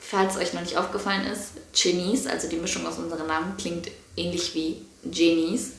falls 0.00 0.36
euch 0.38 0.52
noch 0.54 0.62
nicht 0.62 0.76
aufgefallen 0.76 1.24
ist, 1.26 1.52
Chinese, 1.72 2.28
also 2.28 2.48
die 2.48 2.56
Mischung 2.56 2.84
aus 2.84 2.98
unseren 2.98 3.28
Namen, 3.28 3.56
klingt 3.56 3.88
ähnlich 4.16 4.56
wie 4.56 4.84
Genies. 5.04 5.72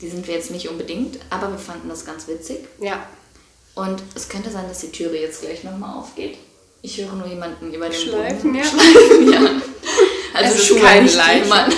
Die 0.00 0.08
sind 0.10 0.26
wir 0.26 0.34
jetzt 0.34 0.50
nicht 0.50 0.68
unbedingt, 0.68 1.18
aber 1.30 1.50
wir 1.50 1.58
fanden 1.58 1.88
das 1.88 2.04
ganz 2.04 2.26
witzig. 2.28 2.58
Ja. 2.80 3.06
Und 3.74 4.02
es 4.14 4.28
könnte 4.28 4.50
sein, 4.50 4.64
dass 4.68 4.78
die 4.80 4.90
Türe 4.92 5.18
jetzt 5.18 5.40
gleich 5.42 5.64
nochmal 5.64 5.96
aufgeht. 5.98 6.36
Ich 6.82 6.98
höre 6.98 7.12
nur 7.14 7.26
jemanden 7.26 7.72
über 7.72 7.88
den 7.88 7.98
Schleifen, 8.00 8.52
Boden. 8.52 8.54
ja. 8.54 8.64
Schleifen, 8.64 9.32
ja. 9.32 9.40
Also 10.34 10.52
Es 10.52 10.58
ist 10.60 10.66
Schuhe, 10.66 10.80
keine 10.80 11.02
nicht 11.04 11.16
Leiche. 11.16 11.44
jemand. 11.44 11.74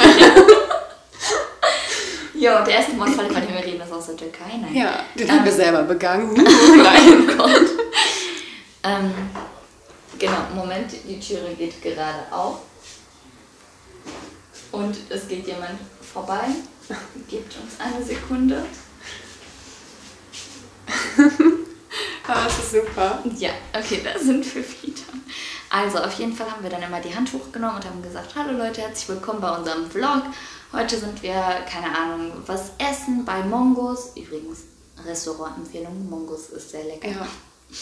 ja, 2.35 2.59
und 2.59 2.67
der 2.67 2.75
erste 2.75 2.93
Mordfall, 2.95 3.27
von 3.27 3.35
dem 3.41 3.55
wir 3.55 3.65
reden, 3.65 3.81
ist 3.81 3.93
aus 3.93 4.07
der 4.07 4.17
Türkei. 4.17 4.51
Nein. 4.61 4.75
Ja, 4.75 5.05
den 5.17 5.29
Ähm, 5.29 5.35
haben 5.37 5.45
wir 5.45 5.53
selber 5.53 5.83
begangen. 5.85 6.33
Nein. 6.35 7.31
Oh 7.39 7.43
Gott. 7.45 7.63
ähm, 8.83 9.13
genau, 10.19 10.39
Moment, 10.57 10.91
die 11.09 11.21
Türe 11.21 11.55
geht 11.57 11.81
gerade 11.83 12.27
auf. 12.33 12.59
Und 14.73 14.97
es 15.09 15.29
geht 15.29 15.47
jemand 15.47 15.79
vorbei. 16.13 16.47
Gebt 17.29 17.55
uns 17.57 17.79
eine 17.79 18.05
Sekunde. 18.05 18.65
Aber 22.27 22.47
es 22.47 22.59
ist 22.59 22.73
super. 22.73 23.23
Ja, 23.39 23.51
okay, 23.75 24.01
da 24.05 24.19
sind 24.19 24.45
wir 24.55 24.63
wieder. 24.63 25.03
Also, 25.71 25.99
auf 25.99 26.15
jeden 26.15 26.33
Fall 26.35 26.51
haben 26.51 26.63
wir 26.63 26.71
dann 26.71 26.83
immer 26.83 27.01
die 27.01 27.15
Hand 27.15 27.33
hochgenommen 27.33 27.77
und 27.77 27.85
haben 27.85 28.03
gesagt, 28.03 28.35
hallo 28.35 28.57
Leute, 28.57 28.81
herzlich 28.83 29.09
willkommen 29.09 29.41
bei 29.41 29.55
unserem 29.55 29.91
Vlog. 29.91 30.23
Heute 30.73 30.99
sind 30.99 31.23
wir, 31.23 31.43
keine 31.71 31.97
Ahnung, 31.97 32.33
was 32.47 32.73
essen 32.79 33.25
bei 33.25 33.43
Mongos. 33.43 34.13
Übrigens, 34.17 34.61
Restaurantempfehlung, 35.05 36.09
Mongos 36.09 36.51
ist 36.51 36.71
sehr 36.71 36.85
lecker. 36.85 37.09
Ja. 37.09 37.27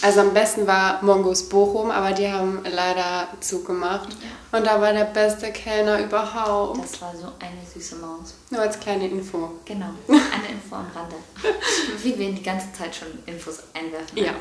Also 0.03 0.21
am 0.21 0.35
besten 0.35 0.67
war 0.67 1.03
Mongos 1.05 1.49
Bochum, 1.49 1.91
aber 1.91 2.13
die 2.13 2.27
haben 2.27 2.61
leider 2.65 3.29
zugemacht. 3.41 4.09
Und 4.51 4.67
da 4.67 4.81
war 4.81 4.93
der 4.93 5.05
beste 5.05 5.53
Kellner 5.53 6.01
überhaupt. 6.01 6.83
Das 6.83 7.01
war 7.01 7.15
so 7.15 7.27
eine 7.39 7.61
süße 7.73 7.97
Maus. 7.97 8.35
Nur 8.51 8.63
als 8.63 8.81
kleine 8.81 9.09
Info. 9.09 9.53
Genau, 9.65 9.91
eine 10.09 10.49
Info 10.51 10.75
am 10.75 10.87
Rande. 10.95 11.17
Wie 12.03 12.19
wir 12.19 12.33
die 12.33 12.43
ganze 12.43 12.73
Zeit 12.73 12.97
schon 12.97 13.09
Infos 13.27 13.61
einwerfen. 13.75 14.19
Ja. 14.19 14.33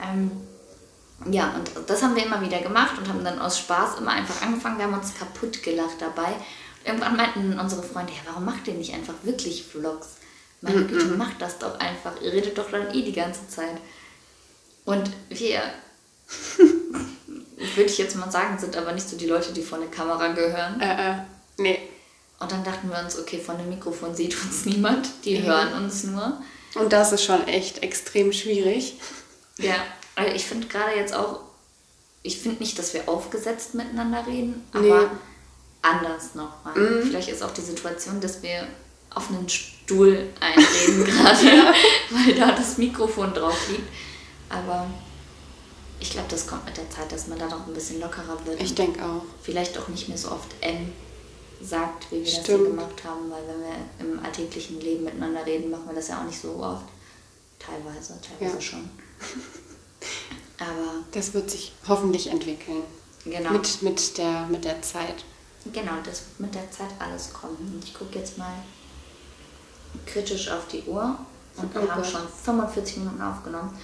Ähm, 0.00 0.30
ja, 1.30 1.54
und 1.54 1.70
das 1.88 2.02
haben 2.02 2.16
wir 2.16 2.24
immer 2.24 2.40
wieder 2.40 2.60
gemacht 2.60 2.98
und 2.98 3.08
haben 3.08 3.22
dann 3.22 3.38
aus 3.38 3.58
Spaß 3.58 3.98
immer 3.98 4.10
einfach 4.10 4.42
angefangen. 4.42 4.78
Wir 4.78 4.86
haben 4.86 4.94
uns 4.94 5.14
kaputt 5.14 5.62
gelacht 5.62 6.00
dabei. 6.00 6.32
Irgendwann 6.84 7.16
meinten 7.16 7.58
unsere 7.58 7.82
Freunde, 7.82 8.12
ja, 8.12 8.20
warum 8.26 8.46
macht 8.46 8.66
ihr 8.66 8.74
nicht 8.74 8.94
einfach 8.94 9.14
wirklich 9.22 9.64
Vlogs? 9.64 10.16
Meine 10.62 10.84
Güte, 10.84 11.06
macht 11.16 11.40
das 11.40 11.58
doch 11.58 11.78
einfach. 11.78 12.20
Ihr 12.22 12.32
redet 12.32 12.58
doch 12.58 12.70
dann 12.70 12.92
eh 12.94 13.02
die 13.02 13.12
ganze 13.12 13.48
Zeit. 13.48 13.78
Und 14.90 15.08
wir, 15.28 15.62
würde 17.76 17.90
ich 17.90 17.98
jetzt 17.98 18.16
mal 18.16 18.30
sagen, 18.30 18.58
sind 18.58 18.76
aber 18.76 18.92
nicht 18.92 19.08
so 19.08 19.16
die 19.16 19.26
Leute, 19.26 19.52
die 19.52 19.62
vor 19.62 19.78
eine 19.78 19.86
Kamera 19.86 20.28
gehören. 20.28 20.80
Äh, 20.80 21.10
äh, 21.12 21.14
nee. 21.58 21.78
Und 22.40 22.50
dann 22.50 22.64
dachten 22.64 22.90
wir 22.90 22.98
uns, 22.98 23.16
okay, 23.16 23.38
von 23.38 23.56
dem 23.56 23.68
Mikrofon 23.68 24.16
sieht 24.16 24.34
uns 24.42 24.64
niemand, 24.64 25.08
die 25.24 25.42
hören 25.42 25.74
uns 25.74 26.02
nur. 26.04 26.42
Und 26.74 26.92
das 26.92 27.12
ist 27.12 27.22
schon 27.24 27.46
echt 27.46 27.84
extrem 27.84 28.32
schwierig. 28.32 28.94
Ja, 29.58 29.74
also 30.16 30.34
ich 30.34 30.44
finde 30.44 30.66
gerade 30.66 30.96
jetzt 30.96 31.14
auch, 31.14 31.40
ich 32.22 32.40
finde 32.40 32.58
nicht, 32.58 32.76
dass 32.78 32.92
wir 32.92 33.08
aufgesetzt 33.08 33.74
miteinander 33.74 34.26
reden, 34.26 34.64
aber 34.72 35.02
Nee. 35.02 35.06
anders 35.82 36.34
nochmal. 36.34 37.02
Vielleicht 37.02 37.28
ist 37.28 37.42
auch 37.42 37.52
die 37.52 37.60
Situation, 37.60 38.20
dass 38.20 38.42
wir 38.42 38.66
auf 39.14 39.28
einen 39.28 39.48
Stuhl 39.48 40.30
einreden 40.40 41.04
gerade, 41.04 41.74
weil 42.10 42.34
da 42.34 42.52
das 42.52 42.78
Mikrofon 42.78 43.32
drauf 43.34 43.68
liegt. 43.68 43.88
Aber 44.50 44.86
ich 46.00 46.10
glaube, 46.10 46.28
das 46.28 46.46
kommt 46.46 46.64
mit 46.66 46.76
der 46.76 46.88
Zeit, 46.90 47.10
dass 47.12 47.26
man 47.28 47.38
da 47.38 47.46
noch 47.46 47.66
ein 47.66 47.72
bisschen 47.74 48.00
lockerer 48.00 48.36
wird. 48.44 48.60
Ich 48.60 48.74
denke 48.74 49.02
auch. 49.04 49.22
Vielleicht 49.42 49.78
auch 49.78 49.88
nicht 49.88 50.08
mehr 50.08 50.18
so 50.18 50.30
oft 50.32 50.48
M 50.60 50.92
sagt, 51.62 52.10
wie 52.10 52.16
wir 52.16 52.24
das 52.24 52.32
hier 52.32 52.42
Stimmt. 52.42 52.64
gemacht 52.68 53.04
haben, 53.04 53.30
weil 53.30 53.42
wenn 53.46 53.60
wir 53.60 54.12
im 54.14 54.24
alltäglichen 54.24 54.80
Leben 54.80 55.04
miteinander 55.04 55.44
reden, 55.44 55.70
machen 55.70 55.84
wir 55.86 55.94
das 55.94 56.08
ja 56.08 56.20
auch 56.20 56.24
nicht 56.24 56.40
so 56.40 56.56
oft. 56.56 56.84
Teilweise, 57.58 58.18
teilweise 58.20 58.56
Ja. 58.56 58.60
schon. 58.60 58.90
Aber 60.58 61.04
Das 61.12 61.32
wird 61.34 61.50
sich 61.50 61.72
hoffentlich 61.88 62.28
entwickeln. 62.28 62.82
genau. 63.24 63.50
Mit, 63.50 63.82
mit, 63.82 64.18
der, 64.18 64.46
mit 64.46 64.64
der 64.64 64.80
Zeit. 64.82 65.24
Genau, 65.72 65.92
das 66.04 66.22
wird 66.22 66.40
mit 66.40 66.54
der 66.54 66.70
Zeit 66.70 66.88
alles 66.98 67.32
kommen. 67.32 67.80
Ich 67.84 67.92
gucke 67.94 68.18
jetzt 68.18 68.38
mal 68.38 68.54
kritisch 70.06 70.48
auf 70.50 70.66
die 70.68 70.82
Uhr 70.82 71.18
und 71.56 71.74
wir 71.74 71.82
Oh 71.82 71.90
haben 71.90 72.04
schon 72.04 72.22
45 72.44 72.98
Minuten 72.98 73.20
aufgenommen. 73.20 73.76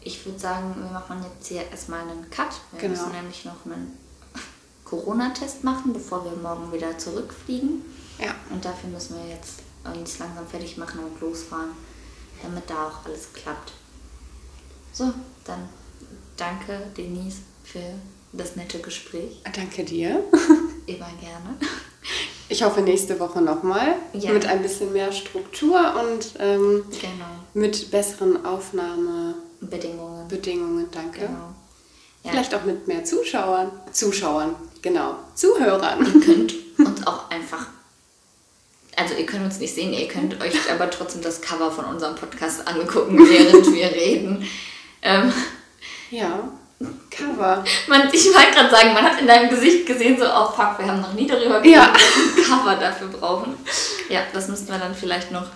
Ich 0.00 0.24
würde 0.24 0.38
sagen, 0.38 0.74
wir 0.78 0.90
machen 0.90 1.24
jetzt 1.34 1.48
hier 1.48 1.62
erstmal 1.70 2.00
einen 2.00 2.28
Cut. 2.30 2.48
Wir 2.72 2.80
Genau. 2.80 2.92
müssen 2.94 3.12
nämlich 3.12 3.44
noch 3.44 3.64
einen 3.66 3.98
Corona-Test 4.84 5.64
machen, 5.64 5.92
bevor 5.92 6.24
wir 6.24 6.32
morgen 6.32 6.72
wieder 6.72 6.96
zurückfliegen. 6.96 7.82
Ja. 8.18 8.34
Und 8.50 8.64
dafür 8.64 8.90
müssen 8.90 9.16
wir 9.16 9.28
jetzt 9.34 9.60
uns 9.84 10.18
langsam 10.18 10.46
fertig 10.46 10.76
machen 10.76 11.00
und 11.00 11.20
losfahren, 11.20 11.70
damit 12.42 12.68
da 12.68 12.88
auch 12.88 13.04
alles 13.04 13.32
klappt. 13.32 13.72
So, 14.92 15.12
dann 15.44 15.68
danke 16.36 16.80
Denise 16.96 17.38
für 17.64 17.80
das 18.32 18.56
nette 18.56 18.78
Gespräch. 18.80 19.40
Danke 19.54 19.84
dir. 19.84 20.24
Immer 20.86 21.10
gerne. 21.20 21.56
Ich 22.48 22.62
hoffe 22.62 22.80
nächste 22.80 23.18
Woche 23.20 23.42
nochmal. 23.42 23.94
Ja. 24.14 24.32
Mit 24.32 24.46
ein 24.46 24.62
bisschen 24.62 24.92
mehr 24.92 25.12
Struktur 25.12 25.78
und 26.00 26.34
ähm, 26.38 26.84
Genau. 26.90 27.26
mit 27.54 27.90
besseren 27.90 28.44
Aufnahmebedingungen. 28.46 29.34
Bedingungen. 29.60 30.88
Danke. 30.92 31.20
Genau. 31.20 31.54
Ja, 32.24 32.30
Vielleicht 32.32 32.54
auch 32.54 32.64
mit 32.64 32.88
mehr 32.88 33.04
Zuschauern. 33.04 33.70
Zuschauern, 33.92 34.54
genau. 34.82 35.14
Zuhörern. 35.34 36.04
ihr 36.14 36.20
könnt 36.20 36.54
uns 36.78 37.06
auch 37.06 37.30
einfach. 37.30 37.66
Also 38.96 39.14
ihr 39.14 39.26
könnt 39.26 39.44
uns 39.44 39.58
nicht 39.60 39.74
sehen, 39.74 39.92
ihr 39.92 40.08
könnt 40.08 40.40
euch 40.42 40.54
aber 40.70 40.90
trotzdem 40.90 41.22
das 41.22 41.40
Cover 41.40 41.70
von 41.70 41.84
unserem 41.84 42.16
Podcast 42.16 42.66
angucken, 42.66 43.18
während 43.28 43.72
wir 43.72 43.86
reden. 43.92 44.44
Ähm, 45.02 45.32
Ja. 46.10 46.48
Cover. 47.10 47.64
man, 47.88 48.08
ich 48.12 48.24
wollte 48.26 48.52
gerade 48.54 48.70
sagen, 48.70 48.92
man 48.94 49.02
hat 49.04 49.20
in 49.20 49.26
deinem 49.26 49.50
Gesicht 49.50 49.84
gesehen, 49.84 50.16
so, 50.16 50.24
oh 50.24 50.46
fuck, 50.52 50.78
wir 50.78 50.86
haben 50.86 51.00
noch 51.00 51.12
nie 51.12 51.26
darüber 51.26 51.60
geredet, 51.60 51.72
Ja. 51.76 51.92
dass 51.92 52.02
wir 52.36 52.44
ein 52.44 52.48
Cover 52.48 52.76
dafür 52.76 53.08
brauchen. 53.08 53.54
Ja, 54.08 54.20
das 54.32 54.46
müssten 54.48 54.68
wir 54.68 54.78
dann 54.78 54.94
vielleicht 54.94 55.32
noch 55.32 55.46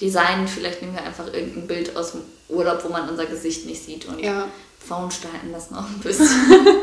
designen. 0.00 0.48
Vielleicht 0.48 0.82
nehmen 0.82 0.94
wir 0.94 1.02
einfach 1.04 1.26
irgendein 1.32 1.66
Bild 1.66 1.96
aus 1.96 2.12
dem 2.12 2.22
Urlaub, 2.48 2.82
wo 2.84 2.88
man 2.88 3.08
unser 3.08 3.26
Gesicht 3.26 3.66
nicht 3.66 3.84
sieht 3.84 4.04
und 4.06 4.18
Ja. 4.20 4.48
verunstalten 4.78 5.52
das 5.52 5.70
noch 5.70 5.88
ein 5.88 6.00
bisschen. 6.00 6.28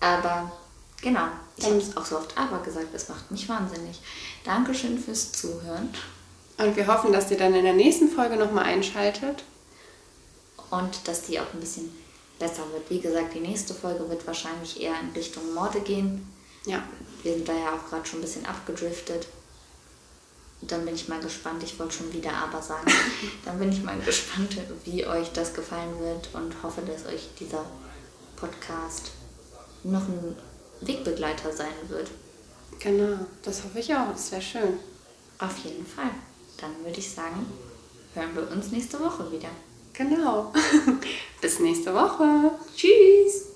aber 0.00 0.50
genau, 1.02 1.26
ich 1.56 1.64
habe 1.64 1.76
es 1.76 1.96
auch 1.96 2.04
so 2.04 2.18
oft 2.18 2.36
aber 2.36 2.58
gesagt, 2.62 2.88
es 2.94 3.08
macht 3.08 3.30
mich 3.30 3.48
wahnsinnig. 3.48 4.00
Dankeschön 4.44 4.98
fürs 4.98 5.32
Zuhören 5.32 5.88
Und 6.58 6.76
wir 6.76 6.86
hoffen, 6.86 7.12
dass 7.12 7.30
ihr 7.30 7.38
dann 7.38 7.54
in 7.54 7.64
der 7.64 7.74
nächsten 7.74 8.08
Folge 8.08 8.36
nochmal 8.36 8.64
einschaltet. 8.64 9.44
und 10.70 11.08
dass 11.08 11.22
die 11.22 11.38
auch 11.40 11.52
ein 11.54 11.60
bisschen 11.60 11.90
besser 12.38 12.62
wird. 12.72 12.90
Wie 12.90 13.00
gesagt, 13.00 13.34
die 13.34 13.40
nächste 13.40 13.72
Folge 13.72 14.08
wird 14.10 14.26
wahrscheinlich 14.26 14.80
eher 14.80 14.94
in 15.00 15.10
Richtung 15.14 15.54
Morde 15.54 15.80
gehen. 15.80 16.26
Ja. 16.66 16.82
Wir 17.22 17.34
sind 17.34 17.48
da 17.48 17.52
ja 17.54 17.72
auch 17.72 17.88
gerade 17.88 18.06
schon 18.06 18.18
ein 18.18 18.22
bisschen 18.22 18.44
abgedriftet. 18.46 19.26
Dann 20.62 20.84
bin 20.84 20.94
ich 20.94 21.08
mal 21.08 21.20
gespannt, 21.20 21.62
ich 21.62 21.78
wollte 21.78 21.96
schon 21.96 22.12
wieder 22.12 22.32
aber 22.32 22.62
sagen. 22.62 22.90
Dann 23.44 23.58
bin 23.58 23.70
ich 23.70 23.82
mal 23.82 23.98
gespannt, 24.00 24.56
wie 24.84 25.06
euch 25.06 25.30
das 25.32 25.54
gefallen 25.54 25.98
wird 26.00 26.28
und 26.32 26.62
hoffe, 26.62 26.80
dass 26.82 27.06
euch 27.06 27.28
dieser 27.38 27.64
Podcast 28.36 29.12
noch 29.84 30.08
ein 30.08 30.36
Wegbegleiter 30.80 31.52
sein 31.52 31.74
wird. 31.88 32.10
Genau. 32.78 33.18
Das 33.42 33.64
hoffe 33.64 33.78
ich 33.78 33.94
auch. 33.94 34.12
Das 34.12 34.32
wäre 34.32 34.42
schön. 34.42 34.78
Auf 35.38 35.56
jeden 35.58 35.86
Fall. 35.86 36.10
Dann 36.58 36.70
würde 36.84 36.98
ich 36.98 37.10
sagen, 37.10 37.46
hören 38.14 38.34
wir 38.34 38.50
uns 38.50 38.70
nächste 38.72 38.98
Woche 39.00 39.30
wieder. 39.30 39.48
Genau. 39.92 40.52
Bis 41.40 41.60
nächste 41.60 41.94
Woche. 41.94 42.50
Tschüss! 42.74 43.55